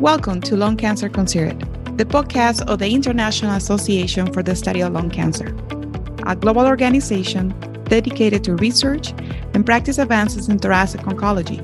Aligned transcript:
Welcome 0.00 0.42
to 0.42 0.58
Lung 0.58 0.76
Cancer 0.76 1.08
Considered, 1.08 1.58
the 1.96 2.04
podcast 2.04 2.60
of 2.68 2.80
the 2.80 2.90
International 2.90 3.56
Association 3.56 4.30
for 4.30 4.42
the 4.42 4.54
Study 4.54 4.82
of 4.82 4.92
Lung 4.92 5.08
Cancer, 5.08 5.56
a 6.26 6.36
global 6.36 6.66
organization 6.66 7.54
dedicated 7.84 8.44
to 8.44 8.56
research 8.56 9.12
and 9.54 9.64
practice 9.64 9.96
advances 9.96 10.50
in 10.50 10.58
thoracic 10.58 11.00
oncology. 11.02 11.62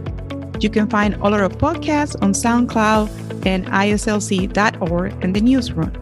You 0.63 0.71
can 0.71 0.88
find 0.88 1.15
all 1.17 1.35
our 1.35 1.51
podcasts 1.51 2.17
on 2.22 2.33
SoundCloud 2.33 3.45
and 3.45 3.67
IASLC.org 3.67 5.22
in 5.22 5.33
the 5.35 5.40
newsroom. 5.42 5.92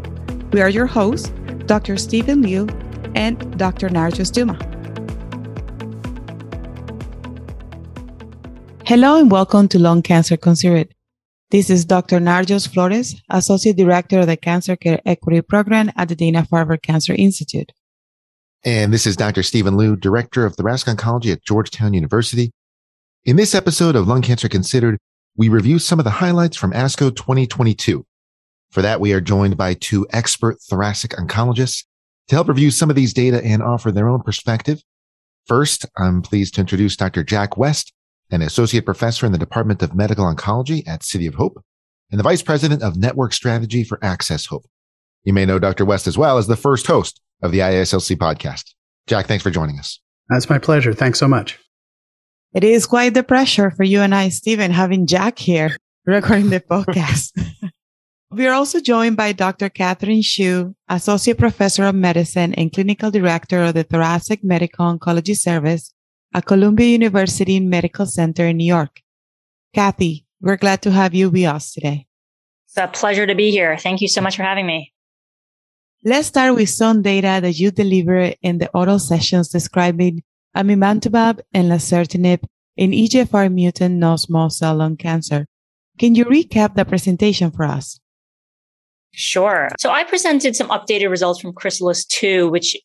We 0.52 0.60
are 0.60 0.70
your 0.70 0.86
hosts, 0.86 1.30
Dr. 1.66 1.96
Stephen 1.96 2.42
Liu 2.42 2.68
and 3.16 3.58
Dr. 3.58 3.88
Narjust 3.88 4.34
Duma. 4.34 4.56
Hello 8.86 9.18
and 9.18 9.32
welcome 9.32 9.66
to 9.66 9.80
Lung 9.80 10.02
Cancer 10.02 10.36
Considered. 10.36 10.94
This 11.50 11.68
is 11.68 11.84
Dr. 11.84 12.20
Narjust 12.20 12.72
Flores, 12.72 13.20
Associate 13.28 13.76
Director 13.76 14.20
of 14.20 14.28
the 14.28 14.36
Cancer 14.36 14.76
Care 14.76 15.00
Equity 15.04 15.42
Program 15.42 15.90
at 15.96 16.08
the 16.08 16.14
Dana-Farber 16.14 16.80
Cancer 16.80 17.12
Institute. 17.12 17.72
And 18.64 18.92
this 18.92 19.04
is 19.04 19.16
Dr. 19.16 19.42
Stephen 19.42 19.76
Liu, 19.76 19.96
Director 19.96 20.46
of 20.46 20.54
Thoracic 20.54 20.96
Oncology 20.96 21.32
at 21.32 21.42
Georgetown 21.44 21.92
University. 21.92 22.52
In 23.24 23.34
this 23.34 23.52
episode 23.52 23.96
of 23.96 24.06
Lung 24.06 24.22
Cancer 24.22 24.48
Considered, 24.48 25.00
we 25.36 25.48
review 25.48 25.80
some 25.80 25.98
of 25.98 26.04
the 26.04 26.10
highlights 26.10 26.56
from 26.56 26.70
ASCO 26.70 27.10
2022. 27.16 28.06
For 28.70 28.82
that, 28.82 29.00
we 29.00 29.12
are 29.12 29.20
joined 29.20 29.56
by 29.56 29.74
two 29.74 30.06
expert 30.10 30.58
thoracic 30.60 31.10
oncologists 31.12 31.84
to 32.28 32.36
help 32.36 32.46
review 32.46 32.70
some 32.70 32.90
of 32.90 32.96
these 32.96 33.12
data 33.12 33.44
and 33.44 33.60
offer 33.60 33.90
their 33.90 34.08
own 34.08 34.22
perspective. 34.22 34.84
First, 35.46 35.84
I'm 35.98 36.22
pleased 36.22 36.54
to 36.54 36.60
introduce 36.60 36.94
Dr. 36.94 37.24
Jack 37.24 37.56
West, 37.56 37.92
an 38.30 38.42
associate 38.42 38.84
professor 38.84 39.26
in 39.26 39.32
the 39.32 39.38
Department 39.38 39.82
of 39.82 39.94
Medical 39.94 40.24
Oncology 40.24 40.86
at 40.86 41.02
City 41.02 41.26
of 41.26 41.34
Hope, 41.34 41.62
and 42.10 42.18
the 42.18 42.24
vice 42.24 42.42
president 42.42 42.82
of 42.82 42.96
network 42.96 43.32
strategy 43.32 43.84
for 43.84 43.98
Access 44.02 44.46
Hope. 44.46 44.64
You 45.24 45.32
may 45.32 45.44
know 45.44 45.58
Dr. 45.58 45.84
West 45.84 46.06
as 46.06 46.16
well 46.16 46.38
as 46.38 46.46
the 46.46 46.56
first 46.56 46.86
host 46.86 47.20
of 47.42 47.52
the 47.52 47.58
IASLC 47.58 48.16
podcast. 48.16 48.74
Jack, 49.06 49.26
thanks 49.26 49.42
for 49.42 49.50
joining 49.50 49.78
us. 49.78 50.00
That's 50.28 50.48
my 50.48 50.58
pleasure. 50.58 50.92
Thanks 50.92 51.18
so 51.18 51.28
much. 51.28 51.58
It 52.54 52.64
is 52.64 52.86
quite 52.86 53.14
the 53.14 53.22
pressure 53.22 53.70
for 53.70 53.84
you 53.84 54.00
and 54.00 54.14
I, 54.14 54.28
Stephen, 54.28 54.70
having 54.70 55.06
Jack 55.06 55.38
here 55.38 55.76
recording 56.06 56.50
the 56.50 56.60
podcast. 56.60 57.32
we 58.30 58.46
are 58.46 58.54
also 58.54 58.80
joined 58.80 59.16
by 59.16 59.32
Dr. 59.32 59.68
Catherine 59.68 60.22
Shu, 60.22 60.74
Associate 60.88 61.38
Professor 61.38 61.84
of 61.84 61.94
Medicine 61.94 62.54
and 62.54 62.72
Clinical 62.72 63.10
Director 63.10 63.62
of 63.62 63.74
the 63.74 63.84
Thoracic 63.84 64.42
Medical 64.42 64.86
Oncology 64.86 65.36
Service 65.36 65.92
at 66.32 66.46
Columbia 66.46 66.86
University 66.86 67.60
Medical 67.60 68.06
Center 68.06 68.46
in 68.46 68.56
New 68.58 68.66
York. 68.66 69.00
Kathy, 69.74 70.26
we're 70.40 70.56
glad 70.56 70.82
to 70.82 70.90
have 70.90 71.14
you 71.14 71.30
with 71.30 71.44
us 71.44 71.72
today. 71.72 72.06
It's 72.66 72.76
a 72.76 72.86
pleasure 72.86 73.26
to 73.26 73.34
be 73.34 73.50
here. 73.50 73.76
Thank 73.76 74.00
you 74.00 74.08
so 74.08 74.20
much 74.20 74.36
for 74.36 74.42
having 74.42 74.66
me. 74.66 74.92
Let's 76.04 76.28
start 76.28 76.54
with 76.54 76.70
some 76.70 77.02
data 77.02 77.40
that 77.42 77.58
you 77.58 77.70
delivered 77.70 78.36
in 78.42 78.58
the 78.58 78.70
oral 78.72 78.98
sessions 78.98 79.48
describing 79.48 80.22
amivantamab 80.56 81.40
and 81.52 81.70
lazertinib 81.70 82.44
in 82.76 82.92
EGFR 82.92 83.52
mutant 83.52 83.96
non-small 83.96 84.50
cell 84.50 84.76
lung 84.76 84.96
cancer. 84.96 85.46
Can 85.98 86.14
you 86.14 86.24
recap 86.24 86.74
the 86.74 86.84
presentation 86.84 87.50
for 87.50 87.64
us? 87.64 88.00
Sure. 89.12 89.68
So 89.78 89.90
I 89.90 90.04
presented 90.04 90.56
some 90.56 90.68
updated 90.68 91.10
results 91.10 91.40
from 91.40 91.52
Chrysalis 91.52 92.06
2, 92.06 92.48
which 92.48 92.76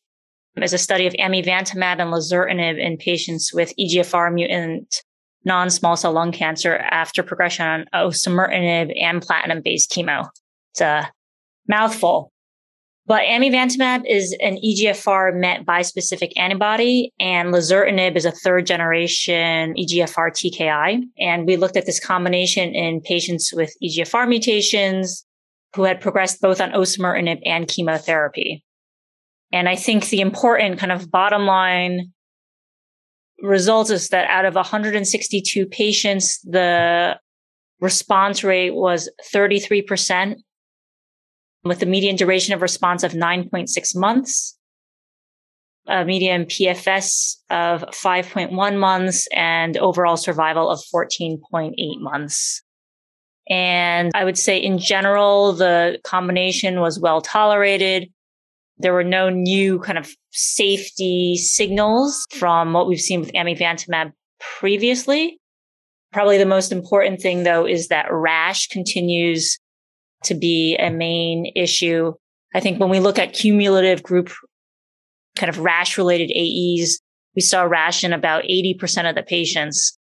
is 0.64 0.72
a 0.72 0.78
study 0.78 1.06
of 1.06 1.12
amivantamab 1.14 2.00
and 2.00 2.12
lazertinib 2.12 2.78
in 2.78 2.96
patients 2.96 3.52
with 3.52 3.72
EGFR 3.78 4.32
mutant 4.32 5.02
non-small 5.44 5.96
cell 5.96 6.12
lung 6.12 6.32
cancer 6.32 6.76
after 6.76 7.22
progression 7.22 7.66
on 7.66 7.84
osimertinib 7.94 8.92
and 9.00 9.22
platinum-based 9.22 9.90
chemo. 9.90 10.28
It's 10.72 10.80
a 10.80 11.10
mouthful. 11.68 12.32
But 13.06 13.22
amivantamab 13.22 14.02
is 14.04 14.36
an 14.40 14.56
EGFR 14.56 15.36
MET 15.36 15.64
bispecific 15.64 16.32
antibody, 16.36 17.12
and 17.20 17.54
lazertinib 17.54 18.16
is 18.16 18.24
a 18.24 18.32
third 18.32 18.66
generation 18.66 19.74
EGFR 19.74 20.32
TKI. 20.32 21.02
And 21.20 21.46
we 21.46 21.56
looked 21.56 21.76
at 21.76 21.86
this 21.86 22.04
combination 22.04 22.74
in 22.74 23.00
patients 23.00 23.52
with 23.54 23.72
EGFR 23.82 24.28
mutations 24.28 25.24
who 25.76 25.84
had 25.84 26.00
progressed 26.00 26.40
both 26.40 26.60
on 26.60 26.72
osimertinib 26.72 27.40
and 27.44 27.68
chemotherapy. 27.68 28.64
And 29.56 29.70
I 29.70 29.76
think 29.76 30.10
the 30.10 30.20
important 30.20 30.78
kind 30.78 30.92
of 30.92 31.10
bottom 31.10 31.46
line 31.46 32.12
result 33.40 33.88
is 33.90 34.10
that 34.10 34.28
out 34.28 34.44
of 34.44 34.54
162 34.54 35.64
patients, 35.64 36.38
the 36.42 37.18
response 37.80 38.44
rate 38.44 38.74
was 38.74 39.08
33% 39.32 40.34
with 41.64 41.82
a 41.82 41.86
median 41.86 42.16
duration 42.16 42.52
of 42.52 42.60
response 42.60 43.02
of 43.02 43.12
9.6 43.12 43.96
months, 43.96 44.58
a 45.86 46.04
median 46.04 46.44
PFS 46.44 47.36
of 47.48 47.80
5.1 47.92 48.78
months 48.78 49.26
and 49.32 49.78
overall 49.78 50.18
survival 50.18 50.68
of 50.68 50.80
14.8 50.94 51.72
months. 52.00 52.62
And 53.48 54.10
I 54.14 54.26
would 54.26 54.36
say 54.36 54.58
in 54.58 54.76
general, 54.78 55.54
the 55.54 55.98
combination 56.04 56.80
was 56.80 57.00
well 57.00 57.22
tolerated. 57.22 58.10
There 58.78 58.92
were 58.92 59.04
no 59.04 59.30
new 59.30 59.78
kind 59.78 59.98
of 59.98 60.10
safety 60.32 61.36
signals 61.36 62.26
from 62.32 62.72
what 62.72 62.86
we've 62.86 63.00
seen 63.00 63.20
with 63.20 63.32
amivantamab 63.32 64.12
previously. 64.38 65.38
Probably 66.12 66.38
the 66.38 66.46
most 66.46 66.72
important 66.72 67.20
thing 67.20 67.42
though 67.42 67.66
is 67.66 67.88
that 67.88 68.06
rash 68.10 68.68
continues 68.68 69.58
to 70.24 70.34
be 70.34 70.76
a 70.76 70.90
main 70.90 71.52
issue. 71.54 72.12
I 72.54 72.60
think 72.60 72.78
when 72.80 72.90
we 72.90 73.00
look 73.00 73.18
at 73.18 73.32
cumulative 73.32 74.02
group 74.02 74.30
kind 75.36 75.50
of 75.50 75.58
rash 75.58 75.98
related 75.98 76.30
AEs, 76.30 77.00
we 77.34 77.42
saw 77.42 77.62
rash 77.62 78.02
in 78.02 78.12
about 78.12 78.44
80% 78.44 79.08
of 79.08 79.14
the 79.14 79.22
patients 79.22 79.98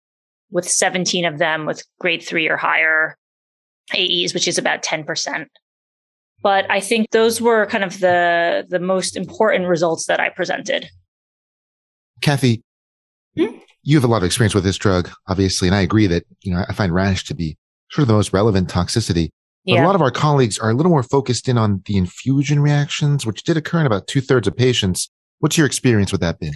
with 0.50 0.68
17 0.68 1.24
of 1.24 1.38
them 1.38 1.64
with 1.64 1.84
grade 2.00 2.22
three 2.22 2.48
or 2.48 2.56
higher 2.56 3.16
AEs, 3.94 4.34
which 4.34 4.48
is 4.48 4.58
about 4.58 4.82
10%. 4.82 5.46
But 6.42 6.70
I 6.70 6.80
think 6.80 7.10
those 7.10 7.40
were 7.40 7.66
kind 7.66 7.84
of 7.84 8.00
the 8.00 8.66
the 8.68 8.80
most 8.80 9.16
important 9.16 9.66
results 9.66 10.06
that 10.06 10.20
I 10.20 10.30
presented. 10.30 10.88
Kathy, 12.22 12.62
hmm? 13.36 13.56
you 13.82 13.96
have 13.96 14.04
a 14.04 14.08
lot 14.08 14.18
of 14.18 14.24
experience 14.24 14.54
with 14.54 14.64
this 14.64 14.78
drug, 14.78 15.10
obviously, 15.28 15.68
and 15.68 15.74
I 15.74 15.80
agree 15.80 16.06
that 16.06 16.24
you 16.42 16.52
know 16.52 16.64
I 16.68 16.72
find 16.72 16.94
rash 16.94 17.24
to 17.24 17.34
be 17.34 17.56
sort 17.90 18.02
of 18.02 18.08
the 18.08 18.14
most 18.14 18.32
relevant 18.32 18.68
toxicity. 18.68 19.30
But 19.66 19.74
yeah. 19.74 19.84
a 19.84 19.86
lot 19.86 19.94
of 19.94 20.00
our 20.00 20.10
colleagues 20.10 20.58
are 20.58 20.70
a 20.70 20.74
little 20.74 20.90
more 20.90 21.02
focused 21.02 21.46
in 21.48 21.58
on 21.58 21.82
the 21.84 21.98
infusion 21.98 22.60
reactions, 22.60 23.26
which 23.26 23.42
did 23.42 23.58
occur 23.58 23.80
in 23.80 23.86
about 23.86 24.06
two 24.06 24.22
thirds 24.22 24.48
of 24.48 24.56
patients. 24.56 25.10
What's 25.40 25.58
your 25.58 25.66
experience 25.66 26.12
with 26.12 26.22
that 26.22 26.40
been? 26.40 26.54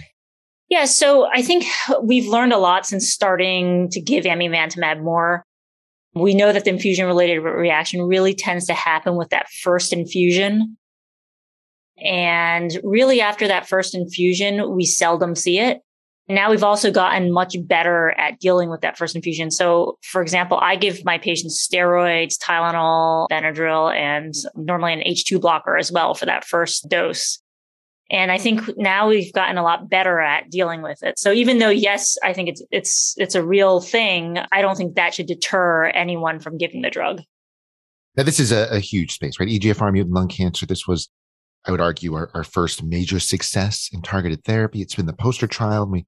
Yeah, 0.69 0.85
so 0.85 1.27
I 1.31 1.43
think 1.43 1.65
we've 2.01 2.27
learned 2.27 2.53
a 2.53 2.57
lot 2.57 2.87
since 2.87 3.11
starting 3.11 3.89
to 3.91 4.01
give 4.01 4.25
amivantamab 4.25 5.01
more 5.01 5.45
we 6.15 6.33
know 6.33 6.53
that 6.53 6.63
the 6.63 6.69
infusion 6.69 7.05
related 7.05 7.39
reaction 7.39 8.01
really 8.01 8.33
tends 8.33 8.65
to 8.67 8.73
happen 8.73 9.15
with 9.15 9.29
that 9.29 9.49
first 9.61 9.91
infusion. 9.91 10.77
And 12.03 12.77
really 12.83 13.21
after 13.21 13.47
that 13.47 13.67
first 13.67 13.93
infusion, 13.93 14.73
we 14.73 14.85
seldom 14.85 15.35
see 15.35 15.59
it. 15.59 15.81
Now 16.27 16.49
we've 16.49 16.63
also 16.63 16.89
gotten 16.89 17.31
much 17.31 17.55
better 17.65 18.11
at 18.17 18.39
dealing 18.39 18.69
with 18.69 18.81
that 18.81 18.97
first 18.97 19.15
infusion. 19.15 19.51
So, 19.51 19.99
for 20.01 20.21
example, 20.21 20.57
I 20.59 20.75
give 20.75 21.05
my 21.05 21.19
patients 21.19 21.67
steroids, 21.67 22.37
Tylenol, 22.39 23.27
Benadryl, 23.29 23.93
and 23.95 24.33
normally 24.55 24.93
an 24.93 25.01
H2 25.01 25.39
blocker 25.39 25.77
as 25.77 25.91
well 25.91 26.15
for 26.15 26.25
that 26.25 26.43
first 26.43 26.89
dose. 26.89 27.39
And 28.11 28.31
I 28.31 28.37
think 28.37 28.61
now 28.77 29.09
we've 29.09 29.33
gotten 29.33 29.57
a 29.57 29.63
lot 29.63 29.89
better 29.89 30.19
at 30.19 30.49
dealing 30.51 30.83
with 30.83 31.01
it. 31.01 31.17
So 31.17 31.31
even 31.31 31.57
though, 31.57 31.69
yes, 31.69 32.17
I 32.23 32.33
think 32.33 32.49
it's, 32.49 32.63
it's, 32.69 33.15
it's 33.17 33.33
a 33.33 33.43
real 33.43 33.81
thing, 33.81 34.37
I 34.51 34.61
don't 34.61 34.75
think 34.75 34.95
that 34.95 35.15
should 35.15 35.25
deter 35.25 35.85
anyone 35.87 36.39
from 36.39 36.57
giving 36.57 36.81
the 36.81 36.91
drug. 36.91 37.21
Now, 38.15 38.23
this 38.23 38.39
is 38.39 38.51
a, 38.51 38.67
a 38.71 38.79
huge 38.79 39.11
space, 39.11 39.39
right? 39.39 39.49
EGFR 39.49 39.91
mutant 39.91 40.15
lung 40.15 40.27
cancer. 40.27 40.65
This 40.65 40.87
was, 40.87 41.09
I 41.65 41.71
would 41.71 41.81
argue, 41.81 42.13
our, 42.13 42.29
our 42.33 42.43
first 42.43 42.83
major 42.83 43.19
success 43.19 43.89
in 43.91 44.01
targeted 44.03 44.43
therapy. 44.43 44.81
It's 44.81 44.95
been 44.95 45.07
the 45.07 45.13
poster 45.13 45.47
child. 45.47 45.91
We 45.91 46.05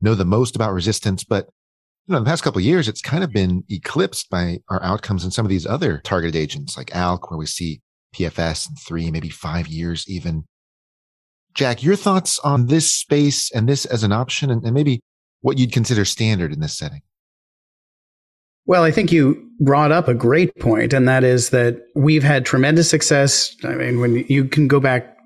know 0.00 0.14
the 0.14 0.24
most 0.24 0.54
about 0.54 0.72
resistance, 0.72 1.24
but 1.24 1.48
you 2.06 2.12
know, 2.12 2.18
in 2.18 2.24
the 2.24 2.30
past 2.30 2.42
couple 2.42 2.60
of 2.60 2.64
years, 2.64 2.88
it's 2.88 3.02
kind 3.02 3.22
of 3.22 3.32
been 3.32 3.64
eclipsed 3.68 4.30
by 4.30 4.60
our 4.68 4.82
outcomes 4.82 5.24
in 5.24 5.30
some 5.30 5.44
of 5.44 5.50
these 5.50 5.66
other 5.66 5.98
targeted 5.98 6.36
agents 6.36 6.76
like 6.76 6.90
ALK, 6.90 7.30
where 7.30 7.38
we 7.38 7.46
see 7.46 7.82
PFS 8.14 8.68
in 8.68 8.76
three, 8.76 9.10
maybe 9.10 9.28
five 9.28 9.68
years 9.68 10.04
even. 10.08 10.44
Jack, 11.54 11.82
your 11.82 11.96
thoughts 11.96 12.38
on 12.40 12.66
this 12.66 12.90
space 12.90 13.50
and 13.50 13.68
this 13.68 13.84
as 13.84 14.02
an 14.02 14.12
option 14.12 14.50
and, 14.50 14.64
and 14.64 14.74
maybe 14.74 15.00
what 15.40 15.58
you'd 15.58 15.72
consider 15.72 16.04
standard 16.04 16.52
in 16.52 16.60
this 16.60 16.76
setting? 16.76 17.02
Well, 18.66 18.84
I 18.84 18.90
think 18.90 19.10
you 19.10 19.50
brought 19.58 19.90
up 19.90 20.06
a 20.06 20.14
great 20.14 20.54
point, 20.56 20.92
and 20.92 21.08
that 21.08 21.24
is 21.24 21.50
that 21.50 21.82
we've 21.96 22.22
had 22.22 22.44
tremendous 22.44 22.88
success. 22.88 23.56
I 23.64 23.74
mean, 23.74 24.00
when 24.00 24.24
you 24.28 24.44
can 24.44 24.68
go 24.68 24.78
back 24.78 25.16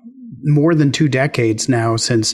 more 0.43 0.73
than 0.73 0.91
two 0.91 1.07
decades 1.07 1.69
now 1.69 1.95
since 1.95 2.33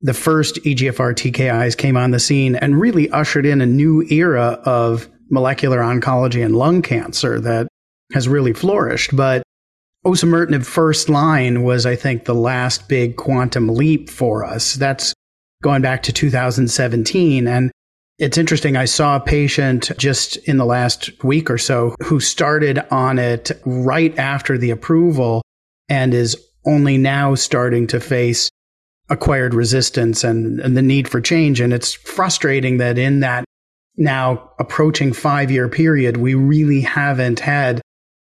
the 0.00 0.14
first 0.14 0.56
EGFR 0.56 1.14
TKIs 1.14 1.76
came 1.76 1.96
on 1.96 2.10
the 2.10 2.20
scene 2.20 2.56
and 2.56 2.80
really 2.80 3.08
ushered 3.10 3.46
in 3.46 3.60
a 3.60 3.66
new 3.66 4.02
era 4.10 4.60
of 4.64 5.08
molecular 5.30 5.78
oncology 5.78 6.44
and 6.44 6.56
lung 6.56 6.82
cancer 6.82 7.40
that 7.40 7.68
has 8.12 8.28
really 8.28 8.52
flourished. 8.52 9.16
But 9.16 9.42
osimertinib 10.04 10.64
first 10.64 11.08
line 11.08 11.62
was, 11.62 11.86
I 11.86 11.96
think, 11.96 12.24
the 12.24 12.34
last 12.34 12.88
big 12.88 13.16
quantum 13.16 13.68
leap 13.68 14.10
for 14.10 14.44
us. 14.44 14.74
That's 14.74 15.14
going 15.62 15.82
back 15.82 16.02
to 16.04 16.12
2017. 16.12 17.48
And 17.48 17.70
it's 18.18 18.38
interesting. 18.38 18.76
I 18.76 18.84
saw 18.84 19.16
a 19.16 19.20
patient 19.20 19.90
just 19.98 20.36
in 20.48 20.58
the 20.58 20.66
last 20.66 21.24
week 21.24 21.50
or 21.50 21.58
so 21.58 21.94
who 22.02 22.20
started 22.20 22.78
on 22.90 23.18
it 23.18 23.50
right 23.64 24.16
after 24.18 24.56
the 24.56 24.70
approval 24.70 25.42
and 25.88 26.14
is 26.14 26.36
only 26.66 26.96
now 26.96 27.34
starting 27.34 27.86
to 27.88 28.00
face 28.00 28.50
acquired 29.10 29.52
resistance 29.52 30.22
and, 30.24 30.60
and 30.60 30.76
the 30.76 30.82
need 30.82 31.08
for 31.08 31.20
change. 31.20 31.60
And 31.60 31.72
it's 31.72 31.92
frustrating 31.92 32.78
that 32.78 32.98
in 32.98 33.20
that 33.20 33.44
now 33.96 34.50
approaching 34.58 35.12
five 35.12 35.50
year 35.50 35.68
period, 35.68 36.16
we 36.16 36.34
really 36.34 36.80
haven't 36.80 37.40
had 37.40 37.80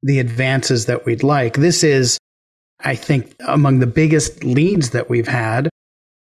the 0.04 0.20
advances 0.20 0.86
that 0.86 1.04
we'd 1.04 1.24
like. 1.24 1.54
This 1.54 1.82
is, 1.82 2.18
I 2.80 2.94
think, 2.94 3.34
among 3.48 3.80
the 3.80 3.86
biggest 3.86 4.44
leads 4.44 4.90
that 4.90 5.10
we've 5.10 5.28
had 5.28 5.68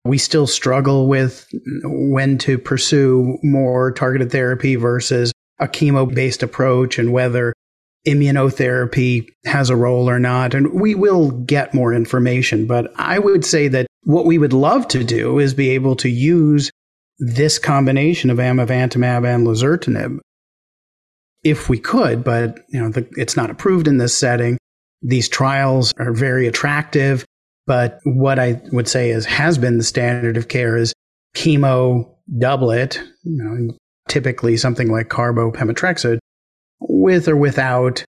we 0.05 0.19
still 0.19 0.47
struggle 0.47 1.09
with 1.09 1.47
when 1.85 2.39
to 2.39 2.59
pursue 2.59 3.39
more 3.43 3.93
targeted 3.93 4.33
therapy 4.33 4.77
versus 4.77 5.33
a 5.59 5.69
chemo 5.69 6.13
based 6.13 6.43
approach 6.43 6.99
and 6.99 7.13
whether 7.13 7.53
immunotherapy 8.07 9.29
has 9.45 9.69
a 9.69 9.77
role 9.77 10.09
or 10.09 10.19
not. 10.19 10.55
And 10.55 10.73
we 10.73 10.95
will 10.95 11.31
get 11.31 11.75
more 11.75 11.93
information. 11.93 12.67
But 12.67 12.91
I 12.97 13.19
would 13.19 13.45
say 13.45 13.69
that 13.69 13.87
what 14.05 14.25
we 14.25 14.39
would 14.39 14.55
love 14.55 14.89
to 14.89 15.05
do 15.05 15.39
is 15.39 15.53
be 15.53 15.71
able 15.71 15.97
to 15.97 16.09
use 16.09 16.71
this 17.19 17.59
combination 17.59 18.31
of 18.31 18.39
amivantamab 18.39 19.27
and 19.27 19.47
lazertinib 19.47 20.19
if 21.43 21.69
we 21.69 21.79
could, 21.79 22.23
but 22.23 22.61
you 22.69 22.81
know, 22.81 22.91
the, 22.91 23.09
it's 23.17 23.37
not 23.37 23.51
approved 23.51 23.89
in 23.89 23.99
this 23.99 24.17
setting. 24.17 24.59
These 25.03 25.29
trials 25.29 25.93
are 25.99 26.13
very 26.13 26.47
attractive. 26.47 27.25
But 27.67 28.01
what 28.05 28.39
I 28.39 28.61
would 28.73 28.89
say 28.89 29.11
is 29.11 29.25
has 29.27 29.57
been 29.57 29.79
the 29.79 29.85
standard 29.85 30.37
of 30.37 30.49
care 30.49 30.77
is 30.77 30.93
chemo 31.37 32.13
doublet, 32.39 33.01
you 33.23 33.43
know, 33.43 33.75
typically 34.09 34.57
something 34.57 34.91
like 34.91 35.09
carbopemetrexed, 35.09 36.19
with 36.81 37.29
or 37.29 37.37
without 37.37 38.05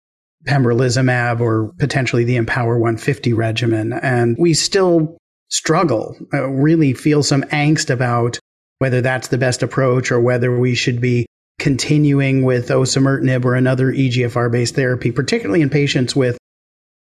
pembrolizumab 0.47 1.41
or 1.41 1.73
potentially 1.79 2.23
the 2.23 2.37
IMpower 2.37 2.79
150 2.79 3.33
regimen. 3.33 3.93
And 3.93 4.37
we 4.39 4.53
still 4.53 5.17
struggle, 5.49 6.15
uh, 6.33 6.47
really 6.47 6.93
feel 6.93 7.23
some 7.23 7.43
angst 7.43 7.89
about 7.89 8.39
whether 8.77 9.01
that's 9.01 9.27
the 9.27 9.37
best 9.37 9.61
approach 9.61 10.11
or 10.11 10.21
whether 10.21 10.57
we 10.57 10.73
should 10.73 11.01
be 11.01 11.25
continuing 11.59 12.43
with 12.43 12.69
osimertinib 12.69 13.45
or 13.45 13.55
another 13.55 13.91
EGFR 13.91 14.51
based 14.51 14.75
therapy, 14.75 15.11
particularly 15.11 15.61
in 15.61 15.69
patients 15.69 16.15
with 16.15 16.37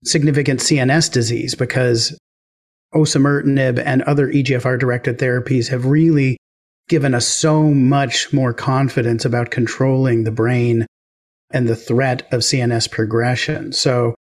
significant 0.04 0.60
CNS 0.60 1.12
disease, 1.12 1.56
because 1.56 2.18
osimertinib 2.94 3.82
and 3.84 4.02
other 4.04 4.28
EGFR 4.28 4.80
directed 4.80 5.20
therapies 5.20 5.70
have 5.70 5.86
really 5.86 6.38
given 6.90 7.14
us 7.14 7.28
so 7.28 7.64
much 7.64 8.32
more 8.32 8.54
confidence 8.54 9.26
about 9.26 9.52
controlling 9.52 10.24
the 10.24 10.32
brain 10.32 10.86
and 11.52 11.68
the 11.68 11.76
threat 11.76 12.28
of 12.32 12.42
CNS 12.42 12.90
progression. 12.90 13.72
So 13.74 14.16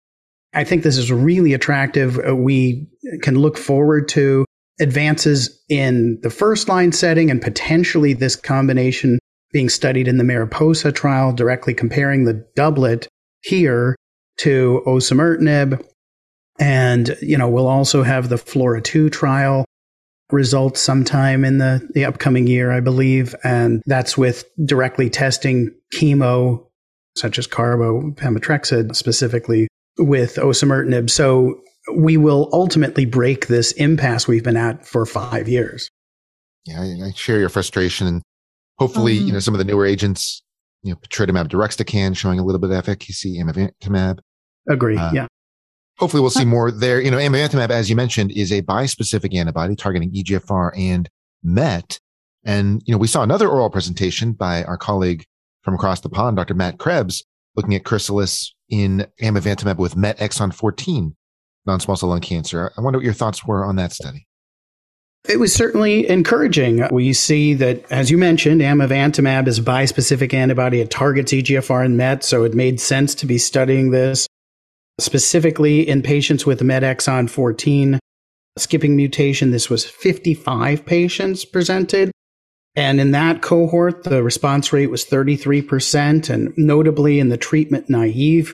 I 0.55 0.65
think 0.65 0.83
this 0.83 0.97
is 0.97 1.11
really 1.11 1.55
attractive. 1.55 2.19
Uh, 2.19 2.37
we 2.37 2.89
can 3.23 3.39
look 3.39 3.57
forward 3.57 4.09
to 4.11 4.45
advances 4.81 5.63
in 5.69 6.19
the 6.23 6.31
first 6.31 6.69
line 6.69 6.93
setting 6.93 7.31
and 7.31 7.41
potentially 7.41 8.13
this 8.13 8.37
combination 8.37 9.19
being 9.53 9.69
studied 9.69 10.09
in 10.09 10.19
the 10.19 10.25
Mariposa 10.25 10.93
trial, 10.93 11.33
directly 11.33 11.75
comparing 11.75 12.25
the 12.25 12.47
doublet 12.57 13.09
here 13.43 13.97
to 14.39 14.83
osimertinib 14.87 15.83
and, 16.59 17.17
you 17.21 17.37
know, 17.37 17.49
we'll 17.49 17.67
also 17.67 18.03
have 18.03 18.29
the 18.29 18.37
FLAURA 18.37 18.83
2 18.83 19.11
trial 19.11 19.65
results 20.31 20.81
sometime 20.81 21.45
in 21.45 21.59
the, 21.59 21.87
the 21.95 22.05
upcoming 22.05 22.47
year, 22.47 22.71
I 22.71 22.81
believe. 22.81 23.35
And 23.45 23.83
that's 23.87 24.17
with 24.17 24.45
directly 24.65 25.11
testing 25.11 25.71
chemo, 25.95 26.67
such 27.17 27.39
as 27.39 27.47
carbo, 27.47 28.15
specifically 28.93 29.69
with 29.99 30.37
osimertinib. 30.37 31.11
So 31.11 31.61
we 31.95 32.17
will 32.17 32.49
ultimately 32.53 33.05
break 33.05 33.49
this 33.49 33.73
impasse 33.73 34.29
we've 34.29 34.45
been 34.45 34.57
at 34.57 34.87
for 34.87 35.05
five 35.05 35.49
years. 35.49 35.89
Yeah, 36.65 36.81
I, 36.81 37.09
I 37.09 37.11
share 37.13 37.41
your 37.41 37.49
frustration. 37.49 38.23
Hopefully, 38.87 39.19
um, 39.19 39.27
you 39.27 39.33
know, 39.33 39.39
some 39.39 39.55
of 39.55 39.59
the 39.59 39.65
newer 39.65 39.87
agents, 39.87 40.43
you 40.83 40.91
know, 40.91 40.97
patritumab 40.97 41.49
deruxtecan 41.49 42.17
showing 42.17 42.39
a 42.39 42.45
little 42.45 42.61
bit 42.61 42.71
of 42.71 42.77
efficacy, 42.77 43.39
amivantamab. 43.39 44.19
Agree. 44.69 44.97
Uh, 44.97 45.13
yeah 45.13 45.27
hopefully 45.99 46.21
we'll 46.21 46.31
see 46.31 46.45
more 46.45 46.73
there. 46.73 47.01
You 47.01 47.13
know, 47.13 47.19
amivantamab, 47.19 47.71
as 47.71 47.89
you 47.89 47.95
mentioned, 47.95 48.33
is 48.33 48.53
a 48.53 48.63
bispecific 48.63 49.37
antibody 49.37 49.77
targeting 49.77 50.13
EGFR 50.13 50.73
and 50.77 51.09
MET. 51.45 52.01
And, 52.45 52.83
you 52.85 52.93
know, 52.93 52.99
we 52.99 53.07
saw 53.07 53.23
another 53.23 53.49
oral 53.49 53.71
presentation 53.71 54.33
by 54.33 54.65
our 54.65 54.77
colleague 54.77 55.25
from 55.63 55.75
across 55.75 56.01
the 56.01 56.09
pond, 56.09 56.37
Dr. 56.37 56.55
Matt 56.55 56.79
Krebs, 56.79 57.25
looking 57.55 57.77
at 57.77 57.85
Chrysalis 57.85 58.53
in 58.69 59.07
amivantamab 59.21 59.77
with 59.77 59.97
MET 59.97 60.19
exon 60.19 60.53
14 60.53 61.15
non-small 61.67 61.97
cell 61.97 62.09
lung 62.09 62.21
cancer. 62.21 62.73
I 62.77 62.81
wonder 62.81 62.99
what 62.99 63.05
your 63.05 63.15
thoughts 63.15 63.47
were 63.47 63.65
on 63.65 63.77
that 63.77 63.93
study. 63.93 64.27
It 65.29 65.39
was 65.39 65.55
certainly 65.55 66.09
encouraging. 66.09 66.87
We 66.91 67.13
see 67.13 67.55
that, 67.55 67.91
as 67.93 68.11
you 68.11 68.19
mentioned, 68.19 68.61
amivantamab 68.61 69.47
is 69.47 69.59
a 69.59 69.63
bispecific 69.63 70.35
antibody. 70.35 70.81
It 70.81 70.91
targets 70.91 71.33
EGFR 71.33 71.85
and 71.85 71.97
MET, 71.97 72.25
so 72.25 72.43
it 72.43 72.55
made 72.55 72.81
sense 72.81 73.15
to 73.17 73.27
be 73.27 73.39
studying 73.39 73.91
this 73.91 74.27
specifically 75.01 75.89
in 75.89 76.03
patients 76.03 76.45
with 76.45 76.63
MET 76.63 76.83
exon 76.83 77.31
14 77.31 77.99
skipping 78.59 78.97
mutation. 78.97 79.51
This 79.51 79.71
was 79.71 79.85
55 79.85 80.85
patients 80.85 81.45
presented. 81.45 82.11
And 82.75 83.01
in 83.01 83.11
that 83.13 83.43
cohort, 83.43 84.05
the 84.05 84.23
response 84.23 84.73
rate 84.73 84.91
was 84.91 85.05
33%. 85.05 86.31
And 86.31 86.53
notably 86.57 87.19
in 87.21 87.29
the 87.29 87.37
treatment 87.37 87.89
naive 87.89 88.53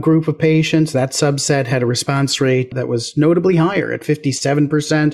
group 0.00 0.28
of 0.28 0.38
patients, 0.38 0.92
that 0.92 1.12
subset 1.12 1.66
had 1.66 1.82
a 1.82 1.86
response 1.86 2.40
rate 2.40 2.74
that 2.74 2.88
was 2.88 3.16
notably 3.16 3.56
higher 3.56 3.92
at 3.92 4.02
57%. 4.02 5.12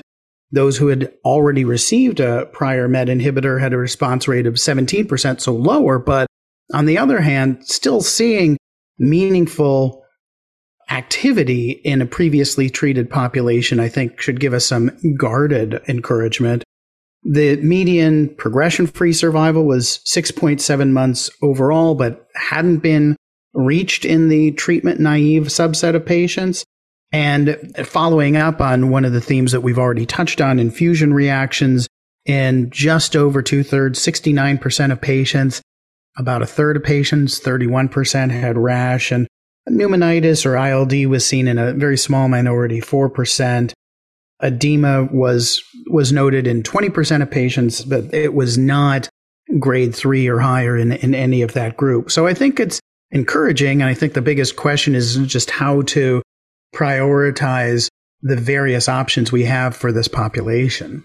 Those 0.53 0.77
who 0.77 0.87
had 0.87 1.11
already 1.25 1.65
received 1.65 2.19
a 2.19 2.45
prior 2.53 2.87
MET 2.87 3.07
inhibitor 3.07 3.59
had 3.59 3.73
a 3.73 3.77
response 3.77 4.27
rate 4.27 4.45
of 4.45 4.53
17%, 4.53 5.41
so 5.41 5.53
lower. 5.53 5.97
But 5.97 6.27
on 6.73 6.85
the 6.85 6.99
other 6.99 7.21
hand, 7.21 7.65
still 7.65 8.01
seeing 8.01 8.57
meaningful 8.99 10.03
activity 10.91 11.71
in 11.71 12.03
a 12.03 12.05
previously 12.05 12.69
treated 12.69 13.09
population, 13.09 13.79
I 13.79 13.89
think 13.89 14.21
should 14.21 14.39
give 14.39 14.53
us 14.53 14.65
some 14.65 14.91
guarded 15.17 15.81
encouragement. 15.87 16.63
The 17.23 17.55
median 17.57 18.35
progression 18.35 18.85
free 18.85 19.13
survival 19.13 19.65
was 19.65 20.01
6.7 20.05 20.91
months 20.91 21.31
overall, 21.41 21.95
but 21.95 22.27
hadn't 22.35 22.79
been 22.79 23.15
reached 23.55 24.05
in 24.05 24.29
the 24.29 24.51
treatment 24.51 24.99
naive 24.99 25.43
subset 25.45 25.95
of 25.95 26.05
patients. 26.05 26.63
And 27.13 27.71
following 27.85 28.35
up 28.37 28.59
on 28.59 28.89
one 28.89 29.05
of 29.05 29.13
the 29.13 29.21
themes 29.21 29.51
that 29.51 29.61
we've 29.61 29.77
already 29.77 30.07
touched 30.07 30.41
on, 30.41 30.57
infusion 30.57 31.13
reactions 31.13 31.87
in 32.25 32.71
just 32.71 33.15
over 33.15 33.43
two 33.43 33.63
thirds, 33.63 33.99
69% 33.99 34.91
of 34.91 34.99
patients, 34.99 35.61
about 36.17 36.41
a 36.41 36.47
third 36.47 36.75
of 36.75 36.83
patients, 36.83 37.39
31% 37.39 38.31
had 38.31 38.57
rash. 38.57 39.11
And 39.11 39.27
Pneumonitis 39.69 40.43
or 40.43 40.57
ILD 40.57 41.05
was 41.05 41.23
seen 41.23 41.47
in 41.47 41.59
a 41.59 41.73
very 41.73 41.97
small 41.97 42.27
minority, 42.27 42.81
4%. 42.81 43.73
Edema 44.41 45.07
was 45.11 45.63
was 45.87 46.11
noted 46.11 46.47
in 46.47 46.63
20% 46.63 47.21
of 47.21 47.31
patients, 47.31 47.85
but 47.85 48.13
it 48.13 48.33
was 48.33 48.57
not 48.57 49.07
grade 49.59 49.95
3 49.95 50.27
or 50.27 50.39
higher 50.39 50.75
in, 50.75 50.91
in 50.91 51.15
any 51.15 51.43
of 51.43 51.53
that 51.53 51.77
group. 51.77 52.11
So 52.11 52.27
I 52.27 52.33
think 52.33 52.59
it's 52.59 52.79
encouraging 53.11 53.81
and 53.81 53.89
I 53.89 53.93
think 53.93 54.13
the 54.13 54.21
biggest 54.21 54.55
question 54.55 54.95
is 54.95 55.17
just 55.17 55.51
how 55.51 55.83
to 55.83 56.21
prioritize 56.73 57.89
the 58.21 58.35
various 58.35 58.89
options 58.89 59.31
we 59.31 59.43
have 59.43 59.75
for 59.75 59.91
this 59.91 60.07
population. 60.07 61.03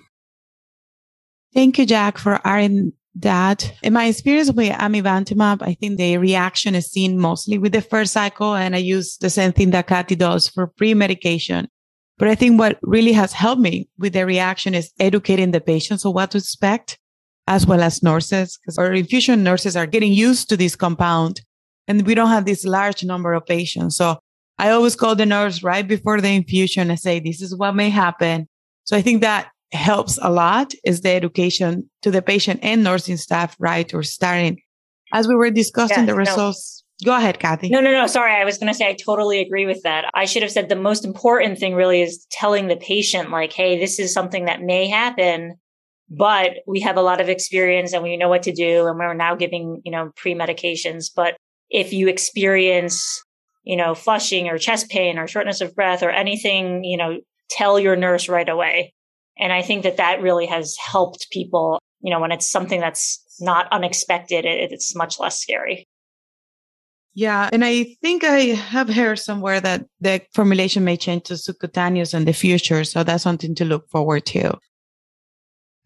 Thank 1.54 1.78
you, 1.78 1.86
Jack, 1.86 2.18
for 2.18 2.40
adding 2.44 2.92
that 3.16 3.72
in 3.82 3.92
my 3.92 4.06
experience 4.06 4.52
with 4.52 4.70
amivantamab, 4.70 5.62
I 5.62 5.74
think 5.74 5.98
the 5.98 6.18
reaction 6.18 6.74
is 6.74 6.90
seen 6.90 7.18
mostly 7.18 7.58
with 7.58 7.72
the 7.72 7.80
first 7.80 8.12
cycle. 8.12 8.54
And 8.54 8.76
I 8.76 8.78
use 8.78 9.16
the 9.18 9.30
same 9.30 9.52
thing 9.52 9.70
that 9.70 9.88
Kathy 9.88 10.14
does 10.14 10.48
for 10.48 10.68
pre-medication. 10.68 11.68
But 12.18 12.28
I 12.28 12.34
think 12.34 12.58
what 12.58 12.78
really 12.82 13.12
has 13.12 13.32
helped 13.32 13.62
me 13.62 13.88
with 13.98 14.12
the 14.12 14.26
reaction 14.26 14.74
is 14.74 14.92
educating 14.98 15.50
the 15.50 15.60
patients 15.60 16.04
on 16.04 16.14
what 16.14 16.32
to 16.32 16.38
expect, 16.38 16.98
as 17.46 17.66
well 17.66 17.80
as 17.80 18.02
nurses, 18.02 18.58
because 18.60 18.78
our 18.78 18.92
infusion 18.92 19.42
nurses 19.42 19.76
are 19.76 19.86
getting 19.86 20.12
used 20.12 20.48
to 20.48 20.56
this 20.56 20.76
compound 20.76 21.42
and 21.86 22.06
we 22.06 22.14
don't 22.14 22.28
have 22.28 22.44
this 22.44 22.64
large 22.64 23.02
number 23.02 23.32
of 23.32 23.46
patients. 23.46 23.96
So 23.96 24.18
I 24.58 24.70
always 24.70 24.96
call 24.96 25.14
the 25.14 25.26
nurse 25.26 25.62
right 25.62 25.86
before 25.86 26.20
the 26.20 26.28
infusion 26.28 26.90
and 26.90 26.98
say, 26.98 27.20
this 27.20 27.40
is 27.40 27.56
what 27.56 27.74
may 27.74 27.90
happen. 27.90 28.48
So 28.84 28.96
I 28.96 29.02
think 29.02 29.20
that 29.20 29.48
helps 29.72 30.18
a 30.22 30.30
lot 30.30 30.72
is 30.84 31.02
the 31.02 31.10
education 31.10 31.88
to 32.02 32.10
the 32.10 32.22
patient 32.22 32.60
and 32.62 32.82
nursing 32.82 33.18
staff, 33.18 33.54
right? 33.58 33.92
Or 33.92 34.02
starting 34.02 34.60
as 35.12 35.28
we 35.28 35.34
were 35.34 35.50
discussing 35.50 35.98
yes, 35.98 36.06
the 36.06 36.14
results 36.14 36.84
Go 37.04 37.16
ahead, 37.16 37.38
Kathy. 37.38 37.68
No, 37.68 37.80
no, 37.80 37.92
no. 37.92 38.08
Sorry. 38.08 38.32
I 38.32 38.44
was 38.44 38.58
going 38.58 38.72
to 38.72 38.76
say 38.76 38.88
I 38.88 38.94
totally 38.94 39.40
agree 39.40 39.66
with 39.66 39.82
that. 39.84 40.10
I 40.14 40.24
should 40.24 40.42
have 40.42 40.50
said 40.50 40.68
the 40.68 40.74
most 40.74 41.04
important 41.04 41.58
thing 41.58 41.74
really 41.74 42.02
is 42.02 42.26
telling 42.30 42.66
the 42.66 42.76
patient, 42.76 43.30
like, 43.30 43.52
hey, 43.52 43.78
this 43.78 44.00
is 44.00 44.12
something 44.12 44.46
that 44.46 44.62
may 44.62 44.88
happen, 44.88 45.54
but 46.10 46.54
we 46.66 46.80
have 46.80 46.96
a 46.96 47.02
lot 47.02 47.20
of 47.20 47.28
experience 47.28 47.92
and 47.92 48.02
we 48.02 48.16
know 48.16 48.28
what 48.28 48.42
to 48.44 48.52
do. 48.52 48.88
And 48.88 48.98
we're 48.98 49.14
now 49.14 49.36
giving, 49.36 49.80
you 49.84 49.92
know, 49.92 50.10
pre 50.16 50.34
medications. 50.34 51.06
But 51.14 51.36
if 51.70 51.92
you 51.92 52.08
experience, 52.08 53.22
you 53.68 53.76
know, 53.76 53.94
flushing 53.94 54.48
or 54.48 54.56
chest 54.56 54.88
pain 54.88 55.18
or 55.18 55.28
shortness 55.28 55.60
of 55.60 55.76
breath 55.76 56.02
or 56.02 56.08
anything, 56.08 56.84
you 56.84 56.96
know, 56.96 57.20
tell 57.50 57.78
your 57.78 57.96
nurse 57.96 58.26
right 58.26 58.48
away. 58.48 58.94
And 59.38 59.52
I 59.52 59.60
think 59.60 59.82
that 59.82 59.98
that 59.98 60.22
really 60.22 60.46
has 60.46 60.74
helped 60.78 61.30
people, 61.30 61.78
you 62.00 62.10
know, 62.10 62.18
when 62.18 62.32
it's 62.32 62.50
something 62.50 62.80
that's 62.80 63.22
not 63.40 63.68
unexpected, 63.70 64.46
it, 64.46 64.72
it's 64.72 64.96
much 64.96 65.20
less 65.20 65.38
scary. 65.38 65.86
Yeah. 67.12 67.50
And 67.52 67.62
I 67.62 67.94
think 68.00 68.24
I 68.24 68.54
have 68.54 68.88
heard 68.88 69.18
somewhere 69.18 69.60
that 69.60 69.84
the 70.00 70.22
formulation 70.32 70.82
may 70.82 70.96
change 70.96 71.24
to 71.24 71.36
subcutaneous 71.36 72.14
in 72.14 72.24
the 72.24 72.32
future. 72.32 72.84
So 72.84 73.04
that's 73.04 73.22
something 73.22 73.54
to 73.56 73.66
look 73.66 73.90
forward 73.90 74.24
to. 74.26 74.58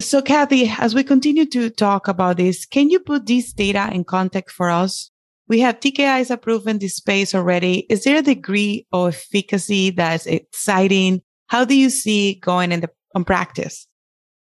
So, 0.00 0.22
Kathy, 0.22 0.72
as 0.78 0.94
we 0.94 1.02
continue 1.02 1.46
to 1.46 1.70
talk 1.70 2.06
about 2.06 2.36
this, 2.36 2.64
can 2.64 2.90
you 2.90 3.00
put 3.00 3.26
this 3.26 3.52
data 3.52 3.90
in 3.92 4.04
context 4.04 4.54
for 4.54 4.70
us? 4.70 5.11
We 5.52 5.60
have 5.60 5.80
TKIs 5.80 6.30
approved 6.30 6.66
in 6.66 6.78
this 6.78 6.96
space 6.96 7.34
already. 7.34 7.80
Is 7.90 8.04
there 8.04 8.16
a 8.16 8.22
degree 8.22 8.86
of 8.90 9.08
efficacy 9.14 9.90
that's 9.90 10.24
exciting? 10.24 11.20
How 11.48 11.66
do 11.66 11.74
you 11.74 11.90
see 11.90 12.36
going 12.36 12.72
in 12.72 12.80
the 12.80 12.88
on 13.14 13.26
practice? 13.26 13.86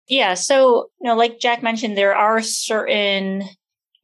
Yeah. 0.08 0.34
So, 0.34 0.90
you 1.00 1.08
know, 1.08 1.16
like 1.16 1.40
Jack 1.40 1.62
mentioned, 1.62 1.96
there 1.96 2.16
are 2.16 2.42
certain 2.42 3.44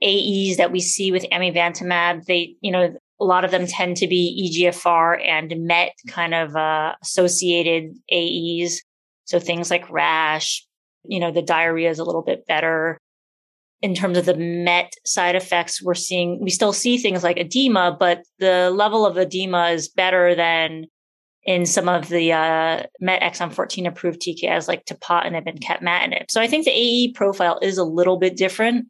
AEs 0.04 0.58
that 0.58 0.72
we 0.72 0.80
see 0.80 1.12
with 1.12 1.26
amivantamab. 1.32 2.26
They, 2.26 2.54
you 2.62 2.72
know, 2.72 2.96
a 3.20 3.26
lot 3.26 3.46
of 3.46 3.50
them 3.50 3.66
tend 3.66 3.98
to 3.98 4.06
be 4.06 4.62
EGFR 4.62 5.28
and 5.28 5.52
MET 5.66 5.94
kind 6.08 6.36
of 6.36 6.56
uh, 6.56 6.94
associated 7.02 7.98
AEs. 8.14 8.80
So 9.26 9.40
things 9.40 9.72
like 9.72 9.90
rash, 9.90 10.68
you 11.04 11.20
know, 11.20 11.32
the 11.32 11.42
diarrhea 11.42 11.90
is 11.90 11.98
a 11.98 12.04
little 12.04 12.22
bit 12.22 12.46
better. 12.46 13.00
In 13.82 13.96
terms 13.96 14.18
of 14.18 14.26
the 14.26 14.36
MET 14.36 14.94
side 15.06 15.36
effects, 15.36 15.82
we're 15.82 15.96
seeing, 15.96 16.40
we 16.42 16.52
still 16.52 16.74
see 16.74 16.98
things 16.98 17.24
like 17.24 17.38
edema, 17.38 17.96
but 18.00 18.24
the 18.38 18.70
level 18.70 19.06
of 19.06 19.18
edema 19.18 19.70
is 19.70 19.90
better 19.90 20.36
than 20.36 20.86
in 21.44 21.66
some 21.66 21.90
of 21.90 22.10
the 22.10 22.32
uh, 22.32 22.84
MET 23.00 23.22
exon 23.22 23.52
14 23.52 23.88
approved 23.88 24.22
TKIs 24.22 24.68
like 24.68 24.86
tepotinib 24.86 25.48
and 25.48 25.60
capmatinib. 25.60 26.26
So 26.30 26.40
I 26.40 26.48
think 26.48 26.66
the 26.66 26.72
AE 26.72 27.14
profile 27.14 27.58
is 27.62 27.78
a 27.78 27.84
little 27.84 28.18
bit 28.18 28.38
different. 28.38 28.86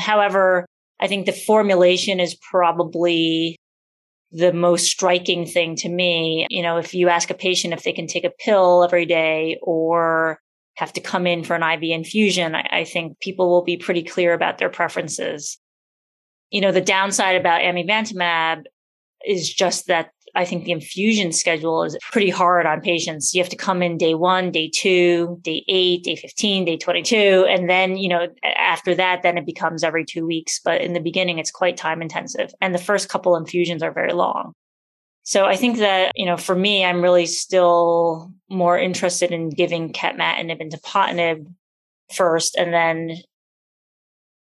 However, 0.00 0.66
I 0.98 1.06
think 1.06 1.26
the 1.26 1.32
formulation 1.32 2.18
is 2.18 2.36
probably 2.50 3.56
the 4.32 4.52
most 4.52 4.86
striking 4.86 5.46
thing 5.46 5.76
to 5.76 5.88
me. 5.88 6.46
You 6.50 6.62
know, 6.62 6.78
if 6.78 6.94
you 6.94 7.08
ask 7.08 7.30
a 7.30 7.34
patient 7.34 7.74
if 7.74 7.82
they 7.82 7.92
can 7.92 8.06
take 8.06 8.24
a 8.24 8.32
pill 8.44 8.82
every 8.82 9.06
day 9.06 9.58
or 9.62 10.40
have 10.74 10.92
to 10.94 11.00
come 11.00 11.26
in 11.26 11.44
for 11.44 11.54
an 11.54 11.62
IV 11.62 11.90
infusion, 11.90 12.54
I, 12.54 12.68
I 12.70 12.84
think 12.84 13.20
people 13.20 13.50
will 13.50 13.64
be 13.64 13.76
pretty 13.76 14.02
clear 14.02 14.32
about 14.32 14.58
their 14.58 14.70
preferences. 14.70 15.58
You 16.50 16.60
know, 16.60 16.72
the 16.72 16.80
downside 16.80 17.36
about 17.36 17.62
amivantamab 17.62 18.64
is 19.24 19.52
just 19.52 19.86
that 19.86 20.10
I 20.34 20.44
think 20.46 20.64
the 20.64 20.72
infusion 20.72 21.30
schedule 21.32 21.84
is 21.84 21.96
pretty 22.10 22.30
hard 22.30 22.64
on 22.64 22.80
patients. 22.80 23.34
You 23.34 23.42
have 23.42 23.50
to 23.50 23.56
come 23.56 23.82
in 23.82 23.98
day 23.98 24.14
one, 24.14 24.50
day 24.50 24.70
two, 24.74 25.38
day 25.42 25.62
eight, 25.68 26.04
day 26.04 26.16
15, 26.16 26.64
day 26.64 26.78
22. 26.78 27.46
And 27.48 27.68
then, 27.68 27.96
you 27.96 28.08
know, 28.08 28.28
after 28.56 28.94
that, 28.94 29.22
then 29.22 29.36
it 29.36 29.44
becomes 29.44 29.84
every 29.84 30.06
two 30.06 30.26
weeks. 30.26 30.58
But 30.64 30.80
in 30.80 30.94
the 30.94 31.00
beginning, 31.00 31.38
it's 31.38 31.50
quite 31.50 31.76
time 31.76 32.00
intensive. 32.00 32.50
And 32.62 32.74
the 32.74 32.78
first 32.78 33.10
couple 33.10 33.36
infusions 33.36 33.82
are 33.82 33.92
very 33.92 34.14
long. 34.14 34.54
So 35.24 35.44
I 35.44 35.56
think 35.56 35.78
that, 35.78 36.12
you 36.16 36.26
know, 36.26 36.36
for 36.36 36.54
me, 36.54 36.84
I'm 36.84 37.00
really 37.00 37.26
still 37.26 38.32
more 38.50 38.78
interested 38.78 39.30
in 39.30 39.50
giving 39.50 39.92
capmatinib 39.92 40.60
and 40.60 40.72
tepotinib 40.72 41.46
first. 42.12 42.56
And 42.56 42.72
then 42.72 43.18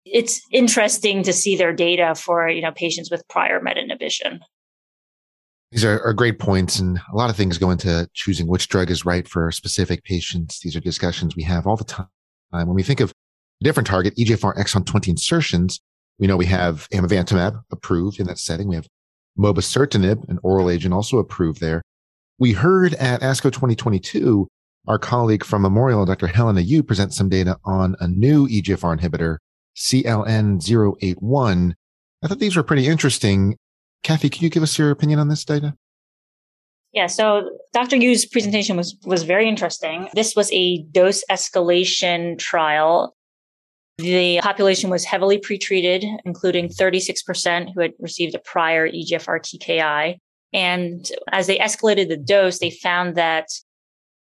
it's 0.04 0.40
interesting 0.52 1.24
to 1.24 1.32
see 1.32 1.56
their 1.56 1.72
data 1.72 2.14
for, 2.14 2.48
you 2.48 2.62
know, 2.62 2.72
patients 2.72 3.10
with 3.10 3.26
prior 3.28 3.60
MET 3.60 3.78
inhibition. 3.78 4.40
These 5.72 5.84
are, 5.84 6.02
are, 6.02 6.12
great 6.12 6.40
points, 6.40 6.80
and 6.80 7.00
a 7.12 7.16
lot 7.16 7.30
of 7.30 7.36
things 7.36 7.56
go 7.56 7.70
into 7.70 8.08
choosing 8.12 8.48
which 8.48 8.68
drug 8.68 8.90
is 8.90 9.04
right 9.04 9.28
for 9.28 9.52
specific 9.52 10.02
patients. 10.02 10.58
These 10.58 10.74
are 10.74 10.80
discussions 10.80 11.36
we 11.36 11.44
have 11.44 11.64
all 11.64 11.76
the 11.76 11.84
time. 11.84 12.08
When 12.50 12.74
we 12.74 12.82
think 12.82 12.98
of 12.98 13.10
a 13.10 13.64
different 13.64 13.86
target, 13.86 14.16
EGFR 14.16 14.56
exon 14.56 14.84
20 14.84 15.12
insertions, 15.12 15.80
we 16.18 16.26
know 16.26 16.36
we 16.36 16.46
have 16.46 16.88
amivantamab 16.92 17.62
approved 17.70 18.18
in 18.18 18.26
that 18.26 18.38
setting. 18.38 18.66
We 18.66 18.74
have 18.74 18.88
mobocertinib, 19.38 20.28
an 20.28 20.38
oral 20.42 20.70
agent 20.70 20.94
also 20.94 21.18
approved 21.18 21.60
there. 21.60 21.82
We 22.38 22.52
heard 22.52 22.94
at 22.94 23.20
ASCO 23.20 23.52
2022, 23.52 24.48
our 24.88 24.98
colleague 24.98 25.44
from 25.44 25.62
Memorial, 25.62 26.06
Dr. 26.06 26.26
Helena 26.26 26.62
Yu, 26.62 26.82
present 26.82 27.12
some 27.12 27.28
data 27.28 27.58
on 27.64 27.96
a 28.00 28.08
new 28.08 28.48
EGFR 28.48 28.98
inhibitor, 28.98 29.36
CLN081. 29.76 31.72
I 32.22 32.28
thought 32.28 32.38
these 32.38 32.56
were 32.56 32.62
pretty 32.62 32.86
interesting 32.86 33.56
Kathy, 34.02 34.30
can 34.30 34.44
you 34.44 34.50
give 34.50 34.62
us 34.62 34.78
your 34.78 34.90
opinion 34.90 35.18
on 35.18 35.28
this 35.28 35.44
data? 35.44 35.74
Yeah, 36.92 37.06
so 37.06 37.48
Dr. 37.72 37.96
Yu's 37.96 38.26
presentation 38.26 38.76
was 38.76 38.96
was 39.04 39.22
very 39.22 39.48
interesting. 39.48 40.08
This 40.14 40.34
was 40.34 40.50
a 40.52 40.82
dose 40.90 41.22
escalation 41.30 42.36
trial. 42.38 43.14
The 44.00 44.40
population 44.42 44.90
was 44.90 45.04
heavily 45.04 45.38
pretreated, 45.38 46.04
including 46.24 46.68
36% 46.68 47.72
who 47.74 47.80
had 47.80 47.92
received 47.98 48.34
a 48.34 48.38
prior 48.38 48.88
EGFR 48.88 49.40
TKI. 49.40 50.16
And 50.52 51.10
as 51.30 51.46
they 51.46 51.58
escalated 51.58 52.08
the 52.08 52.16
dose, 52.16 52.58
they 52.58 52.70
found 52.70 53.16
that 53.16 53.46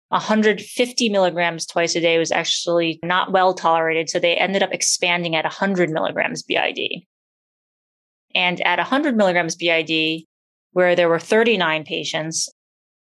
150 0.09 1.09
milligrams 1.09 1.67
twice 1.67 1.95
a 1.95 2.01
day 2.01 2.19
was 2.19 2.33
actually 2.33 2.99
not 3.05 3.33
well 3.33 3.55
tolerated. 3.55 4.11
So 4.11 4.19
they 4.19 4.35
ended 4.35 4.63
up 4.63 4.73
expanding 4.73 5.37
at 5.37 5.45
100 5.45 5.91
milligrams 5.91 6.43
BID. 6.43 7.05
And 8.35 8.61
at 8.63 8.79
100 8.79 9.17
milligrams 9.17 9.57
BID, 9.57 10.25
where 10.73 10.97
there 10.97 11.09
were 11.09 11.19
39 11.21 11.85
patients, 11.85 12.49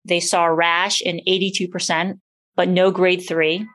they 0.04 0.20
saw 0.20 0.44
rash 0.46 1.00
in 1.00 1.20
82%, 1.28 2.18
but 2.56 2.68
no 2.68 2.90
grade 2.90 3.24
three. 3.26 3.66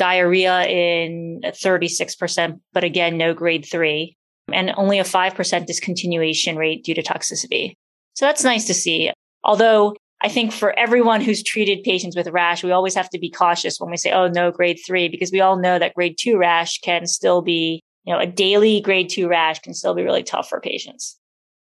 Diarrhea 0.00 0.66
in 0.66 1.40
36%, 1.44 2.58
but 2.72 2.84
again, 2.84 3.16
no 3.16 3.34
grade 3.34 3.66
three. 3.70 4.16
And 4.52 4.72
only 4.76 4.98
a 4.98 5.04
5% 5.04 5.34
discontinuation 5.68 6.56
rate 6.56 6.82
due 6.82 6.94
to 6.94 7.02
toxicity. 7.02 7.74
So 8.14 8.26
that's 8.26 8.42
nice 8.42 8.66
to 8.66 8.74
see. 8.74 9.12
Although 9.44 9.94
I 10.20 10.28
think 10.28 10.52
for 10.52 10.76
everyone 10.76 11.20
who's 11.20 11.42
treated 11.42 11.84
patients 11.84 12.16
with 12.16 12.26
rash, 12.28 12.64
we 12.64 12.72
always 12.72 12.94
have 12.94 13.10
to 13.10 13.18
be 13.18 13.30
cautious 13.30 13.78
when 13.78 13.90
we 13.90 13.96
say, 13.96 14.10
oh, 14.10 14.26
no, 14.26 14.50
grade 14.50 14.80
three, 14.84 15.08
because 15.08 15.30
we 15.30 15.40
all 15.40 15.56
know 15.56 15.78
that 15.78 15.94
grade 15.94 16.16
two 16.18 16.36
rash 16.36 16.80
can 16.80 17.06
still 17.06 17.42
be 17.42 17.80
you 18.04 18.14
know, 18.14 18.20
a 18.20 18.26
daily 18.26 18.80
grade 18.80 19.08
two 19.08 19.28
rash 19.28 19.60
can 19.60 19.74
still 19.74 19.94
be 19.94 20.02
really 20.02 20.22
tough 20.22 20.48
for 20.48 20.60
patients. 20.60 21.18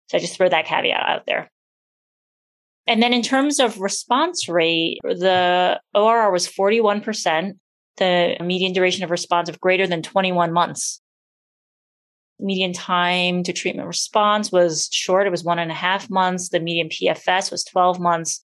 So 0.09 0.19
I 0.19 0.21
just 0.21 0.37
throw 0.37 0.49
that 0.49 0.67
caveat 0.67 1.09
out 1.09 1.27
there. 1.27 1.51
And 2.87 3.03
then 3.03 3.13
in 3.13 3.23
terms 3.23 3.61
of 3.61 3.81
response 3.81 4.49
rate, 4.49 4.99
the 5.05 5.81
ORR 5.95 6.33
was 6.33 6.49
41%, 6.49 7.53
the 7.97 8.37
median 8.41 8.73
duration 8.73 9.05
of 9.05 9.11
response 9.11 9.49
of 9.49 9.61
greater 9.61 9.87
than 9.87 10.03
21 10.03 10.53
months. 10.53 11.01
Median 12.39 12.73
time 12.73 13.43
to 13.45 13.53
treatment 13.53 13.87
response 13.87 14.51
was 14.51 14.89
short. 14.91 15.27
It 15.27 15.31
was 15.31 15.45
one 15.45 15.59
and 15.59 15.71
a 15.71 15.75
half 15.75 16.11
months. 16.11 16.49
The 16.49 16.61
median 16.61 16.89
PFS 16.89 17.51
was 17.51 17.65
12 17.65 18.01
months. 18.01 18.45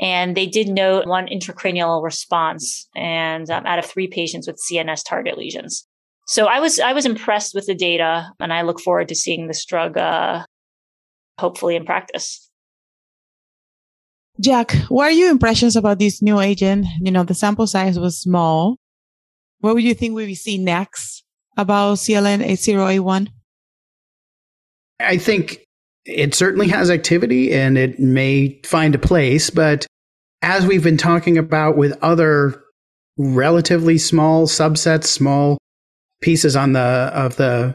And 0.00 0.36
they 0.36 0.46
did 0.46 0.68
note 0.68 1.06
one 1.06 1.26
intracranial 1.26 2.02
response 2.02 2.88
and 2.94 3.50
um, 3.50 3.66
out 3.66 3.78
of 3.78 3.84
three 3.84 4.06
patients 4.06 4.46
with 4.46 4.60
CNS 4.60 5.02
target 5.04 5.36
lesions. 5.36 5.86
So 6.28 6.44
I 6.44 6.60
was 6.60 6.78
I 6.78 6.92
was 6.92 7.06
impressed 7.06 7.54
with 7.54 7.66
the 7.66 7.74
data, 7.74 8.30
and 8.38 8.52
I 8.52 8.60
look 8.60 8.80
forward 8.80 9.08
to 9.08 9.14
seeing 9.14 9.48
this 9.48 9.64
drug, 9.64 9.96
uh, 9.96 10.44
hopefully 11.40 11.74
in 11.74 11.86
practice. 11.86 12.47
Jack, 14.40 14.72
what 14.88 15.04
are 15.04 15.10
your 15.10 15.30
impressions 15.30 15.74
about 15.74 15.98
this 15.98 16.22
new 16.22 16.38
agent? 16.38 16.86
You 17.00 17.10
know, 17.10 17.24
the 17.24 17.34
sample 17.34 17.66
size 17.66 17.98
was 17.98 18.20
small. 18.20 18.76
What 19.60 19.74
would 19.74 19.82
you 19.82 19.94
think 19.94 20.14
we 20.14 20.26
will 20.26 20.34
see 20.36 20.58
next 20.58 21.24
about 21.56 21.98
CLN 21.98 22.42
8081? 22.42 23.30
I 25.00 25.16
think 25.16 25.64
it 26.04 26.34
certainly 26.34 26.68
has 26.68 26.90
activity 26.90 27.52
and 27.52 27.76
it 27.76 27.98
may 27.98 28.60
find 28.64 28.94
a 28.94 28.98
place, 28.98 29.50
but 29.50 29.86
as 30.42 30.66
we've 30.66 30.84
been 30.84 30.96
talking 30.96 31.36
about 31.36 31.76
with 31.76 31.98
other 32.02 32.62
relatively 33.16 33.98
small 33.98 34.46
subsets, 34.46 35.06
small 35.06 35.58
pieces 36.22 36.54
on 36.56 36.72
the 36.72 36.80
of 36.80 37.36
the 37.36 37.74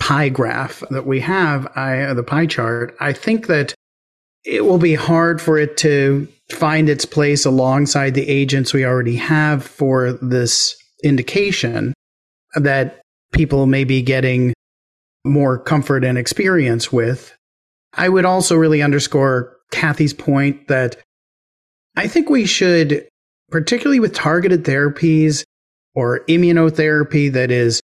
pie 0.00 0.28
graph 0.28 0.82
that 0.90 1.06
we 1.06 1.20
have, 1.20 1.66
I, 1.76 2.12
the 2.14 2.24
pie 2.24 2.46
chart, 2.46 2.96
I 3.00 3.12
think 3.12 3.46
that 3.46 3.74
it 4.44 4.64
will 4.64 4.78
be 4.78 4.94
hard 4.94 5.40
for 5.40 5.58
it 5.58 5.76
to 5.78 6.26
find 6.50 6.88
its 6.88 7.04
place 7.04 7.44
alongside 7.44 8.14
the 8.14 8.28
agents 8.28 8.72
we 8.72 8.84
already 8.84 9.16
have 9.16 9.64
for 9.64 10.12
this 10.14 10.76
indication 11.04 11.94
that 12.54 13.00
people 13.32 13.66
may 13.66 13.84
be 13.84 14.02
getting 14.02 14.52
more 15.24 15.58
comfort 15.58 16.04
and 16.04 16.18
experience 16.18 16.92
with. 16.92 17.34
I 17.94 18.08
would 18.08 18.24
also 18.24 18.56
really 18.56 18.82
underscore 18.82 19.56
Kathy's 19.70 20.14
point 20.14 20.68
that 20.68 20.96
I 21.96 22.08
think 22.08 22.30
we 22.30 22.46
should, 22.46 23.06
particularly 23.50 24.00
with 24.00 24.14
targeted 24.14 24.64
therapies 24.64 25.44
or 25.94 26.24
immunotherapy, 26.26 27.32
that 27.32 27.50
is, 27.50 27.80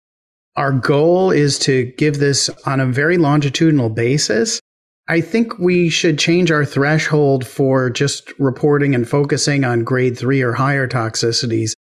our 0.56 0.72
goal 0.72 1.32
is 1.32 1.58
to 1.60 1.86
give 1.98 2.20
this 2.20 2.50
on 2.66 2.80
a 2.80 2.86
very 2.86 3.18
longitudinal 3.18 3.90
basis. 3.90 4.60
I 5.08 5.20
think 5.20 5.60
we 5.60 5.90
should 5.90 6.18
change 6.18 6.50
our 6.50 6.64
threshold 6.64 7.46
for 7.46 7.90
just 7.90 8.32
reporting 8.40 8.96
and 8.96 9.08
focusing 9.08 9.66
on 9.66 9.84
grade 9.84 10.18
three 10.18 10.42
or 10.42 10.54
higher 10.54 10.88
toxicities 10.88 11.74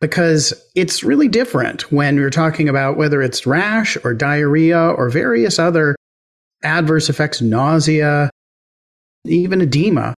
because 0.00 0.54
it's 0.74 1.02
really 1.02 1.28
different 1.28 1.92
when 1.92 2.16
you're 2.16 2.30
talking 2.30 2.68
about 2.68 2.96
whether 2.96 3.20
it's 3.20 3.46
rash 3.46 3.98
or 4.04 4.14
diarrhea 4.14 4.78
or 4.78 5.10
various 5.10 5.58
other 5.58 5.94
adverse 6.62 7.10
effects, 7.10 7.42
nausea, 7.42 8.30
even 9.26 9.60
edema. 9.60 10.14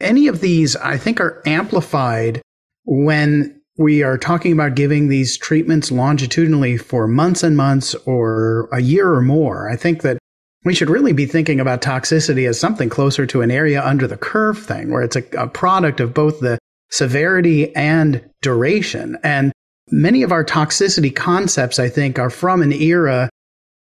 Any 0.00 0.28
of 0.28 0.40
these, 0.40 0.76
I 0.76 0.96
think, 0.98 1.20
are 1.20 1.42
amplified 1.46 2.40
when 2.84 3.60
we 3.76 4.04
are 4.04 4.18
talking 4.18 4.52
about 4.52 4.76
giving 4.76 5.08
these 5.08 5.36
treatments 5.36 5.90
longitudinally 5.90 6.76
for 6.76 7.08
months 7.08 7.42
and 7.42 7.56
months 7.56 7.94
or 8.06 8.68
a 8.72 8.80
year 8.80 9.12
or 9.12 9.22
more. 9.22 9.68
I 9.68 9.74
think 9.74 10.02
that 10.02 10.18
we 10.64 10.74
should 10.74 10.90
really 10.90 11.12
be 11.12 11.26
thinking 11.26 11.60
about 11.60 11.82
toxicity 11.82 12.48
as 12.48 12.58
something 12.58 12.88
closer 12.88 13.26
to 13.26 13.42
an 13.42 13.50
area 13.50 13.84
under 13.84 14.06
the 14.06 14.16
curve 14.16 14.58
thing, 14.58 14.90
where 14.90 15.02
it's 15.02 15.16
a, 15.16 15.24
a 15.36 15.46
product 15.46 16.00
of 16.00 16.14
both 16.14 16.40
the 16.40 16.58
severity 16.90 17.74
and 17.76 18.22
duration. 18.40 19.18
And 19.22 19.52
many 19.90 20.22
of 20.22 20.32
our 20.32 20.44
toxicity 20.44 21.14
concepts, 21.14 21.78
I 21.78 21.88
think, 21.88 22.18
are 22.18 22.30
from 22.30 22.62
an 22.62 22.72
era 22.72 23.28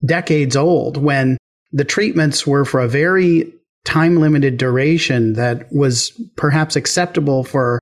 decades 0.05 0.55
old 0.55 0.97
when 0.97 1.37
the 1.71 1.85
treatments 1.85 2.45
were 2.45 2.65
for 2.65 2.81
a 2.81 2.87
very 2.87 3.51
time 3.85 4.17
limited 4.17 4.57
duration 4.57 5.33
that 5.33 5.71
was 5.71 6.11
perhaps 6.35 6.75
acceptable 6.75 7.43
for 7.43 7.79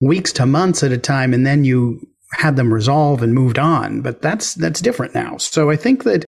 weeks 0.00 0.32
to 0.34 0.44
months 0.44 0.82
at 0.82 0.92
a 0.92 0.98
time. 0.98 1.32
And 1.32 1.46
then 1.46 1.64
you 1.64 2.06
had 2.32 2.56
them 2.56 2.72
resolve 2.72 3.22
and 3.22 3.32
moved 3.32 3.58
on. 3.58 4.02
But 4.02 4.20
that's, 4.20 4.54
that's 4.54 4.80
different 4.80 5.14
now. 5.14 5.38
So 5.38 5.70
I 5.70 5.76
think 5.76 6.04
that 6.04 6.26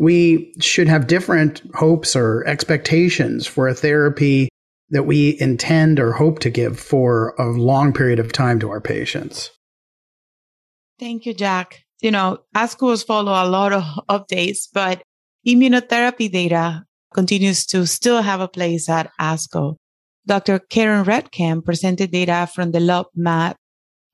we 0.00 0.50
should 0.60 0.88
have 0.88 1.06
different 1.06 1.60
hopes 1.74 2.16
or 2.16 2.42
expectations 2.46 3.46
for 3.46 3.68
a 3.68 3.74
therapy 3.74 4.48
that 4.88 5.02
we 5.02 5.36
intend 5.38 6.00
or 6.00 6.12
hope 6.12 6.38
to 6.38 6.48
give 6.48 6.80
for 6.80 7.34
a 7.38 7.44
long 7.44 7.92
period 7.92 8.18
of 8.18 8.32
time 8.32 8.58
to 8.58 8.70
our 8.70 8.80
patients. 8.80 9.50
Thank 10.98 11.26
you, 11.26 11.34
Jack. 11.34 11.84
You 12.00 12.10
know, 12.10 12.38
ASCOs 12.56 13.04
follow 13.06 13.32
a 13.32 13.44
lot 13.44 13.74
of 13.74 13.82
updates, 14.08 14.68
but 14.72 15.02
immunotherapy 15.46 16.32
data 16.32 16.84
continues 17.12 17.66
to 17.66 17.86
still 17.86 18.22
have 18.22 18.40
a 18.40 18.48
place 18.48 18.88
at 18.88 19.10
ASCO. 19.20 19.76
Dr. 20.26 20.60
Karen 20.60 21.04
Reckamp 21.04 21.66
presented 21.66 22.10
data 22.10 22.48
from 22.54 22.70
the 22.70 22.80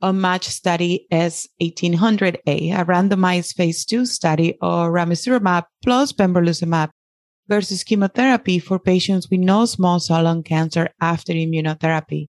LungMap 0.07 0.11
Unmatched 0.11 0.51
study 0.51 1.07
S1800A, 1.13 2.79
a 2.79 2.85
randomized 2.85 3.55
phase 3.55 3.85
two 3.85 4.07
study 4.07 4.57
of 4.61 4.91
ramucirumab 4.91 5.65
plus 5.83 6.13
pembrolizumab 6.13 6.91
versus 7.49 7.85
chemotherapy 7.85 8.59
for 8.59 8.79
patients 8.79 9.29
with 9.31 9.41
no 9.41 9.65
small 9.67 10.01
cell 10.01 10.25
lung 10.25 10.43
cancer 10.43 10.89
after 11.01 11.33
immunotherapy. 11.33 12.27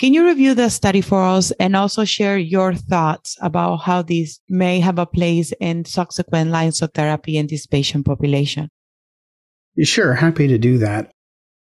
Can 0.00 0.12
you 0.12 0.26
review 0.26 0.54
the 0.54 0.70
study 0.70 1.00
for 1.00 1.22
us 1.22 1.52
and 1.52 1.76
also 1.76 2.04
share 2.04 2.36
your 2.36 2.74
thoughts 2.74 3.36
about 3.40 3.76
how 3.76 4.02
this 4.02 4.40
may 4.48 4.80
have 4.80 4.98
a 4.98 5.06
place 5.06 5.52
in 5.60 5.84
subsequent 5.84 6.50
lines 6.50 6.82
of 6.82 6.92
therapy 6.94 7.36
in 7.36 7.46
this 7.46 7.66
patient 7.66 8.06
population? 8.06 8.68
Sure, 9.82 10.14
happy 10.14 10.48
to 10.48 10.58
do 10.58 10.78
that. 10.78 11.12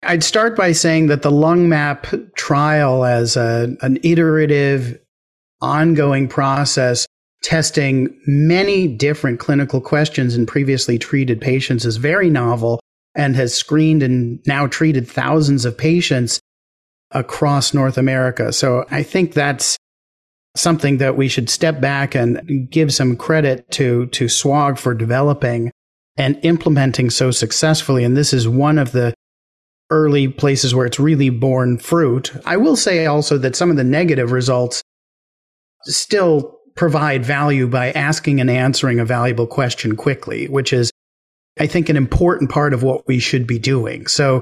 I'd 0.05 0.25
start 0.25 0.57
by 0.57 0.73
saying 0.73 1.09
that 1.09 1.23
the 1.23 1.31
LungMap 1.31 2.35
trial 2.35 3.05
as 3.05 3.37
a, 3.37 3.77
an 3.83 3.99
iterative 4.03 4.99
ongoing 5.63 6.29
process 6.29 7.07
testing 7.43 8.17
many 8.27 8.87
different 8.87 9.41
clinical 9.41 9.81
questions 9.81 10.37
in 10.37 10.47
previously 10.47 10.99
treated 10.99 11.41
patients 11.41 11.85
is 11.85 11.97
very 11.97 12.31
novel 12.31 12.81
and 13.15 13.37
has 13.37 13.55
screened 13.55 14.03
and 14.03 14.41
now 14.47 14.67
treated 14.67 15.09
thousands 15.09 15.65
of 15.65 15.77
patients 15.77 16.41
across 17.11 17.75
North 17.75 17.99
America. 17.99 18.53
So 18.53 18.87
I 18.91 19.03
think 19.03 19.35
that's 19.35 19.77
something 20.57 20.99
that 20.99 21.17
we 21.17 21.29
should 21.29 21.51
step 21.51 21.81
back 21.81 22.15
and 22.15 22.71
give 22.71 22.93
some 22.93 23.17
credit 23.17 23.71
to, 23.73 24.07
to 24.07 24.27
SWOG 24.27 24.79
for 24.79 24.95
developing 24.95 25.71
and 26.17 26.39
implementing 26.43 27.11
so 27.11 27.31
successfully. 27.31 28.05
And 28.05 28.17
this 28.17 28.33
is 28.33 28.47
one 28.47 28.79
of 28.79 28.93
the 28.93 29.15
early 29.91 30.29
places 30.29 30.75
where 30.75 30.87
it's 30.87 31.01
really 31.01 31.31
borne 31.31 31.79
fruit. 31.79 32.33
I 32.47 32.57
will 32.57 32.77
say 32.77 33.07
also 33.07 33.37
that 33.39 33.57
some 33.57 33.71
of 33.71 33.77
the 33.77 33.85
negative 33.85 34.33
results 34.33 34.83
still 35.85 36.59
provide 36.75 37.25
value 37.25 37.69
by 37.69 37.93
asking 37.93 38.41
and 38.41 38.51
answering 38.51 38.99
a 38.99 39.05
valuable 39.05 39.47
question 39.47 39.97
quickly, 39.97 40.49
which 40.49 40.73
is, 40.73 40.91
I 41.59 41.67
think, 41.67 41.89
an 41.89 41.97
important 41.97 42.51
part 42.51 42.73
of 42.73 42.83
what 42.83 43.07
we 43.07 43.19
should 43.19 43.47
be 43.47 43.59
doing. 43.59 44.07
So 44.07 44.41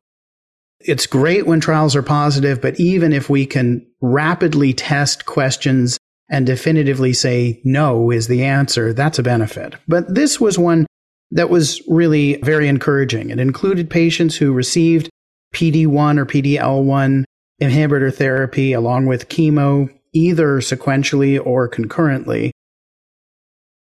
it's 0.80 1.06
great 1.06 1.46
when 1.46 1.60
trials 1.60 1.96
are 1.96 2.02
positive, 2.02 2.60
but 2.60 2.78
even 2.78 3.12
if 3.12 3.28
we 3.28 3.46
can 3.46 3.86
rapidly 4.00 4.72
test 4.72 5.26
questions 5.26 5.98
and 6.30 6.46
definitively 6.46 7.12
say 7.12 7.60
no 7.64 8.10
is 8.10 8.28
the 8.28 8.44
answer, 8.44 8.92
that's 8.92 9.18
a 9.18 9.22
benefit. 9.22 9.74
But 9.88 10.14
this 10.14 10.40
was 10.40 10.58
one 10.58 10.86
that 11.32 11.50
was 11.50 11.82
really 11.88 12.36
very 12.42 12.68
encouraging. 12.68 13.30
It 13.30 13.38
included 13.38 13.90
patients 13.90 14.36
who 14.36 14.52
received 14.52 15.10
PD1 15.54 16.18
or 16.18 16.26
PDL1 16.26 17.24
inhibitor 17.60 18.14
therapy 18.14 18.72
along 18.72 19.06
with 19.06 19.28
chemo 19.28 19.88
either 20.12 20.60
sequentially 20.60 21.44
or 21.44 21.68
concurrently, 21.68 22.52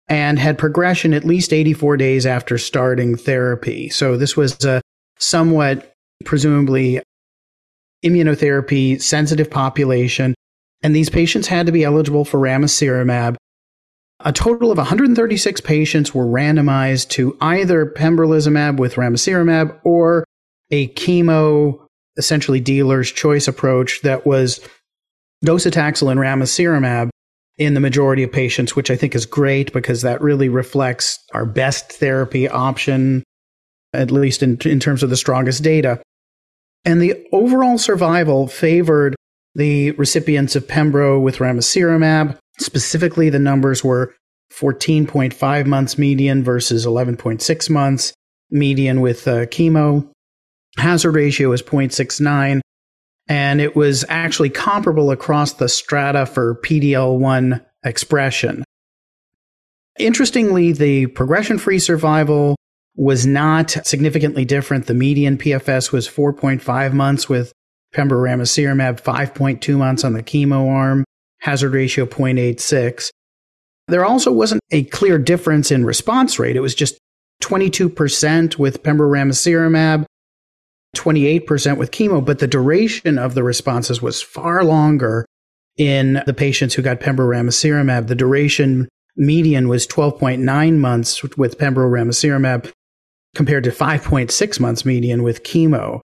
and 0.07 0.39
had 0.39 0.57
progression 0.57 1.13
at 1.13 1.23
least 1.23 1.53
84 1.53 1.97
days 1.97 2.25
after 2.25 2.57
starting 2.57 3.15
therapy. 3.15 3.89
So 3.89 4.17
this 4.17 4.35
was 4.35 4.63
a 4.65 4.81
somewhat, 5.19 5.93
presumably, 6.25 7.01
immunotherapy 8.03 9.01
sensitive 9.01 9.49
population. 9.49 10.33
And 10.81 10.95
these 10.95 11.09
patients 11.09 11.47
had 11.47 11.65
to 11.65 11.71
be 11.71 11.83
eligible 11.83 12.25
for 12.25 12.39
ramucirumab. 12.39 13.35
A 14.21 14.33
total 14.33 14.71
of 14.71 14.77
136 14.77 15.61
patients 15.61 16.13
were 16.13 16.25
randomized 16.25 17.09
to 17.09 17.37
either 17.41 17.85
pembrolizumab 17.85 18.77
with 18.77 18.95
ramucirumab 18.95 19.79
or 19.83 20.25
a 20.71 20.87
chemo, 20.89 21.79
essentially 22.17 22.59
dealer's 22.59 23.11
choice 23.11 23.47
approach 23.47 24.01
that 24.01 24.25
was 24.25 24.59
docetaxel 25.45 26.11
and 26.11 26.19
ramucirumab 26.19 27.09
in 27.57 27.73
the 27.73 27.79
majority 27.79 28.23
of 28.23 28.31
patients, 28.31 28.75
which 28.75 28.89
I 28.89 28.95
think 28.95 29.15
is 29.15 29.25
great 29.25 29.73
because 29.73 30.01
that 30.01 30.21
really 30.21 30.49
reflects 30.49 31.19
our 31.33 31.45
best 31.45 31.91
therapy 31.91 32.47
option, 32.47 33.23
at 33.93 34.11
least 34.11 34.41
in, 34.41 34.57
in 34.65 34.79
terms 34.79 35.03
of 35.03 35.09
the 35.09 35.17
strongest 35.17 35.63
data. 35.63 36.01
And 36.85 37.01
the 37.01 37.15
overall 37.33 37.77
survival 37.77 38.47
favored 38.47 39.15
the 39.55 39.91
recipients 39.91 40.55
of 40.55 40.67
Pembro 40.67 41.21
with 41.21 41.37
ramucirumab. 41.37 42.37
Specifically, 42.59 43.29
the 43.29 43.39
numbers 43.39 43.83
were 43.83 44.15
14.5 44.53 45.65
months 45.65 45.97
median 45.97 46.43
versus 46.43 46.85
11.6 46.85 47.69
months 47.69 48.13
median 48.49 49.01
with 49.01 49.27
uh, 49.27 49.45
chemo. 49.47 50.09
Hazard 50.77 51.11
ratio 51.11 51.51
is 51.51 51.61
0.69 51.61 52.61
and 53.29 53.61
it 53.61 53.75
was 53.75 54.03
actually 54.09 54.49
comparable 54.49 55.11
across 55.11 55.53
the 55.53 55.69
strata 55.69 56.25
for 56.25 56.55
PDL1 56.55 57.63
expression. 57.85 58.63
Interestingly, 59.99 60.71
the 60.71 61.05
progression 61.07 61.59
free 61.59 61.77
survival 61.77 62.55
was 62.95 63.25
not 63.27 63.71
significantly 63.85 64.45
different. 64.45 64.87
The 64.87 64.93
median 64.93 65.37
PFS 65.37 65.91
was 65.91 66.07
4.5 66.09 66.93
months 66.93 67.29
with 67.29 67.53
pembrolizumab, 67.93 69.01
5.2 69.01 69.77
months 69.77 70.03
on 70.03 70.13
the 70.13 70.23
chemo 70.23 70.69
arm, 70.69 71.05
hazard 71.39 71.73
ratio 71.73 72.05
0.86. 72.05 73.09
There 73.87 74.05
also 74.05 74.31
wasn't 74.31 74.61
a 74.71 74.83
clear 74.85 75.17
difference 75.17 75.71
in 75.71 75.85
response 75.85 76.39
rate. 76.39 76.55
It 76.55 76.61
was 76.61 76.75
just 76.75 76.97
22% 77.43 78.57
with 78.57 78.83
pembrolizumab 78.83 80.05
28% 80.95 81.77
with 81.77 81.91
chemo, 81.91 82.23
but 82.23 82.39
the 82.39 82.47
duration 82.47 83.17
of 83.17 83.35
the 83.35 83.43
responses 83.43 84.01
was 84.01 84.21
far 84.21 84.63
longer 84.63 85.25
in 85.77 86.21
the 86.25 86.33
patients 86.33 86.73
who 86.73 86.81
got 86.81 86.99
pembrolizumab. 86.99 88.07
The 88.07 88.15
duration 88.15 88.89
median 89.15 89.67
was 89.67 89.87
12.9 89.87 90.77
months 90.77 91.23
with 91.37 91.57
pembrolizumab 91.57 92.71
compared 93.35 93.63
to 93.63 93.71
5.6 93.71 94.59
months 94.59 94.85
median 94.85 95.23
with 95.23 95.43
chemo. 95.43 96.01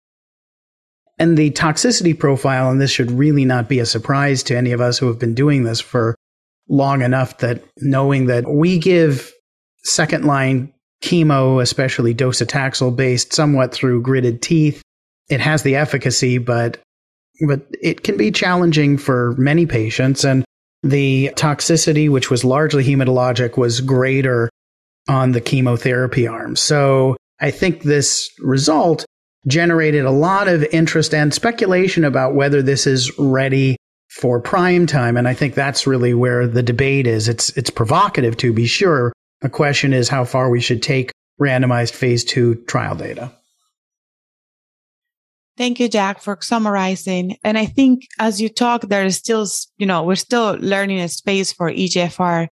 And 1.18 1.38
the 1.38 1.50
toxicity 1.52 2.18
profile, 2.18 2.70
and 2.70 2.80
this 2.80 2.90
should 2.90 3.10
really 3.10 3.44
not 3.44 3.68
be 3.68 3.78
a 3.78 3.86
surprise 3.86 4.42
to 4.44 4.56
any 4.56 4.72
of 4.72 4.80
us 4.80 4.98
who 4.98 5.06
have 5.06 5.18
been 5.18 5.34
doing 5.34 5.62
this 5.62 5.80
for 5.80 6.16
long 6.68 7.02
enough 7.02 7.38
that 7.38 7.62
knowing 7.78 8.26
that 8.26 8.48
we 8.48 8.78
give 8.78 9.32
second 9.84 10.24
line 10.24 10.72
chemo, 11.02 11.60
especially 11.60 12.14
docetaxel 12.14 12.94
based, 12.94 13.32
somewhat 13.32 13.72
through 13.72 14.02
gritted 14.02 14.40
teeth. 14.40 14.82
It 15.28 15.40
has 15.40 15.62
the 15.62 15.76
efficacy, 15.76 16.38
but 16.38 16.78
but 17.46 17.66
it 17.80 18.02
can 18.02 18.16
be 18.16 18.30
challenging 18.30 18.98
for 18.98 19.34
many 19.36 19.66
patients. 19.66 20.24
And 20.24 20.44
the 20.82 21.30
toxicity, 21.34 22.08
which 22.08 22.30
was 22.30 22.44
largely 22.44 22.84
hematologic, 22.84 23.56
was 23.56 23.80
greater 23.80 24.48
on 25.08 25.32
the 25.32 25.40
chemotherapy 25.40 26.26
arm. 26.26 26.56
So 26.56 27.16
I 27.40 27.50
think 27.50 27.82
this 27.82 28.30
result 28.38 29.04
generated 29.48 30.04
a 30.04 30.10
lot 30.10 30.46
of 30.46 30.62
interest 30.72 31.12
and 31.14 31.34
speculation 31.34 32.04
about 32.04 32.34
whether 32.34 32.62
this 32.62 32.86
is 32.86 33.16
ready 33.18 33.76
for 34.08 34.40
prime 34.40 34.86
time. 34.86 35.16
And 35.16 35.26
I 35.26 35.34
think 35.34 35.54
that's 35.54 35.86
really 35.86 36.14
where 36.14 36.46
the 36.46 36.62
debate 36.62 37.06
is. 37.06 37.28
It's, 37.28 37.50
it's 37.56 37.70
provocative 37.70 38.36
to 38.38 38.52
be 38.52 38.66
sure. 38.66 39.11
The 39.42 39.50
question 39.50 39.92
is 39.92 40.08
how 40.08 40.24
far 40.24 40.48
we 40.48 40.60
should 40.60 40.82
take 40.82 41.12
randomized 41.40 41.92
phase 41.94 42.24
two 42.24 42.54
trial 42.66 42.94
data. 42.94 43.32
Thank 45.58 45.80
you, 45.80 45.88
Jack, 45.88 46.22
for 46.22 46.38
summarizing. 46.40 47.36
And 47.44 47.58
I 47.58 47.66
think 47.66 48.06
as 48.18 48.40
you 48.40 48.48
talk, 48.48 48.82
there 48.82 49.04
is 49.04 49.16
still, 49.16 49.46
you 49.76 49.86
know, 49.86 50.02
we're 50.02 50.14
still 50.14 50.56
learning 50.60 51.00
a 51.00 51.08
space 51.08 51.52
for 51.52 51.70
EGFR 51.70 52.46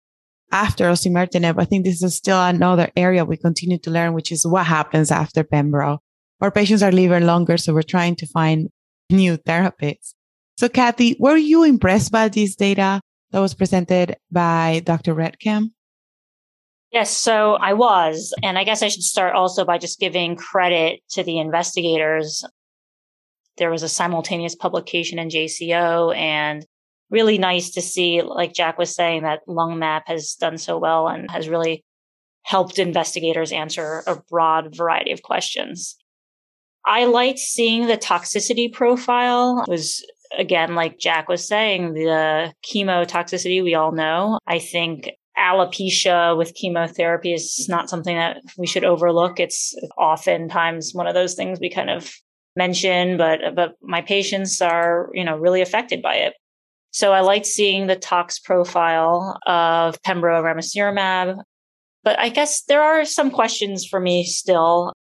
after 0.51 0.85
osimertinib. 0.85 1.61
I 1.61 1.65
think 1.65 1.85
this 1.85 2.03
is 2.03 2.17
still 2.17 2.43
another 2.43 2.91
area 2.97 3.25
we 3.25 3.37
continue 3.37 3.79
to 3.79 3.91
learn, 3.91 4.15
which 4.15 4.33
is 4.33 4.47
what 4.47 4.67
happens 4.67 5.11
after 5.11 5.45
Pembro. 5.45 5.99
Our 6.41 6.51
patients 6.51 6.83
are 6.83 6.93
living 6.93 7.27
longer, 7.27 7.57
so 7.57 7.75
we're 7.75 7.83
trying 7.83 8.17
to 8.17 8.27
find 8.27 8.69
new 9.11 9.37
therapies. 9.37 10.15
So, 10.57 10.69
Kathy, 10.69 11.17
were 11.21 11.37
you 11.37 11.65
impressed 11.65 12.11
by 12.11 12.29
this 12.29 12.57
data 12.57 13.01
that 13.31 13.41
was 13.41 13.55
presented 13.55 14.17
by 14.31 14.83
Dr. 14.85 15.15
Reckamp? 15.15 15.71
Yes, 16.93 17.17
so 17.17 17.55
I 17.55 17.75
was. 17.75 18.33
And 18.43 18.59
I 18.59 18.65
guess 18.65 18.83
I 18.83 18.89
should 18.89 19.03
start 19.03 19.35
also 19.35 19.65
by 19.65 19.79
just 19.79 20.01
giving 20.01 20.37
credit 20.37 21.01
to 21.11 21.23
the 21.23 21.39
investigators 21.39 22.45
there 23.59 23.71
was 23.71 23.83
a 23.83 23.89
simultaneous 23.89 24.55
publication 24.55 25.19
in 25.19 25.29
JCO 25.29 26.17
and 26.17 26.65
really 27.11 27.39
nice 27.39 27.71
to 27.71 27.83
see, 27.83 28.23
like 28.23 28.55
Jack 28.55 28.79
was 28.79 28.95
saying, 28.95 29.23
that 29.23 29.41
LungMap 29.49 30.03
has 30.07 30.35
done 30.35 30.59
so 30.59 30.79
well 30.79 31.09
and 31.09 31.31
has 31.31 31.49
really 31.49 31.85
helped 32.43 32.79
investigators 32.79 33.53
answer 33.53 34.03
a 34.07 34.17
broad 34.31 34.75
variety 34.77 35.13
of 35.13 35.23
questions. 35.23 35.97
I 36.87 37.05
liked 37.05 37.39
seeing 37.39 37.87
the 37.87 37.99
toxicity 37.99 38.73
profile. 38.73 39.65
It 39.67 39.71
was 39.71 40.05
again, 40.37 40.75
like 40.75 40.99
Jack 40.99 41.29
was 41.29 41.47
saying, 41.47 41.95
the 41.95 42.53
chemo 42.65 43.07
toxicity 43.07 43.63
we 43.63 43.75
all 43.75 43.93
know. 43.93 44.39
I 44.47 44.59
think 44.59 45.11
alopecia 45.39 46.37
with 46.37 46.55
chemotherapy 46.55 47.33
is 47.33 47.69
not 47.69 47.89
something 47.89 48.17
that 48.17 48.39
we 48.57 48.67
should 48.67 48.85
overlook. 48.85 49.41
It's 49.41 49.75
oftentimes 49.97 50.93
one 50.95 51.07
of 51.07 51.15
those 51.15 51.35
things 51.35 51.59
we 51.61 51.71
kind 51.71 51.91
of 51.91 52.13
mention, 52.57 53.17
but 53.17 53.41
but 53.55 53.75
my 53.83 54.03
patients 54.03 54.61
are 54.61 55.11
you 55.15 55.25
know 55.25 55.37
really 55.37 55.63
affected 55.63 56.03
by 56.03 56.15
it. 56.17 56.35
So 56.91 57.13
I 57.13 57.21
liked 57.21 57.47
seeing 57.47 57.87
the 57.87 57.97
tox 57.97 58.39
profile 58.39 59.39
of 59.47 60.01
Pembro 60.03 60.43
ramucirumab, 60.43 61.39
but 62.03 62.19
I 62.19 62.29
guess 62.31 62.63
there 62.63 62.83
are 62.83 63.05
some 63.05 63.31
questions 63.31 63.87
for 63.87 64.01
me 64.01 64.25
still. 64.25 64.93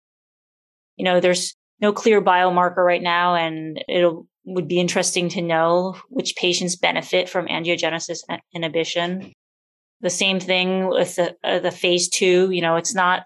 You 0.96 1.04
know, 1.04 1.20
there's 1.20 1.54
no 1.80 1.92
clear 1.92 2.22
biomarker 2.22 2.84
right 2.84 3.02
now, 3.02 3.34
and 3.34 3.82
it 3.86 4.12
would 4.44 4.68
be 4.68 4.80
interesting 4.80 5.28
to 5.30 5.42
know 5.42 5.96
which 6.08 6.36
patients 6.36 6.76
benefit 6.76 7.28
from 7.28 7.46
angiogenesis 7.46 8.20
inhibition. 8.54 9.32
The 10.00 10.10
same 10.10 10.40
thing 10.40 10.88
with 10.88 11.16
the, 11.16 11.34
uh, 11.42 11.58
the 11.58 11.70
phase 11.70 12.08
two. 12.08 12.50
You 12.50 12.60
know, 12.60 12.76
it's 12.76 12.94
not 12.94 13.24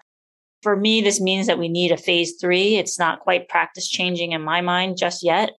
for 0.61 0.75
me, 0.75 1.01
this 1.01 1.19
means 1.19 1.47
that 1.47 1.57
we 1.57 1.69
need 1.69 1.91
a 1.91 1.97
phase 1.97 2.35
three. 2.39 2.75
It's 2.75 2.99
not 2.99 3.21
quite 3.21 3.49
practice 3.49 3.87
changing 3.87 4.31
in 4.31 4.41
my 4.41 4.61
mind 4.61 4.97
just 4.97 5.23
yet. 5.23 5.51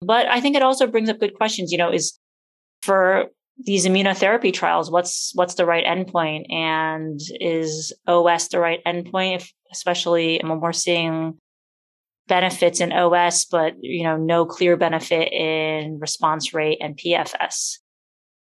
But 0.00 0.26
I 0.26 0.40
think 0.40 0.56
it 0.56 0.62
also 0.62 0.86
brings 0.86 1.08
up 1.08 1.20
good 1.20 1.34
questions. 1.34 1.70
You 1.70 1.78
know, 1.78 1.92
is 1.92 2.18
for 2.82 3.26
these 3.58 3.86
immunotherapy 3.86 4.52
trials, 4.52 4.90
what's 4.90 5.32
what's 5.34 5.54
the 5.54 5.66
right 5.66 5.84
endpoint, 5.84 6.52
and 6.52 7.20
is 7.40 7.92
OS 8.06 8.48
the 8.48 8.58
right 8.58 8.80
endpoint? 8.86 9.36
If, 9.36 9.52
especially 9.72 10.40
when 10.42 10.60
we're 10.60 10.72
seeing 10.72 11.38
benefits 12.26 12.80
in 12.80 12.92
OS, 12.92 13.44
but 13.44 13.74
you 13.80 14.04
know, 14.04 14.16
no 14.16 14.44
clear 14.44 14.76
benefit 14.76 15.32
in 15.32 15.98
response 16.00 16.52
rate 16.52 16.78
and 16.80 16.98
PFS. 16.98 17.78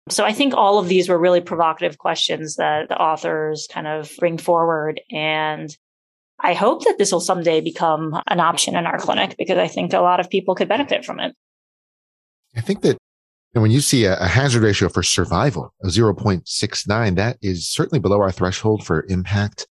So 0.09 0.25
I 0.25 0.33
think 0.33 0.53
all 0.53 0.79
of 0.79 0.87
these 0.87 1.07
were 1.07 1.17
really 1.17 1.41
provocative 1.41 1.97
questions 1.97 2.55
that 2.55 2.89
the 2.89 2.97
authors 2.97 3.67
kind 3.71 3.87
of 3.87 4.11
bring 4.19 4.37
forward. 4.37 4.99
And 5.11 5.75
I 6.39 6.53
hope 6.53 6.83
that 6.85 6.97
this 6.97 7.11
will 7.11 7.19
someday 7.19 7.61
become 7.61 8.19
an 8.27 8.39
option 8.39 8.75
in 8.75 8.87
our 8.87 8.97
clinic 8.97 9.35
because 9.37 9.57
I 9.57 9.67
think 9.67 9.93
a 9.93 9.99
lot 9.99 10.19
of 10.19 10.29
people 10.29 10.55
could 10.55 10.67
benefit 10.67 11.05
from 11.05 11.19
it. 11.19 11.35
I 12.55 12.61
think 12.61 12.81
that 12.81 12.97
when 13.53 13.71
you 13.71 13.79
see 13.79 14.05
a, 14.05 14.15
hazard 14.15 14.63
ratio 14.63 14.89
for 14.89 15.03
survival 15.03 15.73
of 15.83 15.91
0.69, 15.91 17.15
that 17.15 17.37
is 17.41 17.69
certainly 17.69 17.99
below 17.99 18.21
our 18.21 18.31
threshold 18.31 18.85
for 18.85 19.05
impact. 19.07 19.67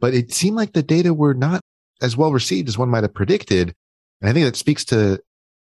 But 0.00 0.12
it 0.12 0.32
seemed 0.32 0.56
like 0.56 0.72
the 0.72 0.82
data 0.82 1.14
were 1.14 1.34
not 1.34 1.60
as 2.02 2.16
well 2.16 2.32
received 2.32 2.68
as 2.68 2.76
one 2.76 2.88
might 2.88 3.04
have 3.04 3.14
predicted. 3.14 3.72
And 4.20 4.28
I 4.28 4.32
think 4.32 4.44
that 4.44 4.56
speaks 4.56 4.84
to 4.86 5.20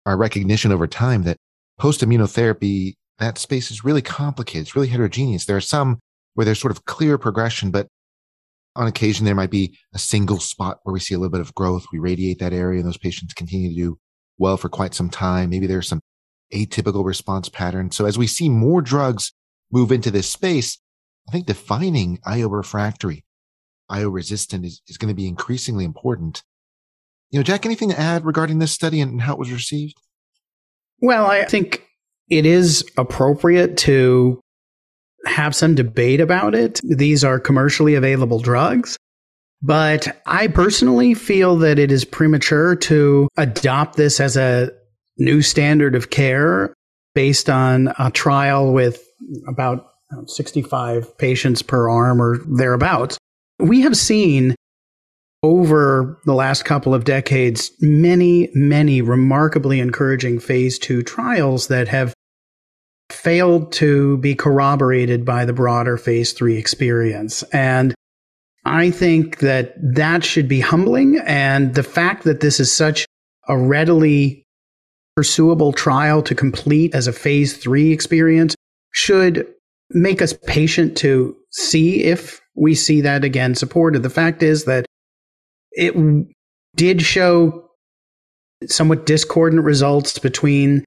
our 0.05 0.17
recognition 0.17 0.71
over 0.71 0.87
time 0.87 1.23
that 1.23 1.37
post 1.77 2.01
immunotherapy 2.01 2.93
that 3.19 3.37
space 3.37 3.71
is 3.71 3.83
really 3.83 4.01
complicated. 4.01 4.63
It's 4.63 4.75
really 4.75 4.87
heterogeneous. 4.87 5.45
There 5.45 5.57
are 5.57 5.61
some 5.61 5.99
where 6.33 6.45
there's 6.45 6.59
sort 6.59 6.71
of 6.71 6.85
clear 6.85 7.17
progression, 7.17 7.71
but 7.71 7.87
on 8.75 8.87
occasion 8.87 9.25
there 9.25 9.35
might 9.35 9.51
be 9.51 9.77
a 9.93 9.99
single 9.99 10.39
spot 10.39 10.79
where 10.83 10.93
we 10.93 10.99
see 10.99 11.13
a 11.13 11.19
little 11.19 11.31
bit 11.31 11.41
of 11.41 11.53
growth. 11.53 11.85
We 11.91 11.99
radiate 11.99 12.39
that 12.39 12.53
area 12.53 12.79
and 12.79 12.87
those 12.87 12.97
patients 12.97 13.33
continue 13.33 13.69
to 13.69 13.75
do 13.75 13.99
well 14.37 14.57
for 14.57 14.69
quite 14.69 14.95
some 14.95 15.09
time. 15.09 15.51
Maybe 15.51 15.67
there's 15.67 15.87
some 15.87 16.01
atypical 16.53 17.05
response 17.05 17.49
pattern. 17.49 17.91
So 17.91 18.05
as 18.05 18.17
we 18.17 18.27
see 18.27 18.49
more 18.49 18.81
drugs 18.81 19.31
move 19.71 19.91
into 19.91 20.11
this 20.11 20.29
space, 20.29 20.79
I 21.27 21.31
think 21.31 21.45
defining 21.45 22.19
IO 22.25 22.49
refractory, 22.49 23.23
IO 23.89 24.09
resistant 24.09 24.65
is, 24.65 24.81
is 24.87 24.97
going 24.97 25.09
to 25.09 25.15
be 25.15 25.27
increasingly 25.27 25.85
important. 25.85 26.43
You 27.31 27.39
know, 27.39 27.43
Jack, 27.43 27.65
anything 27.65 27.89
to 27.89 27.99
add 27.99 28.25
regarding 28.25 28.59
this 28.59 28.71
study 28.71 29.01
and 29.01 29.21
how 29.21 29.33
it 29.33 29.39
was 29.39 29.51
received? 29.51 29.95
Well, 30.99 31.25
I 31.25 31.45
think 31.45 31.83
it 32.29 32.45
is 32.45 32.83
appropriate 32.97 33.77
to 33.77 34.39
have 35.25 35.55
some 35.55 35.75
debate 35.75 36.19
about 36.19 36.55
it. 36.55 36.79
These 36.83 37.23
are 37.23 37.39
commercially 37.39 37.95
available 37.95 38.39
drugs. 38.39 38.97
But 39.61 40.21
I 40.25 40.47
personally 40.47 41.13
feel 41.13 41.55
that 41.57 41.79
it 41.79 41.91
is 41.91 42.03
premature 42.03 42.75
to 42.75 43.29
adopt 43.37 43.95
this 43.95 44.19
as 44.19 44.35
a 44.35 44.71
new 45.17 45.41
standard 45.41 45.95
of 45.95 46.09
care 46.09 46.73
based 47.15 47.49
on 47.49 47.93
a 47.97 48.11
trial 48.11 48.73
with 48.73 49.07
about 49.47 49.87
65 50.25 51.17
patients 51.17 51.61
per 51.61 51.89
arm 51.89 52.21
or 52.21 52.39
thereabouts. 52.45 53.17
We 53.59 53.81
have 53.81 53.95
seen 53.95 54.55
over 55.43 56.17
the 56.25 56.33
last 56.33 56.63
couple 56.63 56.95
of 56.95 57.03
decades 57.03 57.71
many, 57.81 58.49
many 58.53 59.01
remarkably 59.01 59.79
encouraging 59.79 60.39
phase 60.39 60.79
two 60.79 61.03
trials 61.03 61.67
that 61.67 61.89
have 61.89 62.13
failed 63.09 63.71
to 63.73 64.17
be 64.17 64.33
corroborated 64.33 65.25
by 65.25 65.43
the 65.43 65.53
broader 65.53 65.97
phase 65.97 66.31
three 66.31 66.57
experience. 66.57 67.43
And 67.51 67.93
I 68.65 68.89
think 68.89 69.39
that 69.39 69.73
that 69.95 70.23
should 70.23 70.47
be 70.47 70.61
humbling. 70.61 71.19
And 71.25 71.75
the 71.75 71.83
fact 71.83 72.23
that 72.23 72.39
this 72.39 72.61
is 72.61 72.71
such 72.71 73.05
a 73.49 73.57
readily 73.57 74.45
pursuable 75.17 75.73
trial 75.73 76.23
to 76.23 76.33
complete 76.33 76.95
as 76.95 77.05
a 77.05 77.13
phase 77.13 77.57
three 77.57 77.91
experience 77.91 78.55
should 78.93 79.45
make 79.89 80.21
us 80.21 80.33
patient 80.47 80.97
to 80.97 81.35
see 81.51 82.03
if 82.03 82.39
we 82.55 82.73
see 82.73 83.01
that 83.01 83.23
again 83.23 83.53
supported. 83.53 84.01
The 84.01 84.09
fact 84.09 84.41
is 84.41 84.63
that 84.63 84.85
it 85.75 85.95
did 86.75 87.01
show 87.01 87.69
somewhat 88.67 89.05
discordant 89.05 89.63
results 89.63 90.19
between 90.19 90.83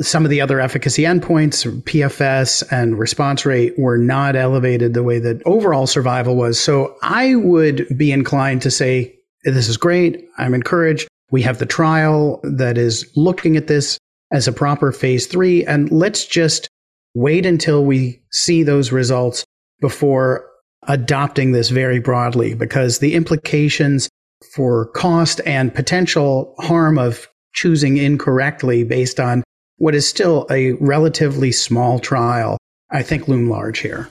some 0.00 0.24
of 0.24 0.30
the 0.30 0.40
other 0.40 0.60
efficacy 0.60 1.02
endpoints, 1.02 1.66
PFS 1.82 2.62
and 2.70 2.98
response 2.98 3.44
rate, 3.44 3.74
were 3.76 3.98
not 3.98 4.36
elevated 4.36 4.94
the 4.94 5.02
way 5.02 5.18
that 5.18 5.42
overall 5.46 5.86
survival 5.86 6.36
was. 6.36 6.60
So 6.60 6.96
I 7.02 7.34
would 7.34 7.86
be 7.96 8.12
inclined 8.12 8.62
to 8.62 8.70
say, 8.70 9.16
this 9.44 9.68
is 9.68 9.76
great. 9.76 10.28
I'm 10.38 10.54
encouraged. 10.54 11.08
We 11.32 11.42
have 11.42 11.58
the 11.58 11.66
trial 11.66 12.40
that 12.44 12.78
is 12.78 13.10
looking 13.16 13.56
at 13.56 13.66
this 13.66 13.98
as 14.30 14.46
a 14.46 14.52
proper 14.52 14.92
phase 14.92 15.26
three. 15.26 15.64
And 15.64 15.90
let's 15.90 16.24
just 16.24 16.68
wait 17.14 17.44
until 17.44 17.84
we 17.84 18.22
see 18.30 18.62
those 18.62 18.92
results 18.92 19.44
before 19.80 20.46
adopting 20.88 21.52
this 21.52 21.68
very 21.68 22.00
broadly 22.00 22.54
because 22.54 22.98
the 22.98 23.14
implications 23.14 24.08
for 24.54 24.86
cost 24.86 25.40
and 25.44 25.74
potential 25.74 26.54
harm 26.58 26.98
of 26.98 27.28
choosing 27.52 27.96
incorrectly 27.96 28.84
based 28.84 29.20
on 29.20 29.42
what 29.76 29.94
is 29.94 30.08
still 30.08 30.46
a 30.50 30.72
relatively 30.74 31.52
small 31.52 31.98
trial, 31.98 32.58
I 32.90 33.02
think 33.02 33.28
loom 33.28 33.48
large 33.48 33.78
here. 33.78 34.08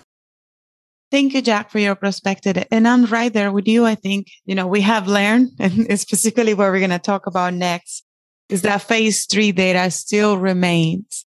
Thank 1.12 1.34
you, 1.34 1.42
Jack, 1.42 1.72
for 1.72 1.80
your 1.80 1.96
perspective. 1.96 2.64
And 2.72 2.86
um, 2.86 3.04
I'm 3.06 3.12
right 3.12 3.34
there 3.34 3.52
with 3.52 3.68
you. 3.68 3.86
I 3.86 3.96
think, 3.96 4.28
you 4.46 4.54
know, 4.54 4.68
we 4.68 4.82
have 4.82 5.08
learned, 5.08 5.50
and 5.60 6.00
specifically 6.00 6.54
what 6.54 6.72
we're 6.72 6.80
going 6.80 6.92
to 6.92 7.00
talk 7.00 7.26
about 7.26 7.54
next 7.54 8.04
is 8.50 8.64
that 8.64 8.82
phase 8.82 9.26
three 9.26 9.52
data 9.52 9.90
still 9.92 10.38
remains 10.38 11.26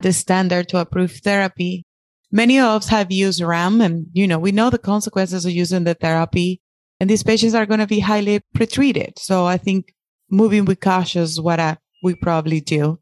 the 0.00 0.12
standard 0.12 0.68
to 0.68 0.78
approve 0.78 1.12
therapy. 1.12 1.84
Many 2.32 2.58
of 2.58 2.66
us 2.66 2.88
have 2.88 3.10
used 3.10 3.40
RAM 3.42 3.80
and, 3.80 4.06
you 4.12 4.26
know, 4.26 4.38
we 4.38 4.52
know 4.52 4.70
the 4.70 4.78
consequences 4.78 5.44
of 5.44 5.52
using 5.52 5.84
the 5.84 5.94
therapy 5.94 6.60
and 7.00 7.08
these 7.08 7.22
patients 7.22 7.54
are 7.54 7.66
going 7.66 7.80
to 7.80 7.86
be 7.86 8.00
highly 8.00 8.40
pretreated. 8.54 9.18
So 9.18 9.46
I 9.46 9.56
think 9.56 9.94
moving 10.30 10.64
with 10.64 10.80
caution 10.80 11.22
is 11.22 11.40
what 11.40 11.58
I, 11.58 11.78
we 12.02 12.14
probably 12.14 12.60
do. 12.60 13.00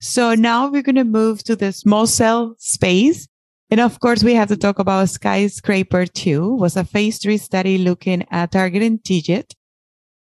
So 0.00 0.34
now 0.34 0.68
we're 0.68 0.82
going 0.82 0.96
to 0.96 1.04
move 1.04 1.44
to 1.44 1.54
the 1.54 1.72
small 1.72 2.06
cell 2.06 2.56
space. 2.58 3.28
And 3.70 3.80
of 3.80 4.00
course, 4.00 4.24
we 4.24 4.34
have 4.34 4.48
to 4.48 4.56
talk 4.56 4.78
about 4.78 5.10
Skyscraper 5.10 6.06
2 6.06 6.54
was 6.56 6.76
a 6.76 6.84
phase 6.84 7.18
three 7.18 7.36
study 7.36 7.78
looking 7.78 8.26
at 8.30 8.50
targeting 8.50 8.98
TIGIT. 8.98 9.52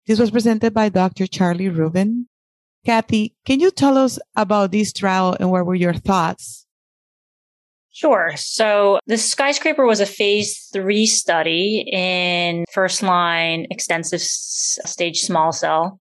This 0.07 0.19
was 0.19 0.31
presented 0.31 0.73
by 0.73 0.89
Dr. 0.89 1.27
Charlie 1.27 1.69
Rudin. 1.69 2.27
Kathy, 2.85 3.35
can 3.45 3.59
you 3.59 3.71
tell 3.71 3.97
us 3.97 4.19
about 4.35 4.71
this 4.71 4.91
trial 4.91 5.37
and 5.39 5.51
what 5.51 5.65
were 5.65 5.75
your 5.75 5.93
thoughts? 5.93 6.66
Sure. 7.97 8.33
So 8.35 8.99
the 9.07 9.17
skyscraper 9.17 9.83
was 9.83 9.99
a 9.99 10.05
phase 10.05 10.69
three 10.71 11.07
study 11.07 11.83
in 11.91 12.65
first 12.71 13.01
line 13.01 13.65
extensive 13.71 14.21
stage 14.21 15.21
small 15.21 15.51
cell. 15.51 15.99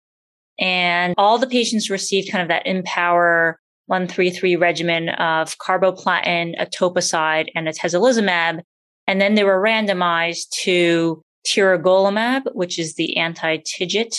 And 0.58 1.14
all 1.16 1.38
the 1.38 1.46
patients 1.46 1.90
received 1.90 2.32
kind 2.32 2.42
of 2.42 2.48
that 2.48 2.66
IMpower 2.66 3.54
133 3.86 4.56
regimen 4.56 5.10
of 5.10 5.56
carboplatin, 5.58 6.58
etoposide, 6.58 7.46
and 7.54 7.68
atezolizumab. 7.68 8.62
And 9.06 9.20
then 9.20 9.36
they 9.36 9.44
were 9.44 9.62
randomized 9.62 10.48
to 10.64 11.22
tiragolumab, 11.46 12.42
which 12.54 12.76
is 12.76 12.96
the 12.96 13.18
anti-TIGIT 13.18 14.16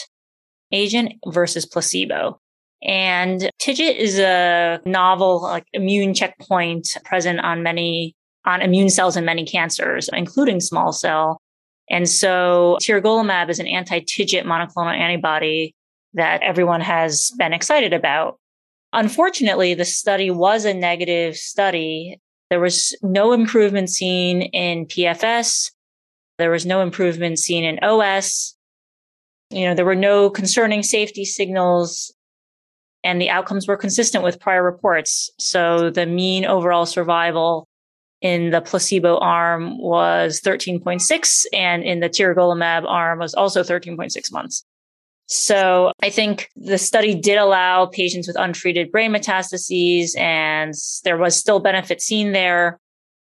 agent 0.71 1.11
versus 1.27 1.65
placebo. 1.65 2.39
And 2.83 3.49
TIGIT 3.59 3.97
is 3.97 4.19
a 4.19 4.79
novel 4.85 5.41
like 5.41 5.65
immune 5.73 6.13
checkpoint 6.13 6.97
present 7.03 7.39
on 7.39 7.63
many 7.63 8.15
on 8.45 8.61
immune 8.61 8.89
cells 8.89 9.17
in 9.17 9.25
many 9.25 9.45
cancers, 9.45 10.09
including 10.13 10.59
small 10.59 10.91
cell. 10.91 11.41
And 11.89 12.07
so 12.09 12.77
tiragolumab 12.81 13.49
is 13.49 13.59
an 13.59 13.67
anti-TIGIT 13.67 14.45
monoclonal 14.45 14.95
antibody 14.95 15.73
that 16.13 16.41
everyone 16.41 16.81
has 16.81 17.31
been 17.37 17.53
excited 17.53 17.93
about. 17.93 18.39
Unfortunately, 18.93 19.73
the 19.73 19.85
study 19.85 20.31
was 20.31 20.63
a 20.65 20.73
negative 20.73 21.35
study. 21.35 22.19
There 22.49 22.59
was 22.59 22.95
no 23.01 23.33
improvement 23.33 23.89
seen 23.89 24.43
in 24.43 24.85
PFS. 24.85 25.71
There 26.37 26.51
was 26.51 26.65
no 26.65 26.81
improvement 26.81 27.39
seen 27.39 27.63
in 27.63 27.79
OS. 27.83 28.55
You 29.49 29.65
know, 29.65 29.75
there 29.75 29.85
were 29.85 29.95
no 29.95 30.29
concerning 30.29 30.81
safety 30.81 31.25
signals 31.25 32.13
and 33.05 33.21
the 33.21 33.29
outcomes 33.29 33.67
were 33.67 33.77
consistent 33.77 34.23
with 34.23 34.39
prior 34.39 34.63
reports. 34.63 35.29
So 35.37 35.91
the 35.91 36.07
mean 36.07 36.43
overall 36.43 36.87
survival 36.87 37.67
in 38.19 38.49
the 38.49 38.61
placebo 38.61 39.19
arm 39.19 39.77
was 39.79 40.41
13.6 40.41 41.45
and 41.53 41.83
in 41.83 41.99
the 41.99 42.09
tiragolumab 42.09 42.83
arm 42.87 43.19
was 43.19 43.35
also 43.35 43.61
13.6 43.61 44.33
months. 44.33 44.65
So 45.27 45.91
I 46.01 46.09
think 46.09 46.49
the 46.55 46.79
study 46.79 47.13
did 47.13 47.37
allow 47.37 47.85
patients 47.85 48.27
with 48.27 48.37
untreated 48.39 48.91
brain 48.91 49.11
metastases 49.11 50.17
and 50.17 50.73
there 51.03 51.17
was 51.17 51.35
still 51.35 51.59
benefit 51.59 52.01
seen 52.01 52.31
there. 52.31 52.79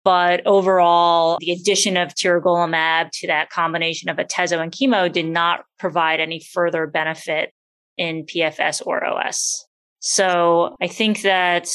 But 0.04 0.46
overall, 0.46 1.38
the 1.40 1.52
addition 1.52 1.96
of 1.96 2.14
tiragolumab 2.14 3.10
to 3.12 3.26
that 3.28 3.50
combination 3.50 4.10
of 4.10 4.18
atezo 4.18 4.60
and 4.60 4.72
chemo 4.72 5.10
did 5.10 5.26
not 5.26 5.64
provide 5.78 6.20
any 6.20 6.40
further 6.40 6.86
benefit 6.86 7.54
in 7.96 8.24
PFS 8.24 8.82
or 8.86 9.04
OS. 9.04 9.66
So 10.00 10.74
I 10.80 10.88
think 10.88 11.22
that 11.22 11.68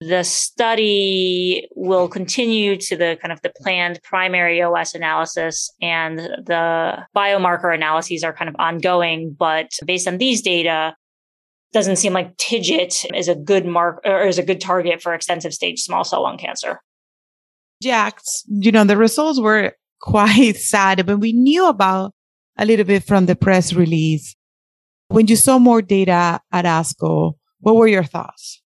the 0.00 0.24
study 0.24 1.68
will 1.76 2.08
continue 2.08 2.76
to 2.76 2.96
the 2.96 3.16
kind 3.20 3.30
of 3.32 3.40
the 3.42 3.52
planned 3.56 4.00
primary 4.02 4.60
OS 4.60 4.94
analysis 4.94 5.70
and 5.80 6.18
the 6.18 7.06
biomarker 7.16 7.74
analyses 7.74 8.24
are 8.24 8.32
kind 8.32 8.48
of 8.48 8.56
ongoing. 8.58 9.36
But 9.38 9.70
based 9.86 10.08
on 10.08 10.18
these 10.18 10.42
data, 10.42 10.96
doesn't 11.72 11.96
seem 11.96 12.12
like 12.12 12.36
TIGIT 12.36 13.16
is 13.16 13.28
a 13.28 13.34
good 13.34 13.64
mark 13.64 14.00
or 14.04 14.22
is 14.22 14.38
a 14.38 14.42
good 14.42 14.60
target 14.60 15.02
for 15.02 15.14
extensive 15.14 15.54
stage 15.54 15.80
small 15.80 16.04
cell 16.04 16.22
lung 16.22 16.36
cancer. 16.36 16.80
Jack, 17.82 18.20
you 18.46 18.70
know, 18.70 18.84
the 18.84 18.96
results 18.96 19.40
were 19.40 19.72
quite 20.00 20.56
sad, 20.56 21.04
but 21.06 21.18
we 21.18 21.32
knew 21.32 21.68
about 21.68 22.12
a 22.58 22.66
little 22.66 22.84
bit 22.84 23.04
from 23.04 23.26
the 23.26 23.36
press 23.36 23.72
release. 23.72 24.36
When 25.12 25.26
you 25.26 25.36
saw 25.36 25.58
more 25.58 25.82
data 25.82 26.40
at 26.52 26.64
ASCO, 26.64 27.34
what 27.60 27.76
were 27.76 27.86
your 27.86 28.02
thoughts? 28.02 28.62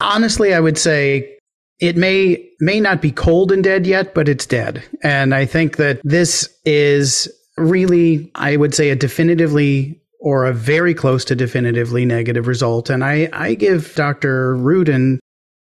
Honestly, 0.00 0.54
I 0.54 0.60
would 0.60 0.78
say 0.78 1.36
it 1.80 1.96
may 1.98 2.48
may 2.60 2.80
not 2.80 3.02
be 3.02 3.12
cold 3.12 3.52
and 3.52 3.62
dead 3.62 3.86
yet, 3.86 4.14
but 4.14 4.26
it's 4.26 4.46
dead. 4.46 4.82
And 5.02 5.34
I 5.34 5.44
think 5.44 5.76
that 5.76 6.00
this 6.02 6.48
is 6.64 7.28
really, 7.58 8.30
I 8.34 8.56
would 8.56 8.74
say, 8.74 8.88
a 8.88 8.96
definitively 8.96 10.00
or 10.18 10.46
a 10.46 10.54
very 10.54 10.94
close 10.94 11.24
to 11.26 11.36
definitively 11.36 12.06
negative 12.06 12.46
result. 12.46 12.88
And 12.88 13.04
I, 13.04 13.28
I 13.32 13.54
give 13.54 13.94
Dr. 13.94 14.56
Rudin 14.56 15.20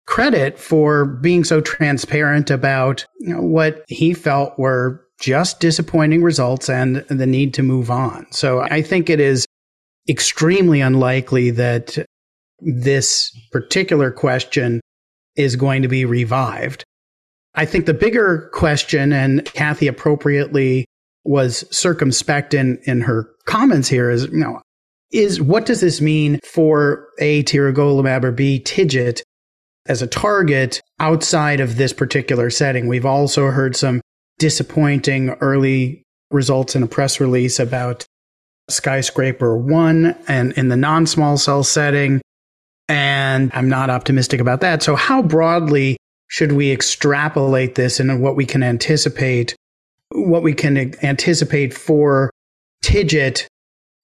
credit 0.05 0.59
for 0.59 1.05
being 1.05 1.43
so 1.43 1.59
transparent 1.59 2.49
about 2.51 3.05
you 3.19 3.33
know, 3.33 3.41
what 3.41 3.83
he 3.87 4.13
felt 4.13 4.57
were 4.59 5.02
just 5.23 5.61
disappointing 5.61 6.21
results 6.21 6.69
and 6.69 6.97
the 7.07 7.25
need 7.25 7.53
to 7.53 7.63
move 7.63 7.89
on. 7.89 8.27
So 8.31 8.59
I 8.59 8.81
think 8.81 9.09
it 9.09 9.21
is 9.21 9.45
extremely 10.09 10.81
unlikely 10.81 11.49
that 11.51 11.97
this 12.59 13.31
particular 13.49 14.11
question 14.11 14.81
is 15.37 15.55
going 15.55 15.81
to 15.81 15.87
be 15.87 16.03
revived. 16.03 16.83
I 17.55 17.65
think 17.65 17.85
the 17.85 17.93
bigger 17.93 18.49
question, 18.53 19.13
and 19.13 19.45
Kathy 19.45 19.87
appropriately 19.87 20.85
was 21.23 21.63
circumspect 21.73 22.53
in, 22.53 22.77
in 22.83 22.99
her 22.99 23.29
comments 23.45 23.87
here, 23.87 24.09
is 24.09 24.25
you 24.25 24.39
know, 24.39 24.59
is 25.11 25.41
what 25.41 25.65
does 25.65 25.79
this 25.79 26.01
mean 26.01 26.41
for 26.43 27.07
A, 27.19 27.43
tiragolumab 27.43 28.25
or 28.25 28.33
B, 28.33 28.59
TIGIT 28.59 29.21
as 29.85 30.01
a 30.01 30.07
target 30.07 30.81
outside 30.99 31.61
of 31.61 31.77
this 31.77 31.93
particular 31.93 32.49
setting? 32.49 32.87
We've 32.87 33.05
also 33.05 33.51
heard 33.51 33.77
some 33.77 34.01
disappointing 34.43 35.29
early 35.39 36.03
results 36.29 36.75
in 36.75 36.83
a 36.83 36.87
press 36.87 37.21
release 37.21 37.61
about 37.61 38.05
skyscraper 38.69 39.55
one 39.55 40.17
and 40.27 40.51
in 40.57 40.67
the 40.67 40.75
non 40.75 41.07
small 41.07 41.37
cell 41.37 41.63
setting. 41.63 42.19
And 42.89 43.49
I'm 43.53 43.69
not 43.69 43.89
optimistic 43.89 44.41
about 44.41 44.59
that. 44.59 44.83
So, 44.83 44.97
how 44.97 45.21
broadly 45.21 45.95
should 46.27 46.51
we 46.51 46.73
extrapolate 46.73 47.75
this 47.75 48.01
and 48.01 48.21
what 48.21 48.35
we 48.35 48.45
can 48.45 48.63
anticipate, 48.63 49.55
what 50.11 50.43
we 50.43 50.53
can 50.53 50.93
anticipate 51.01 51.73
for 51.73 52.29
TIGIT 52.83 53.47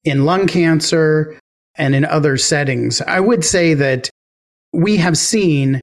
in 0.05 0.23
lung 0.23 0.47
cancer 0.47 1.37
and 1.75 1.93
in 1.93 2.05
other 2.05 2.37
settings? 2.37 3.01
I 3.01 3.19
would 3.19 3.43
say 3.43 3.73
that 3.73 4.09
we 4.71 4.95
have 4.95 5.17
seen 5.17 5.81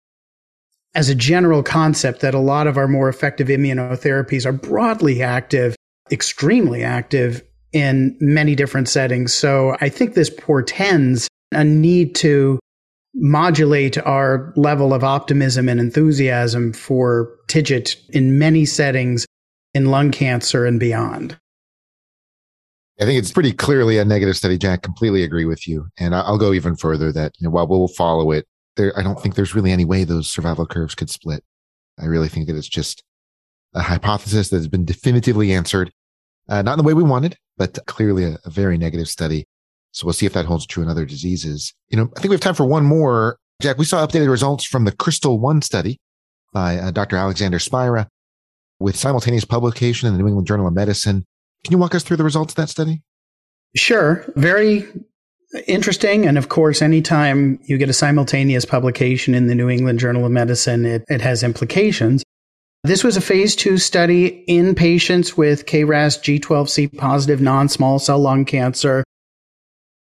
as 0.97 1.11
a 1.11 1.15
general 1.15 1.63
concept 1.63 2.21
that 2.21 2.35
a 2.35 2.39
lot 2.39 2.67
of 2.67 2.79
our 2.79 2.89
more 2.89 3.09
effective 3.09 3.49
immunotherapies 3.49 4.47
are 4.47 4.53
broadly 4.53 5.23
active, 5.23 5.77
extremely 6.11 6.83
active 6.83 7.43
in 7.73 8.17
many 8.19 8.55
different 8.55 8.89
settings. 8.89 9.35
So 9.35 9.77
I 9.83 9.91
think 9.91 10.15
this 10.15 10.31
portends 10.31 11.29
a 11.53 11.63
need 11.63 12.15
to 12.17 12.59
modulate 13.15 13.99
our 13.99 14.55
level 14.57 14.95
of 14.95 15.05
optimism 15.05 15.69
and 15.69 15.79
enthusiasm 15.81 16.73
for 16.73 17.31
TIGIT 17.49 17.97
in 18.11 18.39
many 18.39 18.65
settings 18.65 19.27
in 19.75 19.87
lung 19.91 20.11
cancer 20.11 20.65
and 20.65 20.81
beyond. 20.81 21.39
I 22.99 23.05
think 23.05 23.19
it's 23.19 23.33
pretty 23.33 23.53
clearly 23.53 23.99
a 23.99 24.05
negative 24.07 24.39
study, 24.39 24.57
Jack. 24.57 24.83
Completely 24.83 25.23
agree 25.23 25.45
with 25.45 25.69
you. 25.69 25.89
And 25.99 26.15
I'll 26.15 26.39
go 26.39 26.55
even 26.55 26.75
further 26.75 27.13
that 27.13 27.33
you 27.39 27.45
know, 27.45 27.51
while 27.51 27.69
we'll 27.69 27.89
follow 27.89 28.31
it, 28.31 28.47
there, 28.77 28.97
I 28.99 29.03
don't 29.03 29.21
think 29.21 29.35
there's 29.35 29.55
really 29.55 29.73
any 29.73 29.85
way 29.85 30.05
those 30.05 30.31
survival 30.31 30.67
curves 30.67 30.95
could 30.95 31.11
split. 31.11 31.43
I 31.99 32.07
really 32.07 32.29
think 32.29 32.47
that 32.47 32.57
it's 32.57 32.69
just 32.69 33.03
a 33.75 33.83
hypothesis 33.83 34.51
that 34.51 34.57
has 34.57 34.69
been 34.69 34.85
definitively 34.85 35.53
answered, 35.53 35.93
uh, 36.49 36.63
not 36.63 36.75
in 36.75 36.79
the 36.79 36.85
way 36.85 36.95
we 36.95 37.03
wanted, 37.03 37.37
but 37.57 37.79
clearly 37.87 38.25
a, 38.25 38.39
a 38.45 38.51
very 38.51 38.79
negative 38.79 39.09
study. 39.09 39.47
So 39.93 40.07
we'll 40.07 40.13
see 40.13 40.27
if 40.27 40.35
that 40.35 40.45
holds 40.45 40.67
true 40.67 40.83
in 40.83 40.89
other 40.89 41.07
diseases. 41.07 41.73
You 41.89 41.97
know, 41.97 42.11
I 42.17 42.21
think 42.21 42.31
we 42.31 42.35
have 42.35 42.41
time 42.41 42.55
for 42.55 42.67
one 42.67 42.85
more. 42.85 43.39
Jack, 43.63 43.79
we 43.79 43.87
saw 43.87 44.07
updated 44.07 44.31
results 44.31 44.65
from 44.65 44.85
the 44.85 44.93
KRYSTAL 44.93 45.41
One 45.41 45.63
study 45.63 45.99
by 46.53 46.77
uh, 46.77 46.91
Dr. 46.91 47.17
Alexander 47.17 47.59
Spira 47.59 48.09
with 48.79 48.97
simultaneous 48.97 49.47
publication 49.47 50.07
in 50.07 50.15
the 50.15 50.19
New 50.19 50.27
England 50.27 50.47
Journal 50.47 50.67
of 50.67 50.75
Medicine. 50.75 51.25
Can 51.65 51.73
you 51.73 51.79
walk 51.79 51.95
us 51.95 52.03
through 52.03 52.19
the 52.19 52.25
results 52.25 52.53
of 52.53 52.57
that 52.57 52.69
study? 52.69 53.03
Sure. 53.75 54.25
Very 54.37 54.87
interesting. 55.67 56.27
And 56.27 56.39
of 56.39 56.49
course, 56.49 56.83
anytime 56.83 57.59
you 57.65 57.79
get 57.79 57.89
a 57.89 57.95
simultaneous 57.95 58.65
publication 58.65 59.35
in 59.35 59.47
the 59.47 59.55
New 59.55 59.69
England 59.69 59.99
Journal 59.99 60.25
of 60.25 60.33
Medicine, 60.33 60.85
it, 60.85 61.05
it 61.09 61.21
has 61.21 61.43
implications. 61.43 62.23
This 62.85 63.03
was 63.03 63.17
a 63.17 63.21
phase 63.21 63.57
two 63.57 63.79
study 63.79 64.45
in 64.47 64.75
patients 64.75 65.37
with 65.37 65.67
KRAS 65.67 66.21
G12C 66.21 66.97
positive 66.97 67.41
non 67.41 67.69
small 67.69 67.99
cell 67.99 68.21
lung 68.21 68.45
cancer. 68.45 69.03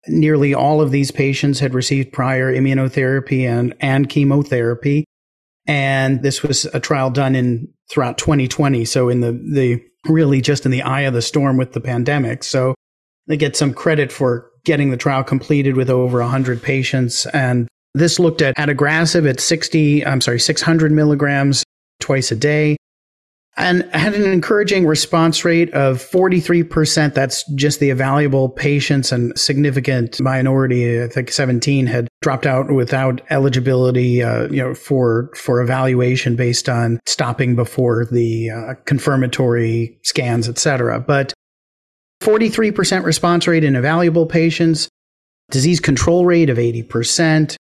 Nearly 0.08 0.54
all 0.54 0.82
of 0.82 0.92
these 0.92 1.10
patients 1.10 1.60
had 1.60 1.74
received 1.74 2.14
prior 2.14 2.54
immunotherapy 2.54 3.48
and, 3.48 3.74
and 3.80 4.08
chemotherapy. 4.08 5.06
And 5.68 6.22
this 6.22 6.44
was 6.44 6.66
a 6.66 6.80
trial 6.80 7.10
done 7.10 7.34
in 7.34 7.70
throughout 7.90 8.20
2020. 8.20 8.86
So 8.86 9.10
in 9.10 9.22
the, 9.22 9.32
the 9.32 9.84
really 10.08 10.42
just 10.42 10.66
in 10.66 10.72
the 10.72 10.84
eye 10.84 11.02
of 11.02 11.16
the 11.16 11.24
storm 11.24 11.58
with 11.58 11.74
the 11.74 11.82
pandemic. 11.82 12.44
So 12.44 12.76
they 13.26 13.38
get 13.38 13.56
some 13.56 13.74
credit 13.74 14.12
for 14.12 14.52
getting 14.66 14.90
the 14.90 14.98
trial 14.98 15.24
completed 15.24 15.78
with 15.78 15.90
over 15.90 16.20
100 16.20 16.62
patients. 16.62 17.26
And 17.28 17.68
this 17.94 18.20
looked 18.20 18.42
at 18.42 18.56
adagrasib 18.58 19.30
at 19.30 19.40
60, 19.40 20.06
I'm 20.06 20.22
sorry, 20.22 20.40
600 20.40 20.92
milligrams 20.92 21.64
twice 22.02 22.32
a 22.32 22.36
day 22.36 22.76
and 23.58 23.84
had 23.94 24.14
an 24.14 24.30
encouraging 24.30 24.86
response 24.86 25.46
rate 25.46 25.74
of 25.74 25.98
43%. 25.98 27.14
That's 27.14 27.50
just 27.54 27.80
the 27.80 27.90
evaluable 27.90 28.54
patients 28.54 29.12
and 29.12 29.38
significant 29.40 30.20
minority. 30.20 31.02
I 31.02 31.08
think 31.08 31.32
17 31.32 31.88
had 31.88 32.08
dropped 32.22 32.46
out 32.46 32.72
without 32.72 33.22
eligibility, 33.30 34.22
uh, 34.22 34.50
you 34.50 34.62
know, 34.62 34.74
for, 34.74 35.32
for 35.36 35.62
evaluation 35.62 36.36
based 36.36 36.68
on 36.68 37.00
stopping 37.06 37.56
before 37.56 38.06
the 38.06 38.50
uh, 38.50 38.74
confirmatory 38.86 39.98
scans, 40.04 40.50
et 40.50 40.58
cetera. 40.58 41.00
But 41.00 41.34
43% 42.22 43.04
response 43.06 43.48
rate 43.48 43.64
in 43.64 43.74
evaluable 43.74 44.28
patients, 44.28 44.90
disease 45.52 45.80
control 45.80 46.26
rate 46.26 46.50
of 46.50 46.58
80%, 46.58 47.56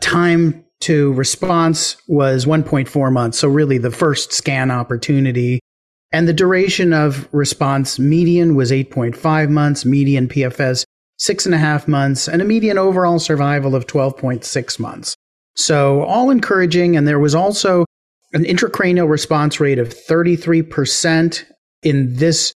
time 0.00 0.64
to 0.80 1.12
response 1.12 1.96
was 2.08 2.46
1.4 2.46 3.12
months. 3.12 3.38
So 3.38 3.48
really 3.48 3.78
the 3.78 3.90
first 3.90 4.32
scan 4.32 4.70
opportunity. 4.70 5.60
And 6.12 6.26
the 6.26 6.32
duration 6.32 6.92
of 6.92 7.28
response 7.32 7.98
median 7.98 8.54
was 8.54 8.70
8.5 8.70 9.50
months, 9.50 9.84
median 9.84 10.28
PFS 10.28 10.84
six 11.18 11.44
and 11.44 11.54
a 11.54 11.58
half 11.58 11.86
months, 11.86 12.28
and 12.28 12.40
a 12.40 12.44
median 12.46 12.78
overall 12.78 13.18
survival 13.18 13.76
of 13.76 13.86
12.6 13.86 14.78
months. 14.78 15.14
So 15.54 16.02
all 16.02 16.30
encouraging. 16.30 16.96
And 16.96 17.06
there 17.06 17.18
was 17.18 17.34
also 17.34 17.84
an 18.32 18.44
intracranial 18.44 19.08
response 19.08 19.60
rate 19.60 19.78
of 19.78 19.88
33% 19.88 21.44
in 21.82 22.16
this 22.16 22.52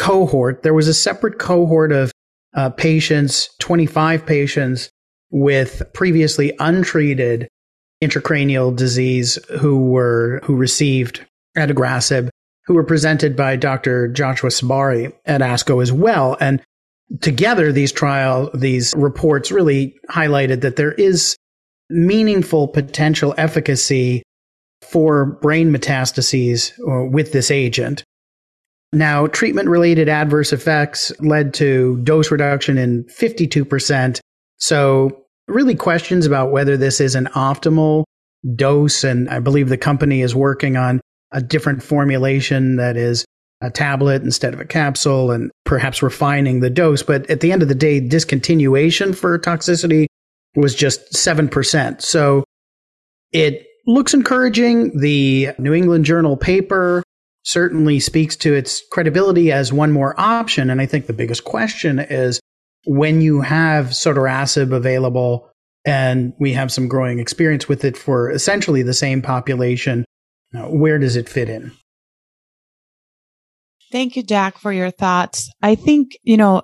cohort. 0.00 0.62
There 0.62 0.74
was 0.74 0.88
a 0.88 0.94
separate 0.94 1.38
cohort 1.38 1.92
of 1.92 2.10
uh, 2.54 2.70
patients, 2.70 3.50
25 3.58 4.24
patients 4.24 4.88
with 5.30 5.82
previously 5.92 6.52
untreated 6.58 7.46
intracranial 8.02 8.74
disease 8.74 9.38
who 9.60 9.90
were 9.90 10.40
who 10.42 10.56
received 10.56 11.24
adagrasib, 11.56 12.30
who 12.64 12.74
were 12.74 12.82
presented 12.82 13.36
by 13.36 13.56
Dr. 13.56 14.08
Joshua 14.08 14.48
Sabari 14.48 15.12
at 15.26 15.42
ASCO 15.42 15.82
as 15.82 15.92
well. 15.92 16.34
And 16.40 16.62
together, 17.20 17.70
these 17.70 17.92
trial 17.92 18.50
these 18.54 18.94
reports 18.96 19.52
really 19.52 19.94
highlighted 20.10 20.62
that 20.62 20.76
there 20.76 20.92
is 20.92 21.36
meaningful 21.90 22.68
potential 22.68 23.34
efficacy 23.36 24.22
for 24.80 25.26
brain 25.26 25.70
metastases 25.70 26.72
uh, 26.88 27.06
with 27.06 27.32
this 27.32 27.50
agent. 27.50 28.02
Now, 28.92 29.26
treatment 29.28 29.68
related 29.68 30.08
adverse 30.08 30.52
effects 30.52 31.12
led 31.20 31.54
to 31.54 31.98
dose 32.02 32.30
reduction 32.30 32.76
in 32.76 33.04
52%. 33.04 34.18
So 34.58 35.24
really 35.46 35.74
questions 35.74 36.26
about 36.26 36.50
whether 36.50 36.76
this 36.76 37.00
is 37.00 37.14
an 37.14 37.26
optimal 37.34 38.04
dose. 38.56 39.04
And 39.04 39.28
I 39.28 39.38
believe 39.38 39.68
the 39.68 39.76
company 39.76 40.22
is 40.22 40.34
working 40.34 40.76
on 40.76 41.00
a 41.30 41.40
different 41.40 41.82
formulation 41.82 42.76
that 42.76 42.96
is 42.96 43.24
a 43.60 43.70
tablet 43.70 44.22
instead 44.22 44.54
of 44.54 44.60
a 44.60 44.64
capsule 44.64 45.30
and 45.30 45.50
perhaps 45.64 46.02
refining 46.02 46.60
the 46.60 46.70
dose. 46.70 47.02
But 47.02 47.28
at 47.30 47.40
the 47.40 47.52
end 47.52 47.62
of 47.62 47.68
the 47.68 47.74
day, 47.74 48.00
discontinuation 48.00 49.14
for 49.14 49.38
toxicity 49.38 50.06
was 50.56 50.74
just 50.74 51.12
7%. 51.12 52.00
So 52.00 52.42
it 53.32 53.66
looks 53.86 54.14
encouraging. 54.14 54.98
The 54.98 55.50
New 55.58 55.74
England 55.74 56.06
Journal 56.06 56.36
paper 56.36 57.02
certainly 57.44 58.00
speaks 58.00 58.36
to 58.36 58.54
its 58.54 58.82
credibility 58.90 59.50
as 59.50 59.72
one 59.72 59.92
more 59.92 60.18
option. 60.18 60.70
And 60.70 60.80
I 60.80 60.86
think 60.86 61.06
the 61.06 61.12
biggest 61.12 61.44
question 61.44 61.98
is 61.98 62.40
when 62.86 63.20
you 63.20 63.40
have 63.40 63.86
sotorasib 63.86 64.74
available 64.74 65.50
and 65.84 66.32
we 66.38 66.52
have 66.52 66.70
some 66.70 66.88
growing 66.88 67.18
experience 67.18 67.68
with 67.68 67.84
it 67.84 67.96
for 67.96 68.30
essentially 68.30 68.82
the 68.82 68.94
same 68.94 69.22
population, 69.22 70.04
uh, 70.54 70.64
where 70.64 70.98
does 70.98 71.16
it 71.16 71.28
fit 71.28 71.48
in? 71.48 71.72
Thank 73.90 74.16
you, 74.16 74.22
Jack, 74.22 74.58
for 74.58 74.72
your 74.72 74.90
thoughts. 74.90 75.50
I 75.62 75.74
think, 75.74 76.12
you 76.22 76.36
know, 76.36 76.62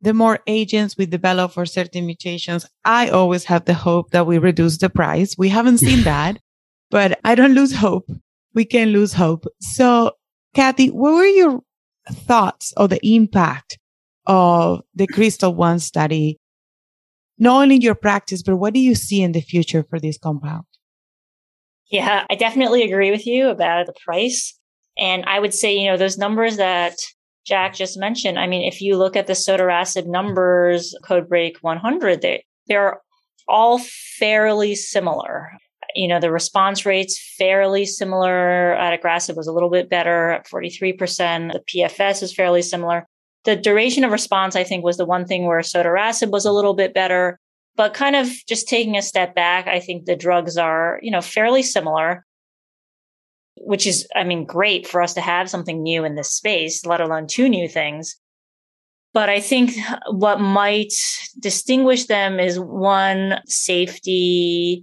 the 0.00 0.14
more 0.14 0.40
agents 0.46 0.96
we 0.96 1.06
develop 1.06 1.52
for 1.52 1.64
certain 1.64 2.04
mutations, 2.04 2.66
I 2.84 3.08
always 3.08 3.44
have 3.44 3.64
the 3.64 3.74
hope 3.74 4.10
that 4.10 4.26
we 4.26 4.38
reduce 4.38 4.78
the 4.78 4.90
price. 4.90 5.36
We 5.38 5.50
haven't 5.50 5.78
seen 5.78 6.02
that, 6.04 6.38
but 6.90 7.18
I 7.24 7.34
don't 7.34 7.54
lose 7.54 7.74
hope. 7.74 8.06
We 8.54 8.64
can 8.64 8.88
lose 8.88 9.12
hope. 9.12 9.46
So, 9.60 10.12
Kathy, 10.54 10.88
what 10.88 11.14
were 11.14 11.26
your 11.26 11.60
thoughts 12.10 12.72
of 12.76 12.90
the 12.90 13.04
impact 13.06 13.78
of 14.26 14.82
the 14.94 15.06
KRYSTAL 15.06 15.54
One 15.54 15.78
study, 15.78 16.38
not 17.38 17.62
only 17.62 17.76
in 17.76 17.80
your 17.82 17.94
practice, 17.94 18.42
but 18.42 18.56
what 18.56 18.74
do 18.74 18.80
you 18.80 18.94
see 18.94 19.22
in 19.22 19.32
the 19.32 19.40
future 19.40 19.84
for 19.88 19.98
this 19.98 20.18
compound? 20.18 20.64
Yeah, 21.90 22.24
I 22.30 22.34
definitely 22.34 22.82
agree 22.82 23.10
with 23.10 23.26
you 23.26 23.48
about 23.48 23.86
the 23.86 23.94
price. 24.04 24.58
And 24.96 25.24
I 25.26 25.40
would 25.40 25.52
say, 25.52 25.76
you 25.76 25.90
know, 25.90 25.96
those 25.96 26.18
numbers 26.18 26.56
that 26.56 26.96
Jack 27.44 27.74
just 27.74 27.98
mentioned, 27.98 28.38
I 28.38 28.46
mean, 28.46 28.66
if 28.66 28.80
you 28.80 28.96
look 28.96 29.16
at 29.16 29.26
the 29.26 29.34
sotorasib 29.34 30.06
numbers, 30.06 30.94
CodeBreaK 31.04 31.56
100, 31.60 32.22
they, 32.22 32.44
they're 32.68 33.00
all 33.48 33.78
fairly 33.78 34.74
similar. 34.74 35.50
You 35.94 36.08
know, 36.08 36.20
the 36.20 36.32
response 36.32 36.84
rates 36.84 37.34
fairly 37.38 37.84
similar. 37.84 38.76
Adagrasib 38.78 39.36
was 39.36 39.46
a 39.46 39.52
little 39.52 39.70
bit 39.70 39.88
better 39.88 40.30
at 40.30 40.46
43%. 40.46 41.52
The 41.52 41.60
PFS 41.60 42.22
is 42.22 42.34
fairly 42.34 42.62
similar. 42.62 43.06
The 43.44 43.56
duration 43.56 44.04
of 44.04 44.10
response, 44.10 44.56
I 44.56 44.64
think, 44.64 44.84
was 44.84 44.96
the 44.96 45.04
one 45.04 45.26
thing 45.26 45.46
where 45.46 45.60
sotorasib 45.60 46.30
was 46.30 46.46
a 46.46 46.52
little 46.52 46.74
bit 46.74 46.94
better. 46.94 47.38
But 47.76 47.94
kind 47.94 48.16
of 48.16 48.28
just 48.48 48.68
taking 48.68 48.96
a 48.96 49.02
step 49.02 49.34
back, 49.34 49.66
I 49.66 49.80
think 49.80 50.04
the 50.04 50.16
drugs 50.16 50.56
are, 50.56 50.98
you 51.02 51.10
know, 51.10 51.20
fairly 51.20 51.62
similar, 51.62 52.24
which 53.56 53.86
is, 53.86 54.06
I 54.14 54.24
mean, 54.24 54.44
great 54.44 54.86
for 54.86 55.02
us 55.02 55.14
to 55.14 55.20
have 55.20 55.50
something 55.50 55.82
new 55.82 56.04
in 56.04 56.14
this 56.14 56.30
space, 56.30 56.86
let 56.86 57.00
alone 57.00 57.26
two 57.26 57.48
new 57.48 57.68
things. 57.68 58.16
But 59.12 59.28
I 59.28 59.40
think 59.40 59.72
what 60.10 60.40
might 60.40 60.92
distinguish 61.38 62.06
them 62.06 62.40
is 62.40 62.58
one 62.58 63.40
safety. 63.46 64.82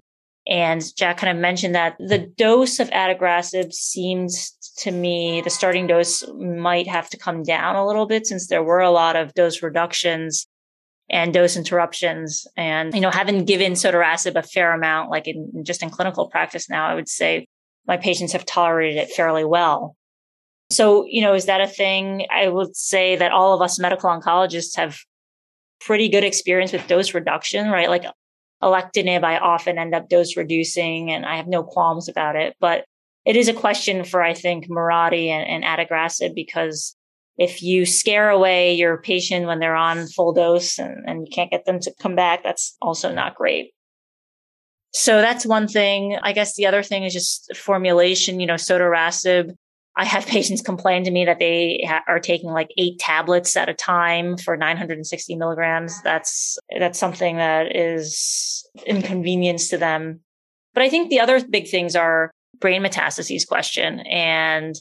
And 0.52 0.84
Jack 0.98 1.16
kind 1.16 1.36
of 1.36 1.42
mentioned 1.42 1.76
that 1.76 1.96
the 1.98 2.18
dose 2.18 2.80
of 2.80 2.90
adagrasib 2.90 3.72
seems 3.72 4.52
to 4.80 4.92
me, 4.92 5.40
the 5.40 5.50
starting 5.50 5.88
dose 5.88 6.28
might 6.34 6.90
have 6.90 7.10
to 7.12 7.18
come 7.18 7.42
down 7.42 7.78
a 7.78 7.88
little 7.88 8.06
bit 8.06 8.28
since 8.28 8.48
there 8.48 8.62
were 8.62 8.82
a 8.82 8.92
lot 8.92 9.16
of 9.16 9.34
dose 9.34 9.64
reductions 9.64 10.48
and 11.10 11.34
dose 11.34 11.56
interruptions. 11.56 12.46
And, 12.58 12.94
you 12.94 13.00
know, 13.00 13.12
having 13.12 13.46
given 13.46 13.74
sotorasib 13.74 14.36
a 14.36 14.44
fair 14.44 14.74
amount, 14.74 15.10
like 15.10 15.26
in 15.26 15.64
just 15.64 15.82
in 15.82 15.90
clinical 15.90 16.28
practice 16.28 16.70
now, 16.70 16.86
I 16.86 16.96
would 16.96 17.08
say 17.08 17.48
my 17.88 17.96
patients 17.96 18.34
have 18.34 18.46
tolerated 18.46 18.98
it 18.98 19.12
fairly 19.12 19.46
well. 19.46 19.96
So, 20.70 21.06
you 21.06 21.22
know, 21.22 21.34
is 21.34 21.46
that 21.46 21.62
a 21.62 21.68
thing? 21.68 22.28
I 22.30 22.50
would 22.50 22.76
say 22.76 23.16
that 23.16 23.32
all 23.32 23.54
of 23.54 23.62
us 23.62 23.80
medical 23.80 24.10
oncologists 24.10 24.76
have 24.76 25.00
pretty 25.80 26.10
good 26.10 26.26
experience 26.26 26.74
with 26.74 26.88
dose 26.88 27.14
reduction, 27.14 27.70
right? 27.70 27.90
Like 27.90 28.04
alectinib, 28.64 29.24
I 29.24 29.38
often 29.38 29.78
end 29.78 29.96
up 29.96 30.10
dose 30.10 30.38
reducing 30.38 31.12
and 31.12 31.26
I 31.26 31.38
have 31.38 31.48
no 31.48 31.64
qualms 31.64 32.08
about 32.08 32.36
it. 32.36 32.56
But 32.60 32.86
it 33.26 33.36
is 33.36 33.48
a 33.48 33.54
question 33.54 34.04
for, 34.04 34.22
I 34.22 34.34
think, 34.34 34.70
Mirati 34.70 35.28
and, 35.28 35.48
and 35.48 35.64
adagrasib 35.64 36.34
because 36.34 36.96
if 37.38 37.64
you 37.64 37.86
scare 37.86 38.30
away 38.30 38.74
your 38.74 39.02
patient 39.02 39.48
when 39.48 39.60
they're 39.60 39.76
on 39.76 40.08
full 40.08 40.34
dose 40.34 40.78
and, 40.78 41.08
and 41.08 41.28
you 41.28 41.32
can't 41.32 41.52
get 41.52 41.66
them 41.66 41.80
to 41.80 41.94
come 42.00 42.16
back, 42.16 42.44
that's 42.44 42.76
also 42.82 43.12
not 43.12 43.36
great. 43.36 43.74
So 44.94 45.22
that's 45.22 45.46
one 45.46 45.68
thing. 45.68 46.18
I 46.22 46.34
guess 46.34 46.56
the 46.56 46.66
other 46.66 46.84
thing 46.84 47.04
is 47.04 47.14
just 47.14 47.56
formulation, 47.56 48.40
you 48.40 48.46
know, 48.46 48.56
sotorasib. 48.56 49.56
I 49.96 50.06
have 50.06 50.26
patients 50.28 50.62
complain 50.62 51.04
to 51.04 51.12
me 51.12 51.26
that 51.26 51.40
they 51.40 51.84
ha- 51.88 52.04
are 52.08 52.20
taking 52.20 52.52
like 52.52 52.72
eight 52.78 53.00
tablets 53.00 53.56
at 53.56 53.70
a 53.70 53.74
time 53.74 54.38
for 54.38 54.58
960 54.58 55.36
milligrams. 55.36 56.02
That's, 56.02 56.58
that's 56.78 57.00
something 57.00 57.38
that 57.38 57.76
is 57.76 58.68
inconvenience 58.86 59.70
to 59.70 59.78
them. 59.78 60.22
But 60.74 60.84
I 60.84 60.90
think 60.90 61.10
the 61.10 61.20
other 61.20 61.46
big 61.46 61.68
things 61.68 61.96
are 61.96 62.32
brain 62.60 62.84
metastases 62.84 63.48
question. 63.48 64.00
And 64.02 64.76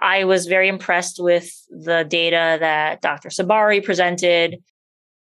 I 0.00 0.24
was 0.24 0.46
very 0.46 0.68
impressed 0.68 1.22
with 1.22 1.50
the 1.68 2.04
data 2.08 2.56
that 2.60 3.02
Dr. 3.02 3.28
Sabari 3.28 3.84
presented. 3.84 4.56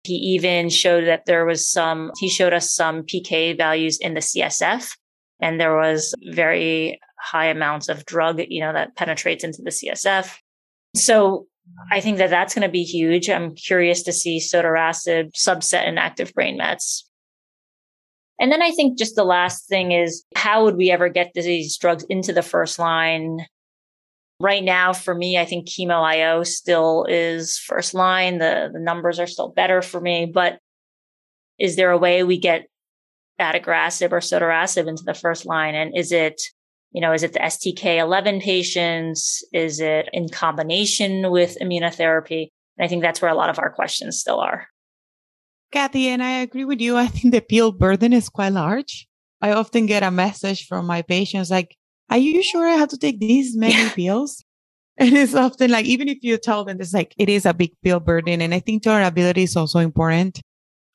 He 0.03 0.13
even 0.13 0.69
showed 0.69 1.05
that 1.05 1.25
there 1.25 1.45
was 1.45 1.69
some, 1.69 2.11
he 2.19 2.29
showed 2.29 2.53
us 2.53 2.73
some 2.73 3.03
PK 3.03 3.57
values 3.57 3.97
in 3.99 4.13
the 4.13 4.19
CSF. 4.21 4.89
And 5.41 5.59
there 5.59 5.75
was 5.75 6.13
very 6.31 6.99
high 7.19 7.47
amounts 7.47 7.89
of 7.89 8.05
drug, 8.05 8.41
you 8.47 8.61
know, 8.61 8.73
that 8.73 8.95
penetrates 8.95 9.43
into 9.43 9.61
the 9.61 9.71
CSF. 9.71 10.35
So 10.95 11.47
I 11.91 11.99
think 11.99 12.17
that 12.17 12.29
that's 12.29 12.53
going 12.53 12.67
to 12.67 12.71
be 12.71 12.83
huge. 12.83 13.29
I'm 13.29 13.55
curious 13.55 14.03
to 14.03 14.13
see 14.13 14.39
sotorasib 14.39 15.31
subset 15.33 15.87
in 15.87 15.97
active 15.97 16.33
brain 16.33 16.57
mets. 16.57 17.07
And 18.39 18.51
then 18.51 18.61
I 18.61 18.71
think 18.71 18.97
just 18.97 19.15
the 19.15 19.23
last 19.23 19.67
thing 19.67 19.91
is 19.91 20.23
how 20.35 20.63
would 20.63 20.77
we 20.77 20.91
ever 20.91 21.09
get 21.09 21.31
these 21.33 21.77
drugs 21.77 22.05
into 22.09 22.33
the 22.33 22.43
first 22.43 22.77
line? 22.77 23.45
Right 24.39 24.63
now, 24.63 24.93
for 24.93 25.15
me, 25.15 25.39
I 25.39 25.45
think 25.45 25.67
chemo 25.67 26.03
IO 26.03 26.43
still 26.43 27.05
is 27.09 27.57
first 27.57 27.95
line. 27.95 28.37
The, 28.37 28.69
the 28.71 28.79
numbers 28.79 29.19
are 29.19 29.25
still 29.25 29.49
better 29.49 29.81
for 29.81 29.99
me, 29.99 30.29
but 30.31 30.59
is 31.57 31.75
there 31.75 31.89
a 31.89 31.97
way 31.97 32.23
we 32.23 32.37
get 32.37 32.67
adagrasib 33.41 34.11
or 34.11 34.19
sotorasib 34.19 34.87
into 34.87 35.03
the 35.03 35.15
first 35.15 35.47
line? 35.47 35.73
And 35.73 35.97
is 35.97 36.11
it 36.11 36.39
you 36.91 37.01
know, 37.01 37.13
is 37.13 37.23
it 37.23 37.33
the 37.33 37.39
STK11 37.39 38.41
patients? 38.41 39.43
Is 39.53 39.79
it 39.79 40.09
in 40.13 40.29
combination 40.29 41.29
with 41.29 41.57
immunotherapy? 41.61 42.47
And 42.77 42.85
I 42.85 42.87
think 42.87 43.01
that's 43.01 43.21
where 43.21 43.31
a 43.31 43.35
lot 43.35 43.49
of 43.49 43.59
our 43.59 43.71
questions 43.71 44.19
still 44.19 44.39
are. 44.39 44.67
Kathy, 45.71 46.07
and 46.07 46.23
I 46.23 46.39
agree 46.39 46.65
with 46.65 46.79
you. 46.79 46.95
I 46.95 47.07
think 47.07 47.33
the 47.33 47.41
pill 47.41 47.71
burden 47.71 48.13
is 48.13 48.29
quite 48.29 48.53
large. 48.53 49.07
I 49.41 49.51
often 49.51 49.85
get 49.85 50.03
a 50.03 50.11
message 50.11 50.65
from 50.65 50.85
my 50.85 51.01
patients 51.01 51.51
like, 51.51 51.75
are 52.09 52.17
you 52.17 52.41
sure 52.41 52.65
I 52.65 52.73
have 52.73 52.89
to 52.89 52.97
take 52.97 53.19
these 53.19 53.55
many 53.55 53.73
yeah. 53.73 53.89
pills? 53.95 54.43
And 54.97 55.15
it's 55.15 55.35
often 55.35 55.69
like, 55.69 55.85
even 55.85 56.07
if 56.07 56.19
you 56.21 56.37
tell 56.37 56.65
them 56.65 56.77
it's 56.79 56.93
like, 56.93 57.13
it 57.17 57.29
is 57.29 57.45
a 57.45 57.53
big 57.53 57.73
pill 57.83 57.99
burden. 57.99 58.41
And 58.41 58.53
I 58.53 58.59
think 58.59 58.81
tolerability 58.81 59.43
is 59.43 59.55
also 59.55 59.79
important. 59.79 60.41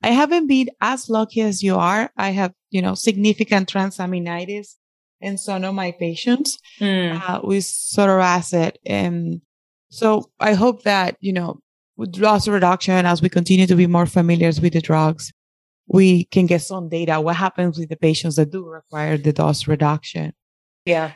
I 0.03 0.09
haven't 0.09 0.49
been 0.49 0.71
as 0.81 1.09
lucky 1.09 1.43
as 1.43 1.63
you 1.63 1.77
are. 1.77 2.11
I 2.17 2.31
have, 2.31 2.53
you 2.71 2.83
know, 2.83 2.95
significant 2.95 3.73
transaminitis 3.73 4.75
in 5.23 5.39
some 5.39 5.65
of 5.65 5.75
my 5.75 5.93
patients 5.93 6.59
mm. 6.81 7.21
uh, 7.29 7.41
with 7.43 7.65
sotorasib. 7.65 8.75
And 8.85 9.41
so 9.89 10.31
I 10.41 10.55
hope 10.55 10.83
that, 10.83 11.17
you 11.21 11.33
know, 11.33 11.61
with 11.97 12.19
loss 12.19 12.49
reduction, 12.49 13.07
as 13.07 13.23
we 13.23 13.29
continue 13.29 13.67
to 13.67 13.77
be 13.77 13.87
more 13.87 14.07
familiar 14.07 14.49
with 14.49 14.73
the 14.73 14.81
drugs, 14.81 15.33
we 15.87 16.25
can 16.25 16.47
get 16.47 16.63
some 16.63 16.89
data. 16.89 17.21
What 17.21 17.37
happens 17.37 17.79
with 17.79 17.89
the 17.89 17.97
patients 17.97 18.37
that 18.37 18.51
do 18.51 18.65
require 18.67 19.17
the 19.17 19.33
dose 19.33 19.69
reduction? 19.69 20.33
Yeah. 20.85 21.13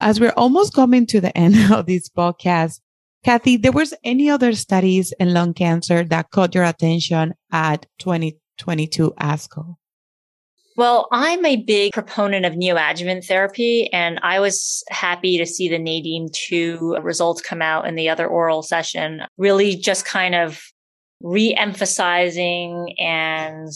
As 0.00 0.20
we're 0.20 0.34
almost 0.36 0.74
coming 0.74 1.06
to 1.06 1.20
the 1.20 1.36
end 1.44 1.72
of 1.72 1.86
this 1.86 2.08
podcast, 2.08 2.80
Kathy, 3.24 3.56
there 3.56 3.72
was 3.72 3.92
any 4.02 4.30
other 4.30 4.54
studies 4.54 5.12
in 5.20 5.34
lung 5.34 5.52
cancer 5.52 6.04
that 6.04 6.30
caught 6.30 6.54
your 6.54 6.64
attention 6.64 7.34
at 7.52 7.86
2022 7.98 9.12
ASCO? 9.20 9.76
Well, 10.76 11.08
I'm 11.10 11.44
a 11.44 11.56
big 11.56 11.92
proponent 11.92 12.46
of 12.46 12.54
neoadjuvant 12.54 13.26
therapy, 13.26 13.92
and 13.92 14.20
I 14.22 14.40
was 14.40 14.84
happy 14.88 15.36
to 15.38 15.46
see 15.46 15.68
the 15.68 15.78
NADIM 15.78 16.32
2 16.32 16.98
results 17.02 17.42
come 17.42 17.60
out 17.60 17.86
in 17.86 17.96
the 17.96 18.08
other 18.08 18.26
oral 18.26 18.62
session, 18.62 19.22
really 19.36 19.76
just 19.76 20.04
kind 20.04 20.34
of 20.34 20.60
re 21.20 21.54
emphasizing 21.54 22.94
and 22.98 23.68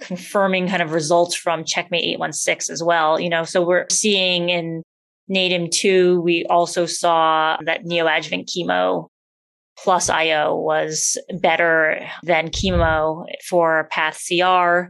confirming 0.00 0.68
kind 0.68 0.80
of 0.80 0.92
results 0.92 1.34
from 1.34 1.64
Checkmate 1.64 2.04
816 2.04 2.72
as 2.72 2.82
well. 2.82 3.18
You 3.18 3.28
know, 3.28 3.42
so 3.42 3.62
we're 3.62 3.86
seeing 3.90 4.48
in 4.48 4.82
NADIM 5.28 5.70
2, 5.70 6.20
we 6.20 6.46
also 6.46 6.86
saw 6.86 7.58
that 7.64 7.84
neoadjuvant 7.84 8.48
chemo 8.48 9.08
plus 9.76 10.08
IO 10.08 10.56
was 10.56 11.18
better 11.40 12.08
than 12.22 12.48
chemo 12.48 13.26
for 13.48 13.88
path 13.90 14.20
CR 14.26 14.88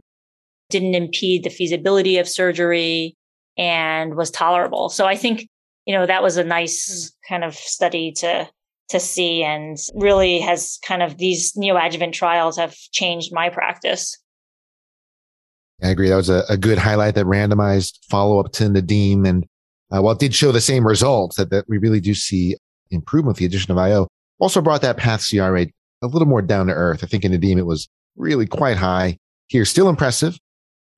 didn't 0.69 0.95
impede 0.95 1.43
the 1.43 1.49
feasibility 1.49 2.17
of 2.17 2.27
surgery 2.27 3.15
and 3.57 4.15
was 4.15 4.31
tolerable. 4.31 4.89
So 4.89 5.05
I 5.05 5.15
think, 5.15 5.47
you 5.85 5.95
know, 5.95 6.05
that 6.05 6.23
was 6.23 6.37
a 6.37 6.43
nice 6.43 7.11
kind 7.27 7.43
of 7.43 7.55
study 7.55 8.11
to 8.13 8.49
to 8.89 8.99
see 8.99 9.43
and 9.43 9.77
really 9.93 10.39
has 10.39 10.79
kind 10.83 11.03
of 11.03 11.17
these 11.17 11.53
neoadjuvant 11.53 12.11
trials 12.11 12.57
have 12.57 12.75
changed 12.91 13.31
my 13.31 13.49
practice. 13.49 14.17
I 15.81 15.89
agree. 15.89 16.09
That 16.09 16.15
was 16.15 16.29
a, 16.29 16.43
a 16.49 16.57
good 16.57 16.77
highlight 16.77 17.15
that 17.15 17.25
randomized 17.25 17.99
follow 18.09 18.39
up 18.39 18.51
to 18.53 18.63
Nadim. 18.65 19.27
And 19.27 19.45
uh, 19.91 20.01
while 20.01 20.13
it 20.13 20.19
did 20.19 20.33
show 20.33 20.51
the 20.51 20.59
same 20.59 20.85
results 20.85 21.37
that, 21.37 21.51
that 21.51 21.65
we 21.69 21.77
really 21.77 21.99
do 21.99 22.13
see 22.13 22.57
improvement 22.91 23.35
with 23.35 23.37
the 23.37 23.45
addition 23.45 23.71
of 23.71 23.77
IO, 23.77 24.07
also 24.39 24.61
brought 24.61 24.81
that 24.81 24.97
path 24.97 25.25
CR 25.29 25.51
rate 25.51 25.71
a 26.01 26.07
little 26.07 26.27
more 26.27 26.41
down 26.41 26.67
to 26.67 26.73
earth. 26.73 27.03
I 27.03 27.07
think 27.07 27.23
in 27.23 27.31
Nadim, 27.31 27.57
it 27.57 27.65
was 27.65 27.87
really 28.15 28.47
quite 28.47 28.77
high. 28.77 29.17
Here, 29.47 29.65
still 29.65 29.89
impressive, 29.89 30.37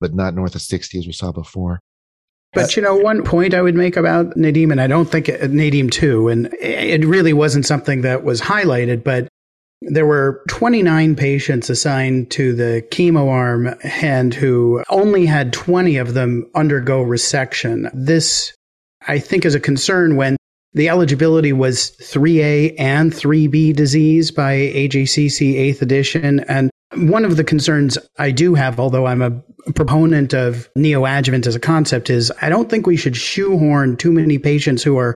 but 0.02 0.12
not 0.12 0.34
north 0.34 0.54
of 0.54 0.60
60 0.60 0.98
as 0.98 1.06
we 1.06 1.12
saw 1.12 1.32
before. 1.32 1.80
But 2.52 2.76
you 2.76 2.82
know, 2.82 2.94
one 2.94 3.22
point 3.24 3.54
I 3.54 3.62
would 3.62 3.74
make 3.74 3.96
about 3.96 4.36
Nadim, 4.36 4.70
and 4.70 4.80
I 4.80 4.86
don't 4.86 5.08
think 5.10 5.30
it, 5.30 5.40
Nadim 5.50 5.90
2, 5.90 6.28
and 6.28 6.52
it 6.60 7.06
really 7.06 7.32
wasn't 7.32 7.64
something 7.64 8.02
that 8.02 8.24
was 8.24 8.42
highlighted, 8.42 9.02
but 9.02 9.26
there 9.80 10.04
were 10.04 10.42
29 10.48 11.16
patients 11.16 11.70
assigned 11.70 12.30
to 12.32 12.52
the 12.52 12.86
chemo 12.90 13.30
arm 13.30 13.74
and 14.02 14.34
who 14.34 14.82
only 14.90 15.24
had 15.24 15.52
20 15.52 15.96
of 15.96 16.14
them 16.14 16.46
undergo 16.54 17.02
resection. 17.02 17.90
This, 17.94 18.52
I 19.08 19.18
think, 19.18 19.46
is 19.46 19.54
a 19.54 19.60
concern 19.60 20.16
when 20.16 20.36
the 20.74 20.88
eligibility 20.88 21.52
was 21.52 21.92
3A 22.02 22.74
and 22.78 23.12
3B 23.12 23.74
disease 23.74 24.30
by 24.30 24.54
AJCC 24.54 25.54
8th 25.54 25.82
edition. 25.82 26.40
And 26.40 26.70
one 26.96 27.24
of 27.24 27.36
the 27.36 27.44
concerns 27.44 27.98
I 28.18 28.30
do 28.30 28.54
have, 28.54 28.78
although 28.78 29.06
I'm 29.06 29.22
a 29.22 29.42
proponent 29.74 30.34
of 30.34 30.68
neoadjuvant 30.76 31.46
as 31.46 31.54
a 31.54 31.60
concept, 31.60 32.10
is 32.10 32.32
I 32.42 32.48
don't 32.48 32.68
think 32.68 32.86
we 32.86 32.96
should 32.96 33.16
shoehorn 33.16 33.96
too 33.96 34.12
many 34.12 34.38
patients 34.38 34.82
who 34.82 34.98
are 34.98 35.14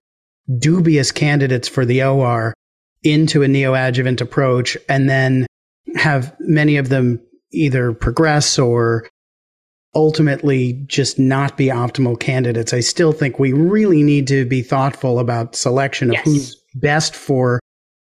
dubious 0.58 1.12
candidates 1.12 1.68
for 1.68 1.84
the 1.84 2.02
OR 2.02 2.54
into 3.02 3.42
a 3.42 3.46
neoadjuvant 3.46 4.20
approach 4.20 4.76
and 4.88 5.08
then 5.08 5.46
have 5.96 6.34
many 6.40 6.76
of 6.76 6.88
them 6.88 7.20
either 7.52 7.92
progress 7.92 8.58
or 8.58 9.08
ultimately 9.94 10.74
just 10.86 11.18
not 11.18 11.56
be 11.56 11.66
optimal 11.66 12.18
candidates. 12.18 12.72
I 12.72 12.80
still 12.80 13.12
think 13.12 13.38
we 13.38 13.52
really 13.52 14.02
need 14.02 14.26
to 14.28 14.44
be 14.44 14.62
thoughtful 14.62 15.18
about 15.18 15.56
selection 15.56 16.10
of 16.10 16.14
yes. 16.16 16.24
who's 16.24 16.64
best 16.74 17.16
for 17.16 17.60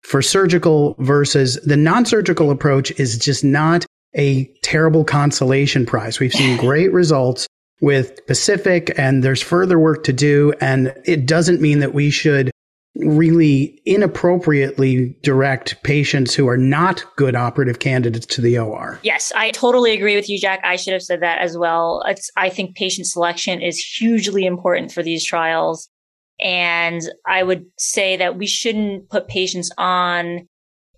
for 0.02 0.22
surgical 0.22 0.96
versus 0.98 1.60
the 1.64 1.76
non-surgical 1.76 2.50
approach 2.50 2.90
is 2.92 3.18
just 3.18 3.44
not 3.44 3.86
a 4.16 4.44
terrible 4.62 5.04
consolation 5.04 5.86
prize. 5.86 6.20
We've 6.20 6.32
seen 6.32 6.56
great 6.58 6.92
results 6.92 7.46
with 7.80 8.24
Pacific 8.26 8.92
and 8.96 9.22
there's 9.22 9.42
further 9.42 9.78
work 9.78 10.04
to 10.04 10.12
do. 10.12 10.52
And 10.60 10.94
it 11.04 11.26
doesn't 11.26 11.60
mean 11.60 11.80
that 11.80 11.94
we 11.94 12.10
should 12.10 12.50
really 12.96 13.80
inappropriately 13.86 15.16
direct 15.22 15.82
patients 15.82 16.34
who 16.34 16.46
are 16.48 16.58
not 16.58 17.04
good 17.16 17.34
operative 17.34 17.78
candidates 17.78 18.26
to 18.26 18.40
the 18.40 18.58
OR. 18.58 19.00
Yes, 19.02 19.32
I 19.34 19.50
totally 19.50 19.92
agree 19.92 20.14
with 20.14 20.28
you, 20.28 20.38
Jack. 20.38 20.60
I 20.62 20.76
should 20.76 20.92
have 20.92 21.02
said 21.02 21.20
that 21.20 21.38
as 21.38 21.56
well. 21.56 22.02
It's, 22.06 22.30
I 22.36 22.50
think 22.50 22.76
patient 22.76 23.06
selection 23.06 23.62
is 23.62 23.78
hugely 23.78 24.44
important 24.44 24.92
for 24.92 25.02
these 25.02 25.24
trials. 25.24 25.88
And 26.42 27.02
I 27.26 27.42
would 27.42 27.66
say 27.78 28.16
that 28.16 28.36
we 28.36 28.46
shouldn't 28.46 29.08
put 29.08 29.28
patients 29.28 29.70
on 29.78 30.48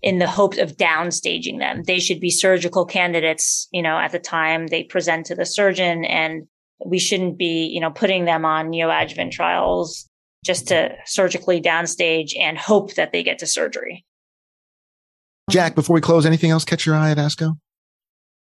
in 0.01 0.19
the 0.19 0.27
hopes 0.27 0.57
of 0.57 0.77
downstaging 0.77 1.59
them. 1.59 1.83
They 1.83 1.99
should 1.99 2.19
be 2.19 2.29
surgical 2.29 2.85
candidates, 2.85 3.67
you 3.71 3.81
know, 3.81 3.97
at 3.97 4.11
the 4.11 4.19
time 4.19 4.67
they 4.67 4.83
present 4.83 5.25
to 5.27 5.35
the 5.35 5.45
surgeon 5.45 6.05
and 6.05 6.47
we 6.85 6.99
shouldn't 6.99 7.37
be, 7.37 7.67
you 7.67 7.79
know, 7.79 7.91
putting 7.91 8.25
them 8.25 8.45
on 8.45 8.69
neoadjuvant 8.69 9.31
trials 9.31 10.07
just 10.43 10.67
to 10.67 10.95
surgically 11.05 11.61
downstage 11.61 12.31
and 12.39 12.57
hope 12.57 12.93
that 12.95 13.11
they 13.11 13.23
get 13.23 13.39
to 13.39 13.47
surgery. 13.47 14.05
Jack, 15.49 15.75
before 15.75 15.95
we 15.95 16.01
close, 16.01 16.25
anything 16.25 16.51
else 16.51 16.65
catch 16.65 16.85
your 16.85 16.95
eye 16.95 17.11
at 17.11 17.17
ASCO? 17.17 17.57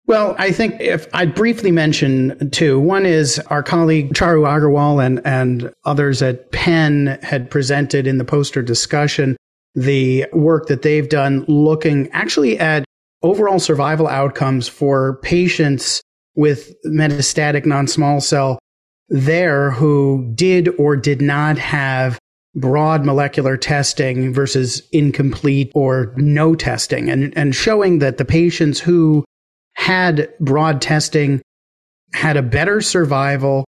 Well, 0.06 0.36
I 0.38 0.52
think 0.52 0.80
if 0.80 1.08
I 1.12 1.26
briefly 1.26 1.72
mention 1.72 2.50
two, 2.50 2.78
one 2.78 3.04
is 3.04 3.40
our 3.48 3.62
colleague 3.62 4.14
Charu 4.14 4.46
Aggarwal 4.46 5.04
and, 5.04 5.20
and 5.24 5.72
others 5.84 6.22
at 6.22 6.52
Penn 6.52 7.18
had 7.22 7.50
presented 7.50 8.06
in 8.06 8.18
the 8.18 8.24
poster 8.24 8.62
discussion 8.62 9.36
the 9.74 10.24
work 10.32 10.68
that 10.68 10.82
they've 10.82 11.08
done 11.08 11.44
looking 11.48 12.08
actually 12.12 12.58
at 12.58 12.84
overall 13.22 13.58
survival 13.58 14.06
outcomes 14.06 14.68
for 14.68 15.18
patients 15.22 16.00
with 16.34 16.74
metastatic 16.86 17.66
non-small 17.66 18.20
cell 18.20 18.58
there 19.08 19.70
who 19.72 20.30
did 20.34 20.68
or 20.78 20.96
did 20.96 21.20
not 21.20 21.58
have 21.58 22.18
broad 22.54 23.04
molecular 23.04 23.56
testing 23.56 24.32
versus 24.32 24.82
incomplete 24.92 25.70
or 25.74 26.14
no 26.16 26.54
testing 26.54 27.10
and, 27.10 27.36
and 27.36 27.54
showing 27.54 27.98
that 27.98 28.16
the 28.16 28.24
patients 28.24 28.80
who 28.80 29.24
had 29.76 30.32
broad 30.40 30.80
testing 30.82 31.40
had 32.14 32.36
a 32.36 32.42
better 32.42 32.80
survival 32.80 33.64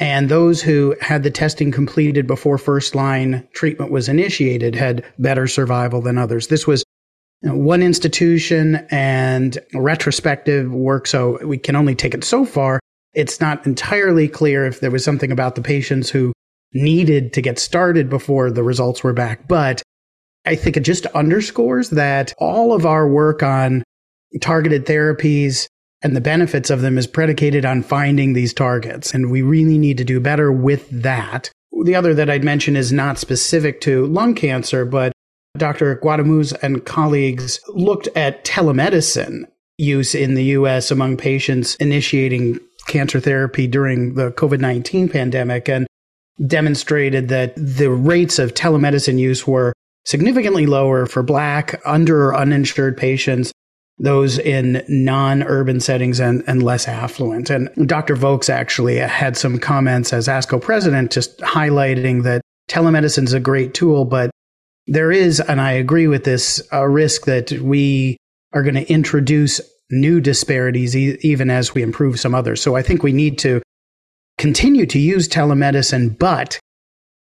and 0.00 0.28
those 0.28 0.62
who 0.62 0.96
had 1.02 1.22
the 1.22 1.30
testing 1.30 1.70
completed 1.70 2.26
before 2.26 2.56
first 2.56 2.94
line 2.94 3.46
treatment 3.52 3.90
was 3.90 4.08
initiated 4.08 4.74
had 4.74 5.04
better 5.18 5.46
survival 5.46 6.00
than 6.00 6.16
others. 6.16 6.46
This 6.46 6.66
was 6.66 6.82
one 7.42 7.82
institution 7.82 8.86
and 8.90 9.58
retrospective 9.74 10.72
work, 10.72 11.06
so 11.06 11.38
we 11.46 11.58
can 11.58 11.76
only 11.76 11.94
take 11.94 12.14
it 12.14 12.24
so 12.24 12.46
far. 12.46 12.80
It's 13.12 13.40
not 13.40 13.66
entirely 13.66 14.28
clear 14.28 14.64
if 14.64 14.80
there 14.80 14.90
was 14.90 15.04
something 15.04 15.30
about 15.30 15.54
the 15.54 15.62
patients 15.62 16.08
who 16.08 16.32
needed 16.72 17.34
to 17.34 17.42
get 17.42 17.58
started 17.58 18.08
before 18.08 18.50
the 18.50 18.62
results 18.62 19.02
were 19.02 19.12
back. 19.12 19.48
But 19.48 19.82
I 20.46 20.54
think 20.54 20.78
it 20.78 20.80
just 20.80 21.06
underscores 21.06 21.90
that 21.90 22.32
all 22.38 22.72
of 22.72 22.86
our 22.86 23.06
work 23.06 23.42
on 23.42 23.82
targeted 24.40 24.86
therapies 24.86 25.66
and 26.02 26.16
the 26.16 26.20
benefits 26.20 26.70
of 26.70 26.80
them 26.80 26.96
is 26.96 27.06
predicated 27.06 27.64
on 27.64 27.82
finding 27.82 28.32
these 28.32 28.54
targets. 28.54 29.12
And 29.12 29.30
we 29.30 29.42
really 29.42 29.78
need 29.78 29.98
to 29.98 30.04
do 30.04 30.20
better 30.20 30.50
with 30.50 30.88
that. 30.90 31.50
The 31.84 31.94
other 31.94 32.14
that 32.14 32.30
I'd 32.30 32.44
mention 32.44 32.76
is 32.76 32.92
not 32.92 33.18
specific 33.18 33.80
to 33.82 34.06
lung 34.06 34.34
cancer, 34.34 34.84
but 34.84 35.12
Dr. 35.56 35.96
Guadamuz 35.96 36.56
and 36.62 36.84
colleagues 36.84 37.60
looked 37.68 38.08
at 38.16 38.44
telemedicine 38.44 39.44
use 39.78 40.14
in 40.14 40.34
the 40.34 40.44
US 40.44 40.90
among 40.90 41.16
patients 41.16 41.74
initiating 41.76 42.58
cancer 42.86 43.20
therapy 43.20 43.66
during 43.66 44.14
the 44.14 44.30
COVID 44.32 44.60
19 44.60 45.08
pandemic 45.08 45.68
and 45.68 45.86
demonstrated 46.46 47.28
that 47.28 47.54
the 47.56 47.90
rates 47.90 48.38
of 48.38 48.54
telemedicine 48.54 49.18
use 49.18 49.46
were 49.46 49.72
significantly 50.04 50.66
lower 50.66 51.06
for 51.06 51.22
Black, 51.22 51.80
under 51.84 52.34
uninsured 52.34 52.96
patients, 52.96 53.52
those 54.00 54.38
in 54.38 54.82
non 54.88 55.42
urban 55.42 55.78
settings 55.78 56.18
and, 56.18 56.42
and 56.46 56.62
less 56.62 56.88
affluent. 56.88 57.50
And 57.50 57.68
Dr. 57.86 58.16
Vokes 58.16 58.48
actually 58.48 58.96
had 58.96 59.36
some 59.36 59.58
comments 59.58 60.12
as 60.12 60.26
ASCO 60.26 60.60
president, 60.60 61.12
just 61.12 61.38
highlighting 61.40 62.22
that 62.24 62.40
telemedicine 62.68 63.24
is 63.24 63.34
a 63.34 63.40
great 63.40 63.74
tool, 63.74 64.06
but 64.06 64.30
there 64.86 65.12
is, 65.12 65.38
and 65.38 65.60
I 65.60 65.72
agree 65.72 66.08
with 66.08 66.24
this, 66.24 66.66
a 66.72 66.88
risk 66.88 67.26
that 67.26 67.52
we 67.52 68.16
are 68.52 68.62
going 68.62 68.74
to 68.74 68.90
introduce 68.90 69.60
new 69.90 70.20
disparities 70.20 70.96
e- 70.96 71.18
even 71.20 71.50
as 71.50 71.74
we 71.74 71.82
improve 71.82 72.18
some 72.18 72.34
others. 72.34 72.62
So 72.62 72.76
I 72.76 72.82
think 72.82 73.02
we 73.02 73.12
need 73.12 73.38
to 73.40 73.60
continue 74.38 74.86
to 74.86 74.98
use 74.98 75.28
telemedicine, 75.28 76.18
but 76.18 76.58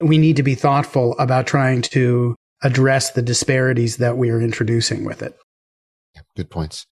we 0.01 0.17
need 0.17 0.37
to 0.37 0.43
be 0.43 0.55
thoughtful 0.55 1.17
about 1.19 1.47
trying 1.47 1.83
to 1.83 2.35
address 2.63 3.11
the 3.11 3.23
disparities 3.23 3.99
that 3.99 4.17
we 4.17 4.31
are 4.31 4.41
introducing 4.41 5.05
with 5.05 5.23
it. 5.23 5.37
Yeah, 6.15 6.23
good 6.37 6.51
points. 6.51 6.87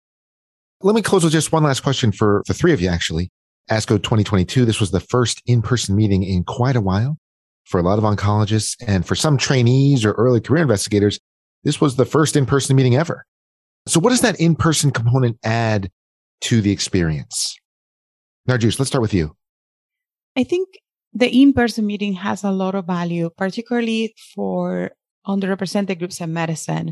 Let 0.83 0.95
me 0.95 1.03
close 1.03 1.25
with 1.25 1.33
just 1.33 1.53
one 1.53 1.63
last 1.63 1.81
question 1.81 2.11
for 2.11 2.43
the 2.47 2.55
three 2.55 2.73
of 2.73 2.81
you, 2.81 2.89
actually. 2.89 3.31
ASCO 3.71 4.03
2022, 4.03 4.65
this 4.65 4.81
was 4.81 4.91
the 4.91 5.01
first 5.01 5.43
in 5.47 5.63
person 5.63 5.95
meeting 5.95 6.23
in 6.23 6.43
quite 6.43 6.75
a 6.75 6.81
while 6.81 7.19
for 7.65 7.79
a 7.79 7.83
lot 7.83 7.99
of 7.99 8.05
oncologists. 8.05 8.77
And 8.87 9.07
for 9.07 9.15
some 9.15 9.37
trainees 9.37 10.05
or 10.05 10.13
early 10.13 10.41
career 10.41 10.63
investigators, 10.63 11.21
this 11.63 11.81
was 11.81 11.97
the 11.97 12.05
first 12.05 12.35
in 12.35 12.47
person 12.47 12.75
meeting 12.75 12.97
ever. 12.97 13.27
So, 13.87 14.01
what 14.01 14.11
does 14.11 14.23
that 14.23 14.41
in 14.41 14.57
person 14.57 14.91
component 14.91 15.39
add 15.45 15.91
to 16.43 16.61
the 16.61 16.73
experience? 16.73 17.57
Narjust, 18.49 18.79
let's 18.79 18.89
start 18.89 19.03
with 19.03 19.15
you. 19.15 19.37
I 20.37 20.45
think 20.45 20.69
the 21.13 21.29
in 21.29 21.53
person 21.53 21.87
meeting 21.87 22.15
has 22.15 22.43
a 22.45 22.51
lot 22.51 22.75
of 22.75 22.87
value, 22.87 23.31
particularly 23.37 24.15
for 24.35 24.93
underrepresented 25.27 25.99
groups 25.99 26.21
in 26.21 26.33
medicine. 26.33 26.91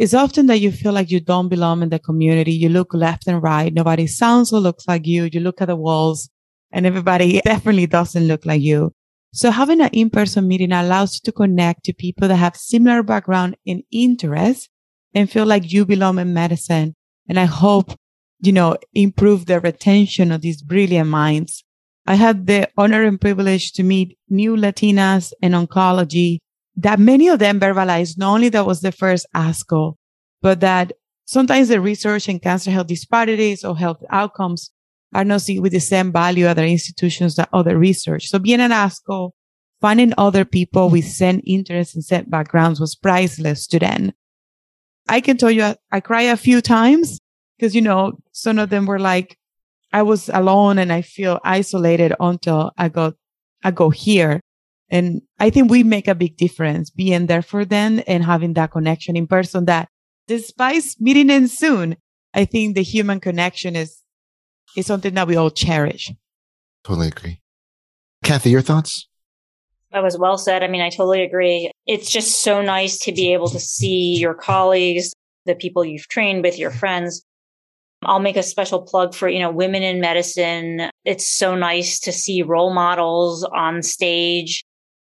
It's 0.00 0.14
often 0.14 0.46
that 0.46 0.60
you 0.60 0.72
feel 0.72 0.94
like 0.94 1.10
you 1.10 1.20
don't 1.20 1.50
belong 1.50 1.82
in 1.82 1.90
the 1.90 1.98
community. 1.98 2.52
You 2.52 2.70
look 2.70 2.94
left 2.94 3.26
and 3.26 3.42
right. 3.42 3.70
Nobody 3.70 4.06
sounds 4.06 4.50
or 4.50 4.58
looks 4.58 4.88
like 4.88 5.06
you. 5.06 5.28
You 5.30 5.40
look 5.40 5.60
at 5.60 5.66
the 5.66 5.76
walls 5.76 6.30
and 6.72 6.86
everybody 6.86 7.38
definitely 7.44 7.86
doesn't 7.86 8.26
look 8.26 8.46
like 8.46 8.62
you. 8.62 8.94
So 9.34 9.50
having 9.50 9.82
an 9.82 9.90
in-person 9.92 10.48
meeting 10.48 10.72
allows 10.72 11.16
you 11.16 11.20
to 11.24 11.32
connect 11.32 11.84
to 11.84 11.92
people 11.92 12.28
that 12.28 12.36
have 12.36 12.56
similar 12.56 13.02
background 13.02 13.58
and 13.66 13.82
interests 13.92 14.70
and 15.12 15.30
feel 15.30 15.44
like 15.44 15.70
you 15.70 15.84
belong 15.84 16.18
in 16.18 16.32
medicine. 16.32 16.94
And 17.28 17.38
I 17.38 17.44
hope, 17.44 17.92
you 18.40 18.52
know, 18.52 18.78
improve 18.94 19.44
the 19.44 19.60
retention 19.60 20.32
of 20.32 20.40
these 20.40 20.62
brilliant 20.62 21.10
minds. 21.10 21.62
I 22.06 22.14
had 22.14 22.46
the 22.46 22.70
honor 22.74 23.02
and 23.02 23.20
privilege 23.20 23.72
to 23.72 23.82
meet 23.82 24.16
new 24.30 24.56
Latinas 24.56 25.34
in 25.42 25.52
oncology 25.52 26.38
that 26.76 26.98
many 26.98 27.28
of 27.28 27.38
them 27.38 27.60
verbalized 27.60 28.18
not 28.18 28.34
only 28.34 28.48
that 28.50 28.66
was 28.66 28.80
the 28.80 28.92
first 28.92 29.26
ASCO, 29.34 29.94
but 30.42 30.60
that 30.60 30.92
sometimes 31.24 31.68
the 31.68 31.80
research 31.80 32.28
in 32.28 32.38
cancer 32.38 32.70
health 32.70 32.86
disparities 32.86 33.64
or 33.64 33.76
health 33.76 34.02
outcomes 34.10 34.70
are 35.12 35.24
not 35.24 35.42
seen 35.42 35.60
with 35.60 35.72
the 35.72 35.80
same 35.80 36.12
value 36.12 36.46
at 36.46 36.52
other 36.52 36.64
institutions 36.64 37.36
that 37.36 37.48
other 37.52 37.76
research. 37.76 38.28
So 38.28 38.38
being 38.38 38.60
an 38.60 38.70
ASCO, 38.70 39.30
finding 39.80 40.14
other 40.16 40.44
people 40.44 40.90
with 40.90 41.04
same 41.04 41.42
interests 41.44 41.94
and 41.94 42.04
same 42.04 42.26
backgrounds 42.28 42.80
was 42.80 42.94
priceless 42.94 43.66
to 43.68 43.78
them. 43.78 44.12
I 45.08 45.20
can 45.20 45.36
tell 45.36 45.50
you, 45.50 45.64
I, 45.64 45.76
I 45.90 46.00
cry 46.00 46.22
a 46.22 46.36
few 46.36 46.60
times 46.60 47.18
because, 47.58 47.74
you 47.74 47.80
know, 47.80 48.12
some 48.32 48.58
of 48.58 48.70
them 48.70 48.86
were 48.86 49.00
like, 49.00 49.36
I 49.92 50.02
was 50.02 50.28
alone 50.28 50.78
and 50.78 50.92
I 50.92 51.02
feel 51.02 51.40
isolated 51.42 52.14
until 52.20 52.70
I 52.78 52.88
got, 52.88 53.14
I 53.64 53.72
go 53.72 53.90
here. 53.90 54.40
And 54.90 55.22
I 55.38 55.50
think 55.50 55.70
we 55.70 55.84
make 55.84 56.08
a 56.08 56.14
big 56.14 56.36
difference 56.36 56.90
being 56.90 57.26
there 57.26 57.42
for 57.42 57.64
them 57.64 58.02
and 58.06 58.24
having 58.24 58.54
that 58.54 58.72
connection 58.72 59.16
in 59.16 59.26
person 59.26 59.66
that 59.66 59.88
despite 60.26 60.84
meeting 60.98 61.28
them 61.28 61.46
soon, 61.46 61.96
I 62.34 62.44
think 62.44 62.74
the 62.74 62.82
human 62.82 63.20
connection 63.20 63.76
is 63.76 64.02
is 64.76 64.86
something 64.86 65.14
that 65.14 65.26
we 65.26 65.36
all 65.36 65.50
cherish. 65.50 66.12
Totally 66.84 67.08
agree. 67.08 67.40
Kathy, 68.22 68.50
your 68.50 68.62
thoughts? 68.62 69.08
That 69.92 70.02
was 70.02 70.16
well 70.16 70.38
said. 70.38 70.62
I 70.62 70.68
mean, 70.68 70.80
I 70.80 70.90
totally 70.90 71.22
agree. 71.22 71.72
It's 71.86 72.10
just 72.10 72.44
so 72.44 72.62
nice 72.62 72.98
to 73.00 73.12
be 73.12 73.32
able 73.32 73.48
to 73.48 73.58
see 73.58 74.16
your 74.18 74.34
colleagues, 74.34 75.12
the 75.46 75.56
people 75.56 75.84
you've 75.84 76.06
trained 76.08 76.44
with, 76.44 76.58
your 76.58 76.70
friends. 76.70 77.24
I'll 78.04 78.20
make 78.20 78.36
a 78.36 78.42
special 78.42 78.82
plug 78.82 79.14
for, 79.14 79.28
you 79.28 79.40
know, 79.40 79.50
women 79.50 79.82
in 79.82 80.00
medicine. 80.00 80.90
It's 81.04 81.26
so 81.26 81.54
nice 81.56 81.98
to 82.00 82.12
see 82.12 82.42
role 82.42 82.72
models 82.72 83.44
on 83.44 83.82
stage. 83.82 84.64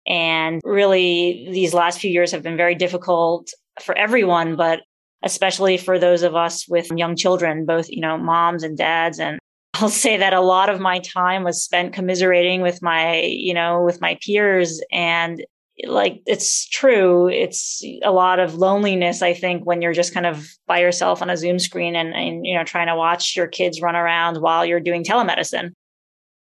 And 0.08 0.62
really, 0.64 1.47
these 1.51 1.74
last 1.74 1.99
few 1.99 2.12
years 2.12 2.32
have 2.32 2.43
been 2.43 2.58
very 2.58 2.76
difficult 2.76 3.49
for 3.82 3.97
everyone, 3.97 4.56
but 4.56 4.82
especially 5.24 5.78
for 5.78 5.97
those 5.97 6.22
of 6.24 6.36
us 6.36 6.68
with 6.68 6.91
young 6.91 7.16
children, 7.16 7.66
both, 7.66 7.89
you 7.89 7.99
know, 7.99 8.18
moms 8.18 8.64
and 8.64 8.78
dads. 8.78 9.20
And 9.20 9.39
I'll 9.74 9.89
say 9.89 10.18
that 10.18 10.34
a 10.34 10.41
lot 10.41 10.70
of 10.70 10.80
my 10.80 10.99
time 10.99 11.43
was 11.43 11.64
spent 11.64 11.93
commiserating 11.93 12.62
with 12.62 12.82
my, 12.82 13.22
you 13.24 13.53
know, 13.53 13.84
with 13.84 13.99
my 13.99 14.18
peers. 14.22 14.82
And 14.91 15.43
like, 15.86 16.22
it's 16.26 16.70
true. 16.70 17.28
It's 17.28 17.84
a 18.03 18.12
lot 18.12 18.39
of 18.39 18.56
loneliness, 18.56 19.22
I 19.22 19.34
think, 19.34 19.66
when 19.66 19.82
you're 19.82 19.93
just 19.93 20.14
kind 20.14 20.26
of 20.26 20.47
by 20.68 20.80
yourself 20.80 21.22
on 21.22 21.30
a 21.30 21.36
Zoom 21.36 21.60
screen 21.60 21.95
and, 21.95 22.14
and, 22.14 22.45
you 22.45 22.56
know, 22.56 22.64
trying 22.64 22.88
to 22.88 22.95
watch 22.95 23.36
your 23.36 23.47
kids 23.47 23.82
run 23.82 23.95
around 23.95 24.41
while 24.41 24.66
you're 24.66 24.80
doing 24.80 25.03
telemedicine. 25.03 25.72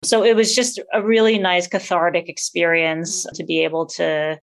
So 0.05 0.25
it 0.25 0.37
was 0.37 0.55
just 0.55 0.81
a 0.93 1.03
really 1.03 1.39
nice 1.39 1.67
cathartic 1.67 2.29
experience 2.29 3.27
to 3.35 3.45
be 3.45 3.65
able 3.65 3.87
to 3.87 4.39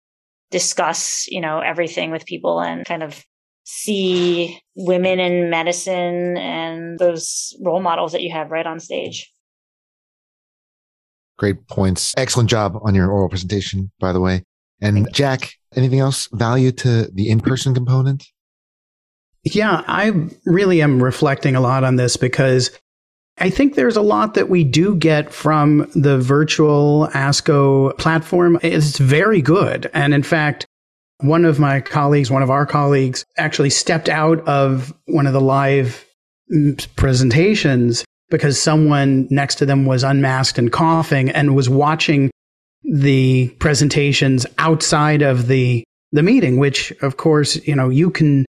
discuss, 0.51 1.27
you 1.29 1.41
know, 1.41 1.61
everything 1.61 2.11
with 2.11 2.27
people 2.27 2.61
and 2.61 2.85
kind 2.85 3.03
of 3.03 3.25
see 3.65 4.61
women 4.75 5.21
in 5.21 5.51
medicine 5.51 6.37
and 6.37 6.99
those 6.99 7.57
role 7.63 7.81
models 7.81 8.13
that 8.13 8.23
you 8.23 8.33
have 8.33 8.51
right 8.51 8.67
on 8.67 8.81
stage. 8.81 9.33
Great 11.39 11.67
points. 11.69 12.15
Excellent 12.17 12.51
job 12.51 12.79
on 12.83 12.95
your 12.95 13.11
oral 13.11 13.29
presentation, 13.29 13.91
by 13.99 14.13
the 14.13 14.21
way. 14.21 14.43
And 14.81 15.13
Jack, 15.13 15.53
anything 15.77 16.01
else 16.01 16.29
value 16.33 16.73
to 16.73 17.11
the 17.13 17.31
in 17.31 17.41
person 17.41 17.75
component? 17.75 18.25
Yeah, 19.45 19.83
I 19.87 20.29
really 20.45 20.83
am 20.83 21.03
reflecting 21.03 21.57
a 21.57 21.61
lot 21.61 21.85
on 21.85 21.97
this 21.97 22.17
because 22.17 22.71
I 23.41 23.49
think 23.49 23.74
there's 23.74 23.97
a 23.97 24.03
lot 24.03 24.34
that 24.34 24.51
we 24.51 24.64
do 24.64 24.95
get 24.95 25.32
from 25.32 25.91
the 25.95 26.18
virtual 26.18 27.09
ASCO 27.14 27.97
platform. 27.97 28.59
It's 28.62 28.99
very 28.99 29.41
good. 29.41 29.91
And 29.95 30.12
in 30.12 30.22
fact, 30.22 30.66
one 31.20 31.45
of 31.45 31.59
my 31.59 31.80
colleagues, 31.80 32.30
one 32.30 32.43
of 32.43 32.51
our 32.51 32.66
colleagues, 32.66 33.24
actually 33.38 33.70
stepped 33.70 34.09
out 34.09 34.47
of 34.47 34.93
one 35.07 35.26
of 35.26 35.32
the 35.32 35.41
live 35.41 36.05
presentations 36.97 38.05
because 38.28 38.61
someone 38.61 39.26
next 39.30 39.57
to 39.57 39.66
them 39.66 39.86
was 39.86 40.03
unmasked 40.03 40.59
and 40.59 40.72
coughing 40.72 41.30
and 41.30 41.55
was 41.55 41.68
watching 41.68 42.30
the 42.82 43.49
presentations 43.59 44.47
outside 44.59 45.22
of 45.22 45.47
the 45.47 45.84
the 46.12 46.22
meeting 46.22 46.57
which 46.57 46.91
of 47.03 47.18
course 47.18 47.57
you 47.66 47.74
know 47.74 47.88
you 47.88 48.11
can 48.11 48.45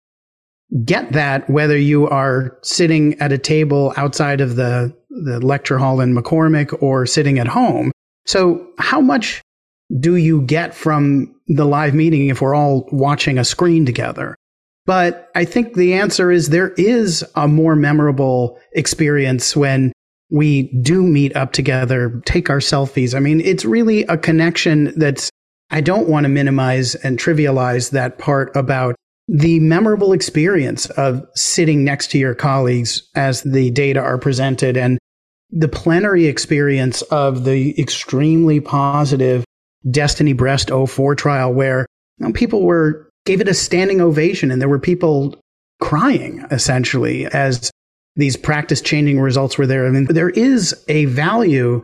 get 0.85 1.13
that 1.13 1.49
whether 1.49 1.77
you 1.79 2.09
are 2.09 2.59
sitting 2.63 3.19
at 3.21 3.33
a 3.33 3.39
table 3.39 3.93
outside 3.97 4.41
of 4.41 4.57
the 4.57 4.95
the 5.11 5.41
lecture 5.41 5.79
hall 5.79 6.01
in 6.01 6.15
McCormick 6.15 6.77
or 6.83 7.07
sitting 7.07 7.39
at 7.39 7.47
home 7.47 7.93
so 8.27 8.67
how 8.79 9.01
much 9.01 9.41
do 10.01 10.17
you 10.17 10.43
get 10.43 10.75
from 10.75 11.35
the 11.47 11.65
live 11.65 11.95
meeting 11.95 12.29
if 12.29 12.43
we're 12.43 12.55
all 12.55 12.89
watching 12.91 13.39
a 13.39 13.45
screen 13.45 13.87
together? 13.87 14.35
But 14.85 15.31
I 15.35 15.45
think 15.45 15.75
the 15.75 15.95
answer 15.95 16.31
is 16.31 16.49
there 16.49 16.71
is 16.77 17.25
a 17.35 17.49
more 17.49 17.75
memorable 17.75 18.59
experience 18.73 19.57
when 19.57 19.93
we 20.31 20.65
do 20.83 21.03
meet 21.03 21.35
up 21.37 21.53
together, 21.53 22.21
take 22.25 22.51
our 22.51 22.59
selfies. 22.59 23.15
I 23.15 23.21
mean, 23.21 23.41
it's 23.41 23.65
really 23.65 24.03
a 24.05 24.19
connection 24.19 24.93
that's, 24.97 25.31
I 25.71 25.81
don't 25.81 26.09
want 26.09 26.25
to 26.25 26.29
minimize 26.29 26.95
and 26.97 27.19
trivialize 27.19 27.91
that 27.91 28.19
part 28.19 28.55
about 28.57 28.97
the 29.29 29.59
memorable 29.61 30.13
experience 30.13 30.87
of 30.91 31.27
sitting 31.35 31.85
next 31.85 32.11
to 32.13 32.19
your 32.19 32.35
colleagues 32.35 33.09
as 33.15 33.43
the 33.43 33.71
data 33.71 34.01
are 34.01 34.19
presented 34.19 34.77
and 34.77 34.99
the 35.51 35.69
plenary 35.69 36.27
experience 36.27 37.03
of 37.03 37.45
the 37.45 37.79
extremely 37.81 38.61
positive 38.61 39.45
Destiny 39.91 40.33
Breast 40.33 40.71
04 40.71 41.15
trial 41.15 41.53
where 41.53 41.87
you 42.19 42.27
know, 42.27 42.33
people 42.33 42.63
were 42.63 43.09
gave 43.25 43.41
it 43.41 43.49
a 43.49 43.55
standing 43.55 44.01
ovation 44.01 44.51
and 44.51 44.61
there 44.61 44.69
were 44.69 44.79
people 44.79 45.41
crying 45.81 46.45
essentially 46.51 47.27
as 47.27 47.71
these 48.15 48.37
practice 48.37 48.81
changing 48.81 49.21
results 49.21 49.59
were 49.59 49.67
there. 49.67 49.87
I 49.87 49.91
mean, 49.91 50.07
there 50.07 50.31
is 50.31 50.75
a 50.89 51.05
value 51.07 51.83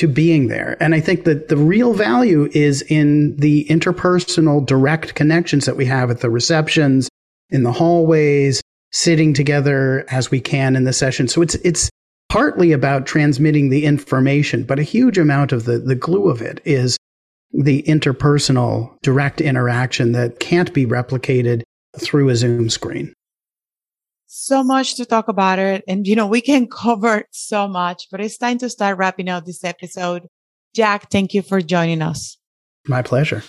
to 0.00 0.08
being 0.08 0.48
there. 0.48 0.78
And 0.80 0.94
I 0.94 1.00
think 1.00 1.24
that 1.24 1.48
the 1.48 1.58
real 1.58 1.92
value 1.92 2.48
is 2.52 2.80
in 2.88 3.36
the 3.36 3.66
interpersonal 3.68 4.64
direct 4.64 5.14
connections 5.14 5.66
that 5.66 5.76
we 5.76 5.84
have 5.84 6.10
at 6.10 6.20
the 6.20 6.30
receptions, 6.30 7.10
in 7.50 7.64
the 7.64 7.72
hallways, 7.72 8.62
sitting 8.92 9.34
together 9.34 10.06
as 10.08 10.30
we 10.30 10.40
can 10.40 10.74
in 10.74 10.84
the 10.84 10.94
session. 10.94 11.28
So 11.28 11.42
it's, 11.42 11.54
it's 11.56 11.90
partly 12.30 12.72
about 12.72 13.04
transmitting 13.04 13.68
the 13.68 13.84
information, 13.84 14.64
but 14.64 14.78
a 14.78 14.84
huge 14.84 15.18
amount 15.18 15.52
of 15.52 15.66
the, 15.66 15.78
the 15.78 15.94
glue 15.94 16.30
of 16.30 16.40
it 16.40 16.62
is 16.64 16.96
the 17.52 17.82
interpersonal 17.82 18.96
direct 19.02 19.42
interaction 19.42 20.12
that 20.12 20.40
can't 20.40 20.72
be 20.72 20.86
replicated 20.86 21.60
through 21.98 22.30
a 22.30 22.36
Zoom 22.36 22.70
screen. 22.70 23.12
So 24.32 24.62
much 24.62 24.94
to 24.94 25.04
talk 25.04 25.26
about 25.26 25.58
it. 25.58 25.82
And, 25.88 26.06
you 26.06 26.14
know, 26.14 26.28
we 26.28 26.40
can 26.40 26.68
cover 26.70 27.24
so 27.32 27.66
much, 27.66 28.06
but 28.12 28.20
it's 28.20 28.38
time 28.38 28.58
to 28.58 28.70
start 28.70 28.96
wrapping 28.96 29.28
up 29.28 29.44
this 29.44 29.64
episode. 29.64 30.28
Jack, 30.72 31.10
thank 31.10 31.34
you 31.34 31.42
for 31.42 31.60
joining 31.60 32.00
us. 32.00 32.38
My 32.86 33.02
pleasure. 33.02 33.42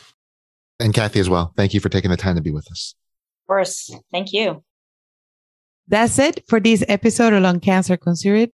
And 0.80 0.92
Kathy 0.92 1.20
as 1.20 1.30
well. 1.30 1.54
Thank 1.56 1.76
you 1.76 1.80
for 1.80 1.90
taking 1.90 2.10
the 2.10 2.18
time 2.18 2.36
to 2.36 2.42
be 2.42 2.50
with 2.50 2.66
us. 2.72 2.96
Of 3.44 3.48
course. 3.48 3.96
Thank 4.12 4.34
you. 4.34 4.64
That's 5.88 6.18
it 6.18 6.44
for 6.50 6.60
this 6.60 6.84
episode 6.88 7.34
of 7.34 7.44
Lung 7.44 7.60
Cancer 7.60 7.96
Considered. 7.96 8.50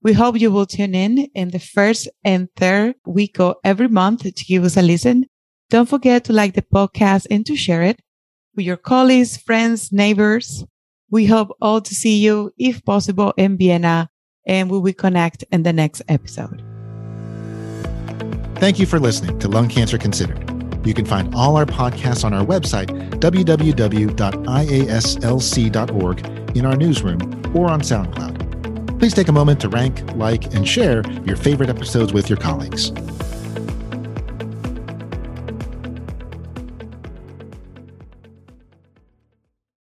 We 0.00 0.12
hope 0.12 0.38
you 0.38 0.52
will 0.52 0.66
tune 0.66 0.94
in 0.94 1.28
in 1.34 1.50
the 1.50 1.58
first 1.58 2.08
and 2.22 2.48
third 2.54 2.94
week 3.04 3.40
of 3.40 3.56
every 3.64 3.88
month 3.88 4.22
to 4.22 4.44
give 4.44 4.62
us 4.62 4.76
a 4.76 4.82
listen. 4.82 5.26
Don't 5.70 5.88
forget 5.88 6.22
to 6.26 6.32
like 6.32 6.54
the 6.54 6.62
podcast 6.62 7.26
and 7.32 7.44
to 7.46 7.56
share 7.56 7.82
it 7.82 7.98
with 8.54 8.64
your 8.64 8.76
colleagues, 8.76 9.36
friends, 9.36 9.90
neighbors. 9.90 10.64
We 11.14 11.26
hope 11.26 11.56
all 11.60 11.80
to 11.80 11.94
see 11.94 12.18
you, 12.18 12.52
if 12.58 12.84
possible, 12.84 13.32
in 13.36 13.56
Vienna, 13.56 14.10
and 14.48 14.68
we 14.68 14.80
will 14.80 14.92
connect 14.92 15.44
in 15.52 15.62
the 15.62 15.72
next 15.72 16.02
episode. 16.08 16.60
Thank 18.56 18.80
you 18.80 18.86
for 18.86 18.98
listening 18.98 19.38
to 19.38 19.46
Lung 19.46 19.68
Cancer 19.68 19.96
Considered. 19.96 20.42
You 20.84 20.92
can 20.92 21.04
find 21.06 21.32
all 21.32 21.54
our 21.56 21.66
podcasts 21.66 22.24
on 22.24 22.34
our 22.34 22.44
website, 22.44 22.88
www.iaslc.org, 23.20 23.76
in 26.56 26.66
our 26.66 26.76
newsroom, 26.76 27.20
or 27.54 27.70
on 27.70 27.80
SoundCloud 27.80 28.44
please 29.04 29.12
take 29.12 29.28
a 29.28 29.32
moment 29.32 29.60
to 29.60 29.68
rank, 29.68 30.00
like, 30.14 30.54
and 30.54 30.66
share 30.66 31.02
your 31.26 31.36
favorite 31.36 31.68
episodes 31.68 32.14
with 32.14 32.30
your 32.30 32.38
colleagues. 32.38 32.90